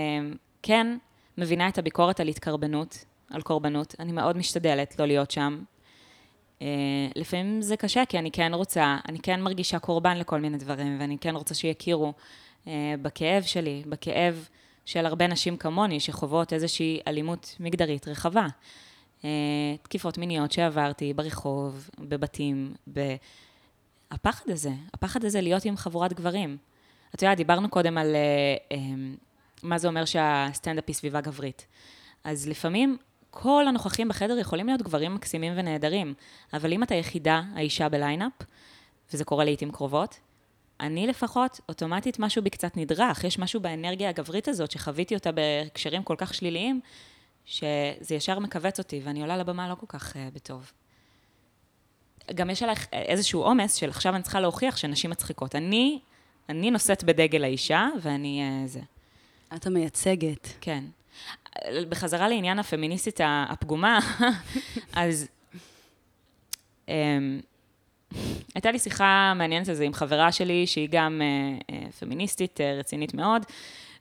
כן 0.63 0.97
מבינה 1.37 1.67
את 1.67 1.77
הביקורת 1.77 2.19
על 2.19 2.27
התקרבנות, 2.27 3.05
על 3.29 3.41
קורבנות. 3.41 3.95
אני 3.99 4.11
מאוד 4.11 4.37
משתדלת 4.37 4.99
לא 4.99 5.05
להיות 5.05 5.31
שם. 5.31 5.63
אה, 6.61 6.67
לפעמים 7.15 7.61
זה 7.61 7.77
קשה, 7.77 8.05
כי 8.05 8.19
אני 8.19 8.31
כן 8.31 8.53
רוצה, 8.53 8.97
אני 9.09 9.19
כן 9.19 9.41
מרגישה 9.41 9.79
קורבן 9.79 10.17
לכל 10.17 10.39
מיני 10.39 10.57
דברים, 10.57 10.97
ואני 10.99 11.17
כן 11.17 11.35
רוצה 11.35 11.53
שיכירו 11.53 12.13
אה, 12.67 12.93
בכאב 13.01 13.43
שלי, 13.43 13.83
בכאב 13.89 14.47
של 14.85 15.05
הרבה 15.05 15.27
נשים 15.27 15.57
כמוני, 15.57 15.99
שחוות 15.99 16.53
איזושהי 16.53 16.99
אלימות 17.07 17.55
מגדרית 17.59 18.07
רחבה. 18.07 18.47
אה, 19.25 19.29
תקיפות 19.81 20.17
מיניות 20.17 20.51
שעברתי 20.51 21.13
ברחוב, 21.13 21.89
בבתים, 21.99 22.73
ב... 22.93 23.15
הפחד 24.11 24.49
הזה, 24.49 24.71
הפחד 24.93 25.25
הזה 25.25 25.41
להיות 25.41 25.65
עם 25.65 25.77
חבורת 25.77 26.13
גברים. 26.13 26.57
את 27.15 27.21
יודעת, 27.21 27.37
דיברנו 27.37 27.69
קודם 27.69 27.97
על 27.97 28.15
uh, 28.15 28.73
um, 28.73 28.75
מה 29.63 29.77
זה 29.77 29.87
אומר 29.87 30.05
שהסטנדאפ 30.05 30.83
היא 30.87 30.95
סביבה 30.95 31.21
גברית. 31.21 31.67
אז 32.23 32.47
לפעמים 32.47 32.97
כל 33.31 33.67
הנוכחים 33.67 34.07
בחדר 34.07 34.37
יכולים 34.37 34.67
להיות 34.67 34.81
גברים 34.81 35.15
מקסימים 35.15 35.53
ונהדרים, 35.55 36.13
אבל 36.53 36.73
אם 36.73 36.83
אתה 36.83 36.95
יחידה, 36.95 37.41
האישה 37.55 37.89
בליינאפ, 37.89 38.31
וזה 39.13 39.25
קורה 39.25 39.45
לעיתים 39.45 39.71
קרובות, 39.71 40.19
אני 40.79 41.07
לפחות, 41.07 41.59
אוטומטית 41.69 42.19
משהו 42.19 42.43
בי 42.43 42.49
קצת 42.49 42.77
נדרך, 42.77 43.23
יש 43.23 43.39
משהו 43.39 43.59
באנרגיה 43.59 44.09
הגברית 44.09 44.47
הזאת 44.47 44.71
שחוויתי 44.71 45.15
אותה 45.15 45.31
בהקשרים 45.31 46.03
כל 46.03 46.15
כך 46.17 46.33
שליליים, 46.33 46.81
שזה 47.45 48.15
ישר 48.15 48.39
מכווץ 48.39 48.79
אותי, 48.79 49.01
ואני 49.03 49.21
עולה 49.21 49.37
לבמה 49.37 49.69
לא 49.69 49.75
כל 49.75 49.85
כך 49.89 50.13
uh, 50.13 50.17
בטוב. 50.33 50.71
גם 52.35 52.49
יש 52.49 52.63
עלייך 52.63 52.87
איזשהו 52.93 53.41
עומס 53.41 53.73
של 53.75 53.89
עכשיו 53.89 54.15
אני 54.15 54.23
צריכה 54.23 54.39
להוכיח 54.39 54.77
שנשים 54.77 55.09
מצחיקות. 55.09 55.55
אני, 55.55 55.99
אני 56.49 56.71
נושאת 56.71 57.03
בדגל 57.03 57.43
האישה, 57.43 57.87
ואני 58.01 58.41
uh, 58.65 58.67
זה. 58.67 58.81
את 59.55 59.67
המייצגת. 59.67 60.47
כן. 60.61 60.83
בחזרה 61.89 62.29
לעניין 62.29 62.59
הפמיניסטית 62.59 63.19
הפגומה, 63.23 63.99
אז... 64.93 65.27
Um, 66.87 66.91
הייתה 68.55 68.71
לי 68.71 68.79
שיחה 68.79 69.33
מעניינת 69.35 69.69
על 69.69 69.75
זה 69.75 69.83
עם 69.83 69.93
חברה 69.93 70.31
שלי, 70.31 70.67
שהיא 70.67 70.87
גם 70.91 71.21
uh, 71.21 71.71
uh, 71.71 71.91
פמיניסטית 71.99 72.59
uh, 72.59 72.79
רצינית 72.79 73.13
מאוד, 73.13 73.45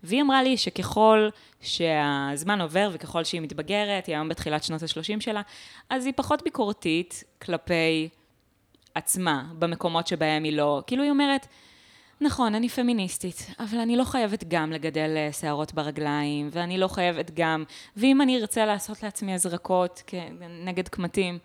והיא 0.03 0.23
אמרה 0.23 0.43
לי 0.43 0.57
שככל 0.57 1.29
שהזמן 1.61 2.61
עובר 2.61 2.91
וככל 2.93 3.25
שהיא 3.25 3.41
מתבגרת, 3.41 4.07
היא 4.07 4.15
היום 4.15 4.29
בתחילת 4.29 4.65
שנות 4.65 4.83
ה-30 4.83 5.21
שלה, 5.21 5.43
אז 5.91 6.07
היא 6.07 6.13
פחות 6.17 6.43
ביקורתית 6.43 7.25
כלפי 7.43 8.09
עצמה, 8.95 9.45
במקומות 9.59 10.07
שבהם 10.07 10.45
היא 10.45 10.53
לא... 10.53 10.83
כאילו 10.87 11.03
היא 11.03 11.11
אומרת, 11.11 11.47
נכון, 12.21 12.55
אני 12.55 12.69
פמיניסטית, 12.69 13.47
אבל 13.59 13.79
אני 13.79 13.97
לא 13.97 14.05
חייבת 14.05 14.45
גם 14.49 14.73
לגדל 14.73 15.15
אה, 15.17 15.33
שערות 15.33 15.75
ברגליים, 15.75 16.49
ואני 16.53 16.79
לא 16.79 16.89
חייבת 16.89 17.31
גם... 17.35 17.65
ואם 17.97 18.23
אני 18.23 18.41
ארצה 18.41 18.67
לעשות 18.67 19.03
לעצמי 19.03 19.35
הזרקות 19.35 20.03
נגד 20.65 20.89
קמטים, 20.89 21.39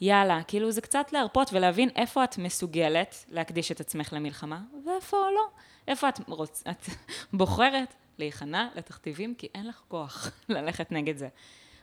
יאללה, 0.00 0.42
כאילו 0.42 0.70
זה 0.70 0.80
קצת 0.80 1.12
להרפות 1.12 1.50
ולהבין 1.52 1.88
איפה 1.96 2.24
את 2.24 2.38
מסוגלת 2.38 3.24
להקדיש 3.28 3.72
את 3.72 3.80
עצמך 3.80 4.12
למלחמה, 4.12 4.60
ואיפה 4.86 5.16
לא. 5.16 5.46
איפה 5.88 6.08
את, 6.08 6.20
רוצ... 6.28 6.62
את 6.70 6.86
בוחרת 7.32 7.94
להיכנע 8.18 8.68
לתכתיבים, 8.74 9.34
כי 9.38 9.48
אין 9.54 9.66
לך 9.66 9.80
כוח 9.88 10.30
ללכת 10.48 10.92
נגד 10.92 11.16
זה. 11.16 11.28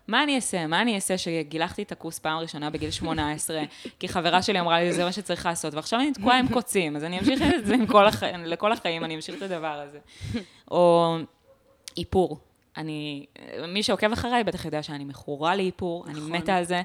מה 0.07 0.23
אני 0.23 0.35
אעשה? 0.35 0.67
מה 0.67 0.81
אני 0.81 0.95
אעשה 0.95 1.17
שגילחתי 1.17 1.83
את 1.83 1.91
הכוס 1.91 2.19
פעם 2.19 2.37
ראשונה 2.37 2.69
בגיל 2.69 2.91
18, 3.01 3.61
כי 3.99 4.07
חברה 4.07 4.41
שלי 4.41 4.59
אמרה 4.59 4.79
לי, 4.79 4.93
זה 4.93 5.03
מה 5.03 5.11
שצריך 5.11 5.45
לעשות, 5.45 5.73
ועכשיו 5.73 5.99
אני 5.99 6.13
תקועה 6.13 6.39
עם 6.39 6.47
קוצים, 6.47 6.95
אז 6.95 7.03
אני 7.03 7.19
אמשיך 7.19 7.41
את 7.59 7.65
זה 7.65 7.75
כל 7.87 8.07
הח... 8.07 8.23
לכל 8.23 8.71
החיים, 8.71 9.03
אני 9.03 9.15
אמשיך 9.15 9.35
את 9.37 9.41
הדבר 9.41 9.81
הזה. 9.87 9.99
או 10.71 11.15
איפור. 11.97 12.39
אני, 12.77 13.25
מי 13.67 13.83
שעוקב 13.83 14.11
אחריי 14.11 14.43
בטח 14.43 14.65
יודע 14.65 14.83
שאני 14.83 15.03
מכורה 15.03 15.55
לאיפור, 15.55 16.05
נכון. 16.09 16.23
אני 16.23 16.39
מתה 16.39 16.55
על 16.55 16.63
זה. 16.63 16.81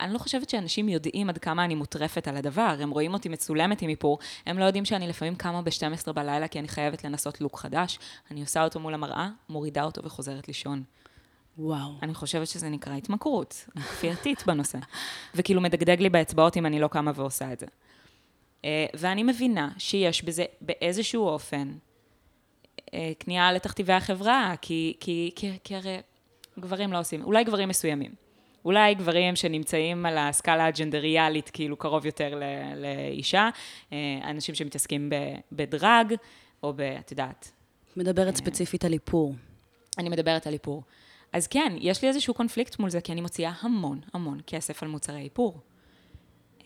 אני 0.00 0.12
לא 0.12 0.18
חושבת 0.18 0.50
שאנשים 0.50 0.88
יודעים 0.88 1.28
עד 1.28 1.38
כמה 1.38 1.64
אני 1.64 1.74
מוטרפת 1.74 2.28
על 2.28 2.36
הדבר. 2.36 2.76
הם 2.80 2.90
רואים 2.90 3.14
אותי 3.14 3.28
מצולמת 3.28 3.82
עם 3.82 3.90
איפור, 3.90 4.18
הם 4.46 4.58
לא 4.58 4.64
יודעים 4.64 4.84
שאני 4.84 5.08
לפעמים 5.08 5.36
קמה 5.36 5.62
ב-12 5.62 6.12
בלילה 6.12 6.48
כי 6.48 6.58
אני 6.58 6.68
חייבת 6.68 7.04
לנסות 7.04 7.40
לוק 7.40 7.58
חדש. 7.58 7.98
אני 8.30 8.40
עושה 8.40 8.64
אותו 8.64 8.80
מול 8.80 8.94
המראה, 8.94 9.28
מורידה 9.48 9.84
אותו 9.84 10.04
וחוזרת 10.04 10.48
לישון. 10.48 10.82
וואו. 11.58 11.92
אני 12.02 12.14
חושבת 12.14 12.46
שזה 12.46 12.68
נקרא 12.68 12.94
התמכרות, 12.94 13.66
כפייתית 13.76 14.46
בנושא. 14.46 14.78
וכאילו 15.34 15.60
מדגדג 15.60 16.00
לי 16.00 16.08
באצבעות 16.08 16.56
אם 16.56 16.66
אני 16.66 16.80
לא 16.80 16.88
קמה 16.88 17.12
ועושה 17.14 17.52
את 17.52 17.58
זה. 17.58 17.66
אה, 18.64 18.86
ואני 18.94 19.22
מבינה 19.22 19.70
שיש 19.78 20.24
בזה 20.24 20.44
באיזשהו 20.60 21.26
אופן 21.26 21.72
אה, 22.94 23.12
כניעה 23.20 23.52
לתכתיבי 23.52 23.92
החברה, 23.92 24.54
כי, 24.60 24.96
כי, 25.00 25.30
כי, 25.36 25.58
כי 25.64 25.76
הרי 25.76 25.98
גברים 26.58 26.92
לא 26.92 26.98
עושים, 26.98 27.24
אולי 27.24 27.44
גברים 27.44 27.68
מסוימים. 27.68 28.27
אולי 28.64 28.94
גברים 28.94 29.36
שנמצאים 29.36 30.06
על 30.06 30.18
הסקאלה 30.18 30.66
הג'נדריאלית, 30.66 31.50
כאילו 31.50 31.76
קרוב 31.76 32.06
יותר 32.06 32.34
ל- 32.34 32.82
לאישה, 32.82 33.50
אה, 33.92 33.98
אנשים 34.24 34.54
שמתעסקים 34.54 35.10
בדרג, 35.52 36.14
או 36.62 36.72
ב... 36.72 36.80
את 36.80 37.10
יודעת. 37.10 37.50
מדברת 37.96 38.36
ספציפית 38.36 38.84
על 38.84 38.92
איפור. 38.92 39.34
אני 39.98 40.08
מדברת 40.08 40.46
על 40.46 40.52
איפור. 40.52 40.82
אז 41.32 41.46
כן, 41.46 41.72
יש 41.80 42.02
לי 42.02 42.08
איזשהו 42.08 42.34
קונפליקט 42.34 42.78
מול 42.78 42.90
זה, 42.90 43.00
כי 43.00 43.12
אני 43.12 43.20
מוציאה 43.20 43.52
המון 43.60 44.00
המון 44.14 44.38
כסף 44.46 44.82
על 44.82 44.88
מוצרי 44.88 45.20
איפור. 45.20 45.60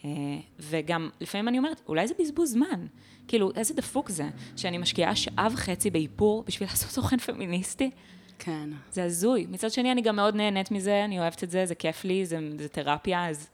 אה, 0.04 0.10
וגם 0.58 1.10
לפעמים 1.20 1.48
אני 1.48 1.58
אומרת, 1.58 1.82
אולי 1.88 2.08
זה 2.08 2.14
בזבוז 2.18 2.52
זמן. 2.52 2.86
כאילו, 3.28 3.50
איזה 3.56 3.74
דפוק 3.74 4.08
זה, 4.08 4.28
שאני 4.56 4.78
משקיעה 4.78 5.16
שעה 5.16 5.48
וחצי 5.52 5.90
באיפור 5.90 6.44
בשביל 6.46 6.68
לעשות 6.68 6.94
תוכן 6.94 7.18
פמיניסטי. 7.18 7.90
כן. 8.38 8.70
זה 8.92 9.04
הזוי. 9.04 9.46
מצד 9.50 9.70
שני, 9.70 9.92
אני 9.92 10.02
גם 10.02 10.16
מאוד 10.16 10.36
נהנית 10.36 10.70
מזה, 10.70 11.04
אני 11.04 11.18
אוהבת 11.18 11.44
את 11.44 11.50
זה, 11.50 11.66
זה 11.66 11.74
כיף 11.74 12.04
לי, 12.04 12.26
זה, 12.26 12.38
זה 12.58 12.68
תרפיה, 12.68 13.28
אז, 13.28 13.48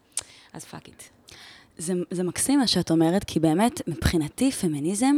אז 0.53 0.65
fuck 0.65 0.89
it. 0.89 1.03
זה, 1.79 1.93
זה 2.11 2.23
מקסים 2.23 2.59
מה 2.59 2.67
שאת 2.67 2.91
אומרת, 2.91 3.25
כי 3.25 3.41
באמת, 3.41 3.89
מבחינתי, 3.89 4.53
פמיניזם 4.53 5.17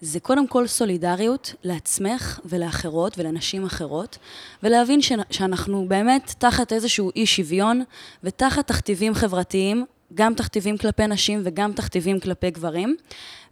זה 0.00 0.20
קודם 0.20 0.46
כל 0.46 0.66
סולידריות 0.66 1.54
לעצמך 1.64 2.40
ולאחרות 2.44 3.18
ולנשים 3.18 3.64
אחרות, 3.64 4.18
ולהבין 4.62 5.02
ש, 5.02 5.12
שאנחנו 5.30 5.84
באמת 5.88 6.34
תחת 6.38 6.72
איזשהו 6.72 7.10
אי 7.16 7.26
שוויון 7.26 7.82
ותחת 8.24 8.66
תכתיבים 8.66 9.14
חברתיים 9.14 9.84
גם 10.14 10.34
תכתיבים 10.34 10.78
כלפי 10.78 11.06
נשים 11.06 11.40
וגם 11.44 11.72
תכתיבים 11.72 12.20
כלפי 12.20 12.50
גברים, 12.50 12.96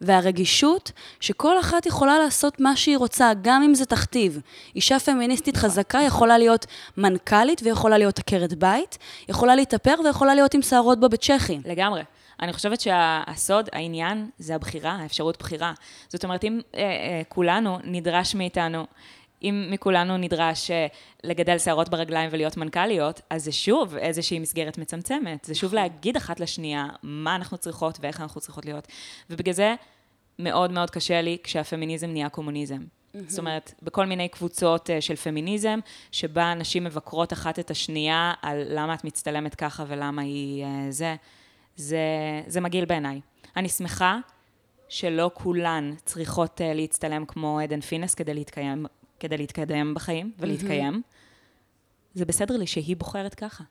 והרגישות 0.00 0.92
שכל 1.20 1.60
אחת 1.60 1.86
יכולה 1.86 2.18
לעשות 2.18 2.60
מה 2.60 2.76
שהיא 2.76 2.96
רוצה, 2.96 3.32
גם 3.42 3.62
אם 3.62 3.74
זה 3.74 3.86
תכתיב. 3.86 4.40
אישה 4.76 4.98
פמיניסטית 4.98 5.56
חזקה 5.56 6.00
יכולה 6.06 6.38
להיות 6.38 6.66
מנכ"לית 6.96 7.60
ויכולה 7.64 7.98
להיות 7.98 8.18
עקרת 8.18 8.54
בית, 8.54 8.98
יכולה 9.28 9.56
להתאפר 9.56 9.94
ויכולה 10.04 10.34
להיות 10.34 10.54
עם 10.54 10.62
שערות 10.62 11.00
בבית 11.00 11.20
צ'כי. 11.20 11.58
לגמרי. 11.64 12.02
אני 12.42 12.52
חושבת 12.52 12.80
שהסוד, 12.80 13.68
העניין, 13.72 14.30
זה 14.38 14.54
הבחירה, 14.54 14.92
האפשרות 14.92 15.38
בחירה. 15.38 15.72
זאת 16.08 16.24
אומרת, 16.24 16.44
אם 16.44 16.60
אה, 16.74 16.80
אה, 16.80 17.22
כולנו, 17.28 17.78
נדרש 17.84 18.34
מאיתנו 18.34 18.86
אם 19.42 19.68
מכולנו 19.70 20.16
נדרש 20.16 20.70
אה, 20.70 20.86
לגדל 21.24 21.58
שערות 21.58 21.88
ברגליים 21.88 22.28
ולהיות 22.32 22.56
מנכ"ליות, 22.56 23.20
אז 23.30 23.44
זה 23.44 23.52
שוב 23.52 23.96
איזושהי 23.96 24.38
מסגרת 24.38 24.78
מצמצמת. 24.78 25.44
זה 25.44 25.54
שוב 25.54 25.74
להגיד 25.74 26.16
אחת 26.16 26.40
לשנייה 26.40 26.86
מה 27.02 27.36
אנחנו 27.36 27.58
צריכות 27.58 27.98
ואיך 28.00 28.20
אנחנו 28.20 28.40
צריכות 28.40 28.64
להיות. 28.64 28.88
ובגלל 29.30 29.54
זה 29.54 29.74
מאוד 30.38 30.72
מאוד 30.72 30.90
קשה 30.90 31.22
לי 31.22 31.38
כשהפמיניזם 31.42 32.06
נהיה 32.06 32.28
קומוניזם. 32.28 32.78
זאת 33.28 33.38
אומרת, 33.38 33.74
בכל 33.82 34.06
מיני 34.06 34.28
קבוצות 34.28 34.90
אה, 34.90 35.00
של 35.00 35.16
פמיניזם, 35.16 35.78
שבה 36.12 36.54
נשים 36.54 36.84
מבקרות 36.84 37.32
אחת 37.32 37.58
את 37.58 37.70
השנייה 37.70 38.32
על 38.42 38.62
למה 38.68 38.94
את 38.94 39.04
מצטלמת 39.04 39.54
ככה 39.54 39.84
ולמה 39.88 40.22
היא 40.22 40.64
אה, 40.64 40.86
זה, 40.90 41.16
זה, 41.76 41.98
זה 42.46 42.60
מגעיל 42.60 42.84
בעיניי. 42.84 43.20
אני 43.56 43.68
שמחה 43.68 44.18
שלא 44.88 45.30
כולן 45.34 45.94
צריכות 46.04 46.60
להצטלם 46.74 47.24
כמו 47.24 47.60
עדן 47.60 47.80
פינס 47.80 48.14
כדי 48.14 48.34
להתקיים 48.34 48.86
כדי 49.20 49.36
להתקדם 49.36 49.94
בחיים 49.94 50.32
ולהתקיים. 50.38 50.94
Mm-hmm. 50.94 52.14
זה 52.14 52.24
בסדר 52.24 52.56
לי 52.56 52.66
שהיא 52.66 52.96
בוחרת 52.96 53.34
ככה. 53.34 53.64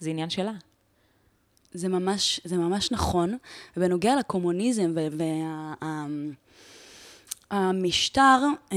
זה 0.00 0.10
עניין 0.10 0.30
שלה. 0.30 0.52
זה 1.72 1.88
ממש, 1.88 2.40
זה 2.44 2.56
ממש 2.56 2.92
נכון. 2.92 3.36
ובנוגע 3.76 4.16
לקומוניזם 4.16 4.94
והמשטר, 7.50 8.38
וה, 8.40 8.76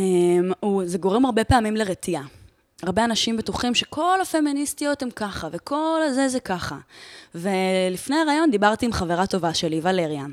אמ, 0.64 0.86
זה 0.86 0.98
גורם 0.98 1.26
הרבה 1.26 1.44
פעמים 1.44 1.76
לרתיעה. 1.76 2.24
הרבה 2.84 3.06
אנשים 3.06 3.38
בטוחים 3.38 3.76
שכל 3.76 4.22
הפמיניסטיות 4.22 5.02
הן 5.02 5.10
ככה, 5.12 5.48
וכל 5.52 6.02
הזה 6.06 6.28
זה 6.28 6.40
ככה. 6.40 6.78
ולפני 7.36 8.16
הרעיון 8.16 8.52
דיברתי 8.52 8.86
עם 8.86 8.94
חברה 8.94 9.28
טובה 9.28 9.54
שלי, 9.54 9.80
ולריה. 9.84 10.26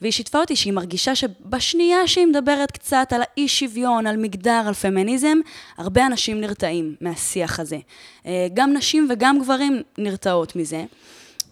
והיא 0.00 0.12
שיתפה 0.12 0.40
אותי 0.40 0.56
שהיא 0.56 0.72
מרגישה 0.72 1.14
שבשנייה 1.14 2.06
שהיא 2.06 2.26
מדברת 2.26 2.70
קצת 2.70 3.12
על 3.12 3.20
האי 3.22 3.48
שוויון, 3.48 4.06
על 4.06 4.16
מגדר, 4.16 4.62
על 4.66 4.74
פמיניזם, 4.74 5.38
הרבה 5.78 6.06
אנשים 6.06 6.40
נרתעים 6.40 6.96
מהשיח 7.00 7.60
הזה. 7.60 7.78
אה, 8.26 8.46
גם 8.54 8.72
נשים 8.72 9.08
וגם 9.10 9.38
גברים 9.40 9.82
נרתעות 9.98 10.56
מזה. 10.56 10.84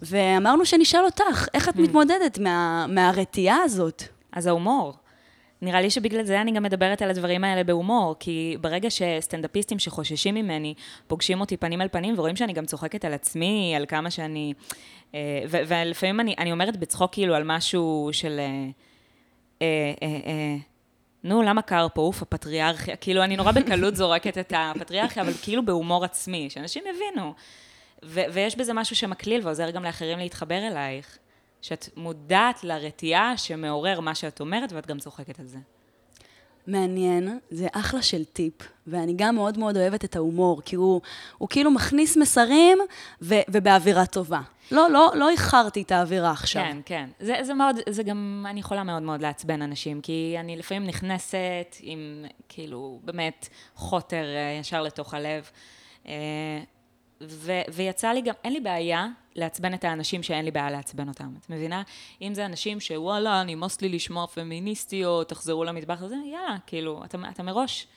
ואמרנו 0.01 0.65
שנשאל 0.65 1.05
אותך, 1.05 1.47
איך 1.53 1.69
את 1.69 1.75
hmm. 1.75 1.81
מתמודדת 1.81 2.39
מה, 2.39 2.85
מהרתיעה 2.89 3.57
הזאת? 3.63 4.03
אז 4.31 4.47
ההומור. 4.47 4.93
נראה 5.61 5.81
לי 5.81 5.89
שבגלל 5.89 6.23
זה 6.23 6.41
אני 6.41 6.51
גם 6.51 6.63
מדברת 6.63 7.01
על 7.01 7.09
הדברים 7.09 7.43
האלה 7.43 7.63
בהומור, 7.63 8.15
כי 8.19 8.57
ברגע 8.61 8.89
שסטנדאפיסטים 8.89 9.79
שחוששים 9.79 10.35
ממני 10.35 10.73
פוגשים 11.07 11.41
אותי 11.41 11.57
פנים 11.57 11.81
אל 11.81 11.87
פנים 11.87 12.13
ורואים 12.17 12.35
שאני 12.35 12.53
גם 12.53 12.65
צוחקת 12.65 13.05
על 13.05 13.13
עצמי, 13.13 13.73
על 13.75 13.85
כמה 13.85 14.11
שאני... 14.11 14.53
אה, 15.15 15.43
ולפעמים 15.49 16.19
אני, 16.19 16.35
אני 16.37 16.51
אומרת 16.51 16.77
בצחוק 16.77 17.13
כאילו 17.13 17.35
על 17.35 17.43
משהו 17.45 18.09
של... 18.11 18.39
אה, 18.39 19.93
אה, 20.01 20.55
נו, 21.23 21.41
למה 21.41 21.61
קר 21.61 21.87
פה? 21.93 22.01
אוף, 22.01 22.21
הפטריארכיה. 22.21 22.95
כאילו, 22.95 23.23
אני 23.23 23.37
נורא 23.37 23.51
בקלות 23.51 23.95
זורקת 23.95 24.37
את 24.37 24.53
הפטריארכיה, 24.55 25.23
אבל 25.23 25.33
כאילו 25.41 25.65
בהומור 25.65 26.05
עצמי, 26.05 26.49
שאנשים 26.49 26.83
יבינו. 26.89 27.33
ו- 28.05 28.33
ויש 28.33 28.55
בזה 28.55 28.73
משהו 28.73 28.95
שמקליל 28.95 29.41
ועוזר 29.45 29.69
גם 29.69 29.83
לאחרים 29.83 30.19
להתחבר 30.19 30.67
אלייך. 30.67 31.17
שאת 31.61 31.89
מודעת 31.95 32.63
לרתיעה 32.63 33.37
שמעורר 33.37 33.99
מה 33.99 34.15
שאת 34.15 34.39
אומרת, 34.39 34.71
ואת 34.71 34.87
גם 34.87 34.99
צוחקת 34.99 35.39
על 35.39 35.47
זה. 35.47 35.57
מעניין, 36.67 37.39
זה 37.49 37.67
אחלה 37.71 38.01
של 38.01 38.25
טיפ, 38.25 38.53
ואני 38.87 39.13
גם 39.15 39.35
מאוד 39.35 39.57
מאוד 39.57 39.77
אוהבת 39.77 40.05
את 40.05 40.15
ההומור, 40.15 40.61
כי 40.65 40.75
הוא, 40.75 41.01
הוא 41.37 41.49
כאילו 41.49 41.71
מכניס 41.71 42.17
מסרים 42.17 42.77
ו, 43.21 43.35
ובאווירה 43.49 44.05
טובה. 44.05 44.41
לא, 44.71 44.91
לא, 44.91 45.11
לא 45.15 45.29
איחרתי 45.29 45.81
את 45.81 45.91
האווירה 45.91 46.31
עכשיו. 46.31 46.63
כן, 46.63 46.77
כן. 46.85 47.09
זה, 47.19 47.35
זה 47.41 47.53
מאוד, 47.53 47.75
זה 47.89 48.03
גם, 48.03 48.45
אני 48.49 48.59
יכולה 48.59 48.83
מאוד 48.83 49.03
מאוד 49.03 49.21
לעצבן 49.21 49.61
אנשים, 49.61 50.01
כי 50.01 50.35
אני 50.39 50.57
לפעמים 50.57 50.87
נכנסת 50.87 51.75
עם, 51.81 52.25
כאילו, 52.49 52.99
באמת, 53.03 53.47
חוטר 53.75 54.25
אה, 54.25 54.57
ישר 54.59 54.81
לתוך 54.81 55.13
הלב. 55.13 55.49
אה, 56.07 56.13
ו- 57.21 57.61
ויצא 57.73 58.11
לי 58.11 58.21
גם, 58.21 58.33
אין 58.43 58.53
לי 58.53 58.59
בעיה 58.59 59.07
לעצבן 59.37 59.73
את 59.73 59.83
האנשים 59.83 60.23
שאין 60.23 60.45
לי 60.45 60.51
בעיה 60.51 60.71
לעצבן 60.71 61.07
אותם, 61.07 61.33
את 61.39 61.49
מבינה? 61.49 61.81
אם 62.21 62.33
זה 62.33 62.45
אנשים 62.45 62.79
שוואלה, 62.79 63.43
נמאס 63.43 63.81
לי 63.81 63.89
לשמוע 63.89 64.27
פמיניסטיות, 64.27 65.29
תחזרו 65.29 65.63
למטבח 65.63 66.01
הזה, 66.01 66.15
יאללה, 66.31 66.57
כאילו, 66.67 67.03
אתה, 67.05 67.17
אתה 67.29 67.43
מראש, 67.43 67.87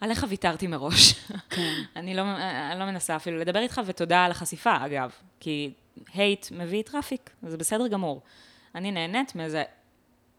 עליך 0.00 0.26
ויתרתי 0.28 0.66
מראש. 0.66 1.12
כן. 1.50 1.82
אני, 1.96 2.14
לא, 2.14 2.22
אני 2.70 2.80
לא 2.80 2.86
מנסה 2.86 3.16
אפילו 3.16 3.38
לדבר 3.38 3.58
איתך, 3.58 3.80
ותודה 3.86 4.24
על 4.24 4.30
החשיפה, 4.30 4.76
אגב, 4.86 5.10
כי 5.40 5.70
hate 6.14 6.46
מביא 6.50 6.82
traffic, 6.82 7.30
זה 7.42 7.56
בסדר 7.56 7.88
גמור. 7.88 8.22
אני 8.74 8.90
נהנית 8.90 9.34
מאיזה 9.34 9.62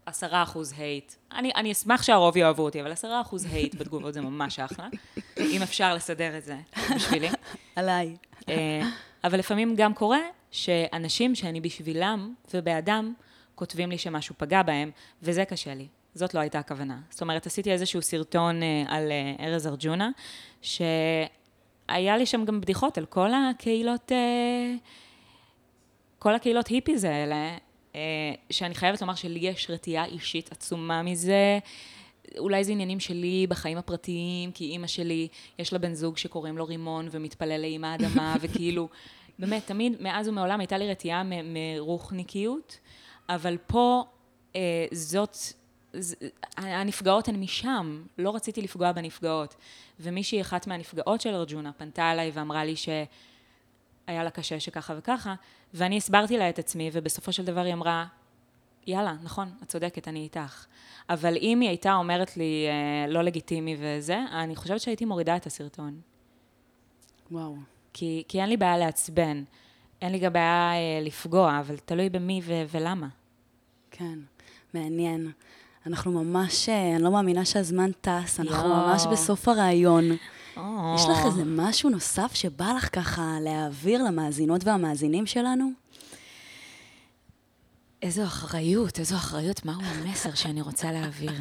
עשרה 0.05 0.43
אחוז 0.43 0.73
hate. 0.77 1.13
אני, 1.31 1.51
אני 1.55 1.71
אשמח 1.71 2.03
שהרוב 2.03 2.37
יאהבו 2.37 2.63
אותי, 2.63 2.81
אבל 2.81 2.91
עשרה 2.91 3.21
אחוז 3.21 3.45
hate 3.45 3.75
בתגובות 3.75 4.13
זה 4.13 4.21
ממש 4.21 4.59
אחלה. 4.59 4.87
אם 5.39 5.61
אפשר 5.61 5.95
לסדר 5.95 6.37
את 6.37 6.43
זה 6.43 6.57
בשבילי. 6.95 7.29
עליי. 7.75 8.15
אבל 9.23 9.39
לפעמים 9.39 9.75
גם 9.75 9.93
קורה 9.93 10.19
שאנשים 10.51 11.35
שאני 11.35 11.61
בשבילם 11.61 12.33
ובעדם 12.53 13.13
כותבים 13.55 13.89
לי 13.89 13.97
שמשהו 13.97 14.35
פגע 14.37 14.63
בהם, 14.63 14.91
וזה 15.23 15.45
קשה 15.45 15.73
לי. 15.73 15.87
זאת 16.13 16.33
לא 16.33 16.39
הייתה 16.39 16.59
הכוונה. 16.59 16.99
זאת 17.09 17.21
אומרת, 17.21 17.45
עשיתי 17.45 17.71
איזשהו 17.71 18.01
סרטון 18.01 18.63
אה, 18.63 18.83
על 18.87 19.11
אה, 19.11 19.45
ארז 19.45 19.67
ארג'ונה, 19.67 20.09
שהיה 20.61 22.17
לי 22.17 22.25
שם 22.25 22.45
גם 22.45 22.61
בדיחות 22.61 22.97
על 22.97 23.05
כל 23.05 23.29
הקהילות, 23.33 24.11
אה, 24.11 24.75
כל 26.19 26.35
הקהילות 26.35 26.67
היפיז 26.67 27.03
האלה, 27.03 27.57
שאני 28.49 28.75
חייבת 28.75 29.01
לומר 29.01 29.15
שלי 29.15 29.39
יש 29.39 29.69
רתיעה 29.69 30.05
אישית 30.05 30.51
עצומה 30.51 31.01
מזה. 31.01 31.59
אולי 32.37 32.63
זה 32.63 32.71
עניינים 32.71 32.99
שלי 32.99 33.47
בחיים 33.49 33.77
הפרטיים, 33.77 34.51
כי 34.51 34.65
אימא 34.65 34.87
שלי, 34.87 35.27
יש 35.59 35.73
לה 35.73 35.79
בן 35.79 35.93
זוג 35.93 36.17
שקוראים 36.17 36.57
לו 36.57 36.65
רימון 36.65 37.07
ומתפלל 37.11 37.61
לאימא 37.61 37.87
האדמה, 37.87 38.35
וכאילו, 38.41 38.89
באמת, 39.39 39.65
תמיד, 39.65 40.01
מאז 40.01 40.27
ומעולם 40.27 40.59
הייתה 40.59 40.77
לי 40.77 40.91
רתיעה 40.91 41.23
מרוחניקיות, 41.43 42.79
אבל 43.29 43.57
פה 43.67 44.03
אה, 44.55 44.85
זאת, 44.91 45.37
ז, 45.93 46.15
הנפגעות 46.57 47.27
הן 47.27 47.35
משם, 47.35 48.03
לא 48.17 48.35
רציתי 48.35 48.61
לפגוע 48.61 48.91
בנפגעות. 48.91 49.55
ומישהי, 49.99 50.41
אחת 50.41 50.67
מהנפגעות 50.67 51.21
של 51.21 51.29
ארג'ונה, 51.35 51.73
פנתה 51.73 52.11
אליי 52.11 52.31
ואמרה 52.33 52.65
לי 52.65 52.75
שהיה 52.75 54.23
לה 54.23 54.29
קשה 54.29 54.59
שככה 54.59 54.93
וככה, 54.97 55.35
ואני 55.73 55.97
הסברתי 55.97 56.37
לה 56.37 56.49
את 56.49 56.59
עצמי, 56.59 56.89
ובסופו 56.93 57.31
של 57.31 57.45
דבר 57.45 57.61
היא 57.61 57.73
אמרה, 57.73 58.05
יאללה, 58.87 59.15
נכון, 59.23 59.49
את 59.63 59.67
צודקת, 59.67 60.07
אני 60.07 60.19
איתך. 60.19 60.65
אבל 61.09 61.37
אם 61.41 61.59
היא 61.59 61.69
הייתה 61.69 61.93
אומרת 61.93 62.37
לי 62.37 62.65
אה, 62.69 63.13
לא 63.13 63.21
לגיטימי 63.21 63.75
וזה, 63.79 64.19
אני 64.31 64.55
חושבת 64.55 64.81
שהייתי 64.81 65.05
מורידה 65.05 65.35
את 65.35 65.45
הסרטון. 65.45 65.99
וואו. 67.31 67.55
כי, 67.93 68.23
כי 68.27 68.41
אין 68.41 68.49
לי 68.49 68.57
בעיה 68.57 68.77
לעצבן, 68.77 69.43
אין 70.01 70.11
לי 70.11 70.19
גם 70.19 70.33
בעיה 70.33 70.71
אה, 70.73 70.99
לפגוע, 71.01 71.59
אבל 71.59 71.77
תלוי 71.77 72.09
במי 72.09 72.41
ו- 72.43 72.63
ולמה. 72.71 73.07
כן, 73.91 74.19
מעניין. 74.73 75.31
אנחנו 75.87 76.11
ממש, 76.11 76.69
אה, 76.69 76.95
אני 76.95 77.03
לא 77.03 77.11
מאמינה 77.11 77.45
שהזמן 77.45 77.91
טס, 78.01 78.39
אנחנו 78.39 78.69
יואו. 78.69 78.87
ממש 78.87 79.05
בסוף 79.11 79.47
הראיון. 79.47 80.03
יש 80.95 81.05
לך 81.11 81.25
איזה 81.25 81.43
משהו 81.45 81.89
נוסף 81.89 82.33
שבא 82.33 82.73
לך 82.77 82.95
ככה 82.95 83.37
להעביר 83.41 84.03
למאזינות 84.03 84.63
והמאזינים 84.63 85.25
שלנו? 85.25 85.71
איזו 88.01 88.23
אחריות, 88.23 88.99
איזו 88.99 89.15
אחריות, 89.15 89.65
מהו 89.65 89.81
המסר 89.81 90.33
שאני 90.33 90.61
רוצה 90.61 90.91
להעביר? 90.91 91.31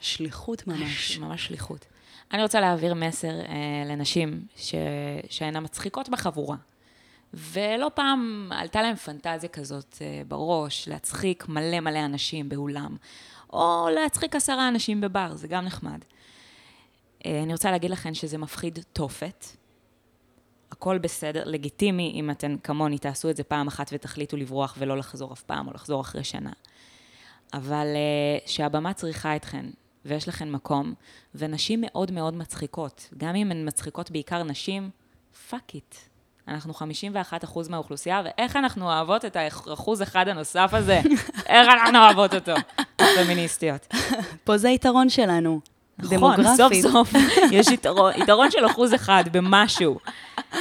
שליחות 0.00 0.66
ממש. 0.66 1.16
ממש 1.22 1.46
שליחות. 1.46 1.86
אני 2.32 2.42
רוצה 2.42 2.60
להעביר 2.60 2.94
מסר 2.94 3.40
אה, 3.40 3.82
לנשים 3.86 4.46
ש... 4.56 4.74
שאינן 5.30 5.64
מצחיקות 5.64 6.08
בחבורה. 6.08 6.56
ולא 7.34 7.90
פעם 7.94 8.50
עלתה 8.54 8.82
להם 8.82 8.96
פנטזיה 8.96 9.48
כזאת 9.48 9.98
אה, 10.00 10.22
בראש, 10.28 10.88
להצחיק 10.88 11.48
מלא 11.48 11.80
מלא 11.80 12.04
אנשים 12.04 12.48
באולם, 12.48 12.96
או 13.52 13.88
להצחיק 13.94 14.36
עשרה 14.36 14.68
אנשים 14.68 15.00
בבר, 15.00 15.34
זה 15.34 15.48
גם 15.48 15.64
נחמד. 15.64 15.98
אה, 17.26 17.42
אני 17.42 17.52
רוצה 17.52 17.70
להגיד 17.70 17.90
לכן 17.90 18.14
שזה 18.14 18.38
מפחיד 18.38 18.78
תופת. 18.92 19.44
הכל 20.72 20.98
בסדר, 20.98 21.42
לגיטימי 21.46 22.12
אם 22.14 22.30
אתן 22.30 22.56
כמוני 22.62 22.98
תעשו 22.98 23.30
את 23.30 23.36
זה 23.36 23.44
פעם 23.44 23.66
אחת 23.66 23.90
ותחליטו 23.92 24.36
לברוח 24.36 24.74
ולא 24.78 24.96
לחזור 24.96 25.32
אף 25.32 25.42
פעם, 25.42 25.68
או 25.68 25.72
לחזור 25.72 26.00
אחרי 26.00 26.24
שנה. 26.24 26.52
אבל 27.54 27.86
uh, 27.86 28.48
שהבמה 28.50 28.92
צריכה 28.92 29.36
אתכן, 29.36 29.66
ויש 30.04 30.28
לכן 30.28 30.50
מקום, 30.50 30.94
ונשים 31.34 31.80
מאוד 31.80 32.10
מאוד 32.10 32.34
מצחיקות. 32.34 33.08
גם 33.16 33.34
אם 33.34 33.50
הן 33.50 33.68
מצחיקות 33.68 34.10
בעיקר 34.10 34.42
נשים, 34.42 34.90
fuck 35.50 35.74
it. 35.74 35.94
אנחנו 36.48 36.74
51 36.74 37.44
אחוז 37.44 37.68
מהאוכלוסייה, 37.68 38.22
ואיך 38.24 38.56
אנחנו 38.56 38.84
אוהבות 38.84 39.24
את 39.24 39.36
האחוז 39.36 40.02
אחד 40.02 40.28
הנוסף 40.28 40.70
הזה? 40.72 41.00
איך 41.46 41.68
אנחנו 41.68 41.98
אוהבות 41.98 42.34
אותו? 42.34 42.54
פמיניסטיות. 42.96 43.86
פה 44.44 44.58
זה 44.58 44.68
היתרון 44.68 45.08
שלנו. 45.08 45.60
נכון, 45.98 46.36
דמוגרפית. 46.36 46.82
סוף 46.82 46.92
סוף 46.92 47.12
יש 47.52 47.68
יתרון, 47.68 48.12
יתרון 48.16 48.50
של 48.50 48.66
אחוז 48.66 48.94
אחד 48.94 49.24
במשהו. 49.32 49.98
Uh, 50.36 50.56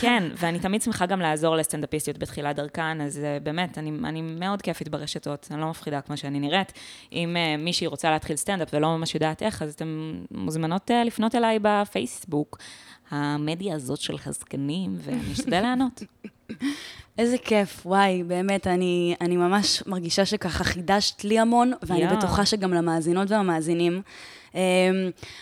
כן, 0.00 0.24
ואני 0.36 0.58
תמיד 0.58 0.82
שמחה 0.82 1.06
גם 1.06 1.20
לעזור 1.20 1.56
לסטנדאפיסטיות 1.56 2.18
בתחילת 2.18 2.56
דרכן, 2.56 3.00
אז 3.00 3.16
uh, 3.16 3.44
באמת, 3.44 3.78
אני, 3.78 3.92
אני 4.04 4.22
מאוד 4.22 4.62
כיפית 4.62 4.88
ברשתות, 4.88 5.48
אני 5.50 5.60
לא 5.60 5.70
מפחידה 5.70 6.00
כמו 6.00 6.16
שאני 6.16 6.40
נראית. 6.40 6.72
אם 7.12 7.36
uh, 7.36 7.62
מישהי 7.62 7.86
רוצה 7.86 8.10
להתחיל 8.10 8.36
סטנדאפ 8.36 8.68
ולא 8.72 8.96
ממש 8.96 9.14
יודעת 9.14 9.42
איך, 9.42 9.62
אז 9.62 9.72
אתן 9.74 10.12
מוזמנות 10.30 10.90
uh, 10.90 11.06
לפנות 11.06 11.34
אליי 11.34 11.58
בפייסבוק, 11.62 12.58
המדיה 13.10 13.74
הזאת 13.74 14.00
של 14.00 14.16
הזקנים, 14.26 14.96
ואני 14.98 15.32
אשתדל 15.32 15.60
לענות. 15.60 16.02
איזה 17.18 17.38
כיף, 17.38 17.86
וואי, 17.86 18.22
באמת, 18.22 18.66
אני, 18.66 19.14
אני 19.20 19.36
ממש 19.36 19.82
מרגישה 19.86 20.24
שככה 20.24 20.64
חידשת 20.64 21.24
לי 21.24 21.38
המון, 21.38 21.72
ואני 21.82 22.00
יואו. 22.00 22.16
בטוחה 22.16 22.46
שגם 22.46 22.74
למאזינות 22.74 23.30
והמאזינים. 23.30 24.02
Um, 24.52 24.56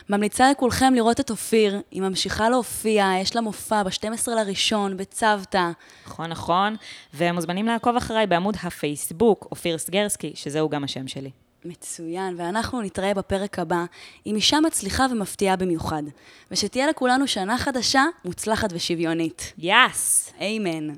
ממליצה 0.09 0.51
לכולכם 0.51 0.95
לראות 0.95 1.21
את 1.21 1.31
אופיר, 1.31 1.81
היא 1.91 2.03
ממשיכה 2.03 2.49
להופיע, 2.49 3.11
יש 3.23 3.37
לה 3.37 3.41
מופע 3.41 3.83
ב-12 3.83 4.31
לראשון, 4.31 4.97
בצוותא. 4.97 5.71
נכון, 6.07 6.31
נכון, 6.31 6.77
ומוזמנים 7.15 7.67
לעקוב 7.67 7.97
אחריי 7.97 8.27
בעמוד 8.27 8.57
הפייסבוק, 8.63 9.49
אופיר 9.51 9.79
סגרסקי, 9.79 10.33
שזהו 10.35 10.69
גם 10.69 10.85
השם 10.85 11.09
שלי. 11.09 11.31
מצוין, 11.65 12.35
ואנחנו 12.37 12.83
נתראה 12.83 13.15
בפרק 13.15 13.59
הבא 13.59 13.85
עם 14.25 14.37
אישה 14.37 14.61
מצליחה 14.61 15.07
ומפתיעה 15.11 15.57
במיוחד. 15.57 16.03
ושתהיה 16.51 16.87
לכולנו 16.87 17.27
שנה 17.27 17.59
חדשה, 17.59 18.05
מוצלחת 18.25 18.69
ושוויונית. 18.73 19.53
יאס! 19.59 20.33
אמן. 20.41 20.95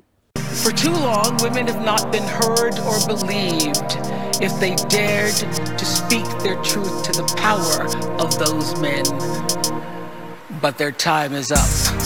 For 0.63 0.71
too 0.71 0.91
long, 0.91 1.37
women 1.37 1.67
have 1.67 1.83
not 1.85 2.11
been 2.11 2.27
heard 2.39 2.75
or 2.79 2.97
believed 3.07 4.18
if 4.41 4.57
they 4.59 4.75
dared 4.87 5.35
to 5.35 5.85
speak 5.85 6.25
their 6.39 6.55
truth 6.63 7.03
to 7.03 7.11
the 7.11 7.25
power 7.35 7.83
of 8.21 8.37
those 8.39 8.79
men. 8.79 9.03
But 10.61 10.77
their 10.77 10.91
time 10.91 11.33
is 11.33 11.51
up, 11.51 11.59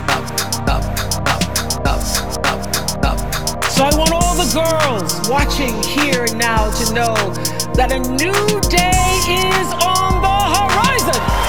up, 0.10 0.24
up, 0.68 0.84
up, 1.28 1.44
up, 1.86 2.02
up, 2.46 3.06
up. 3.06 3.64
So 3.66 3.84
I 3.84 3.96
want 3.96 4.12
all 4.12 4.36
the 4.36 4.50
girls 4.54 5.30
watching 5.30 5.82
here 5.84 6.24
and 6.24 6.38
now 6.40 6.72
to 6.72 6.94
know 6.94 7.16
that 7.76 7.92
a 7.92 8.00
new 8.00 8.62
day 8.70 9.04
is 9.30 9.70
on 9.86 10.22
the 10.22 10.38
horizon. 10.58 11.43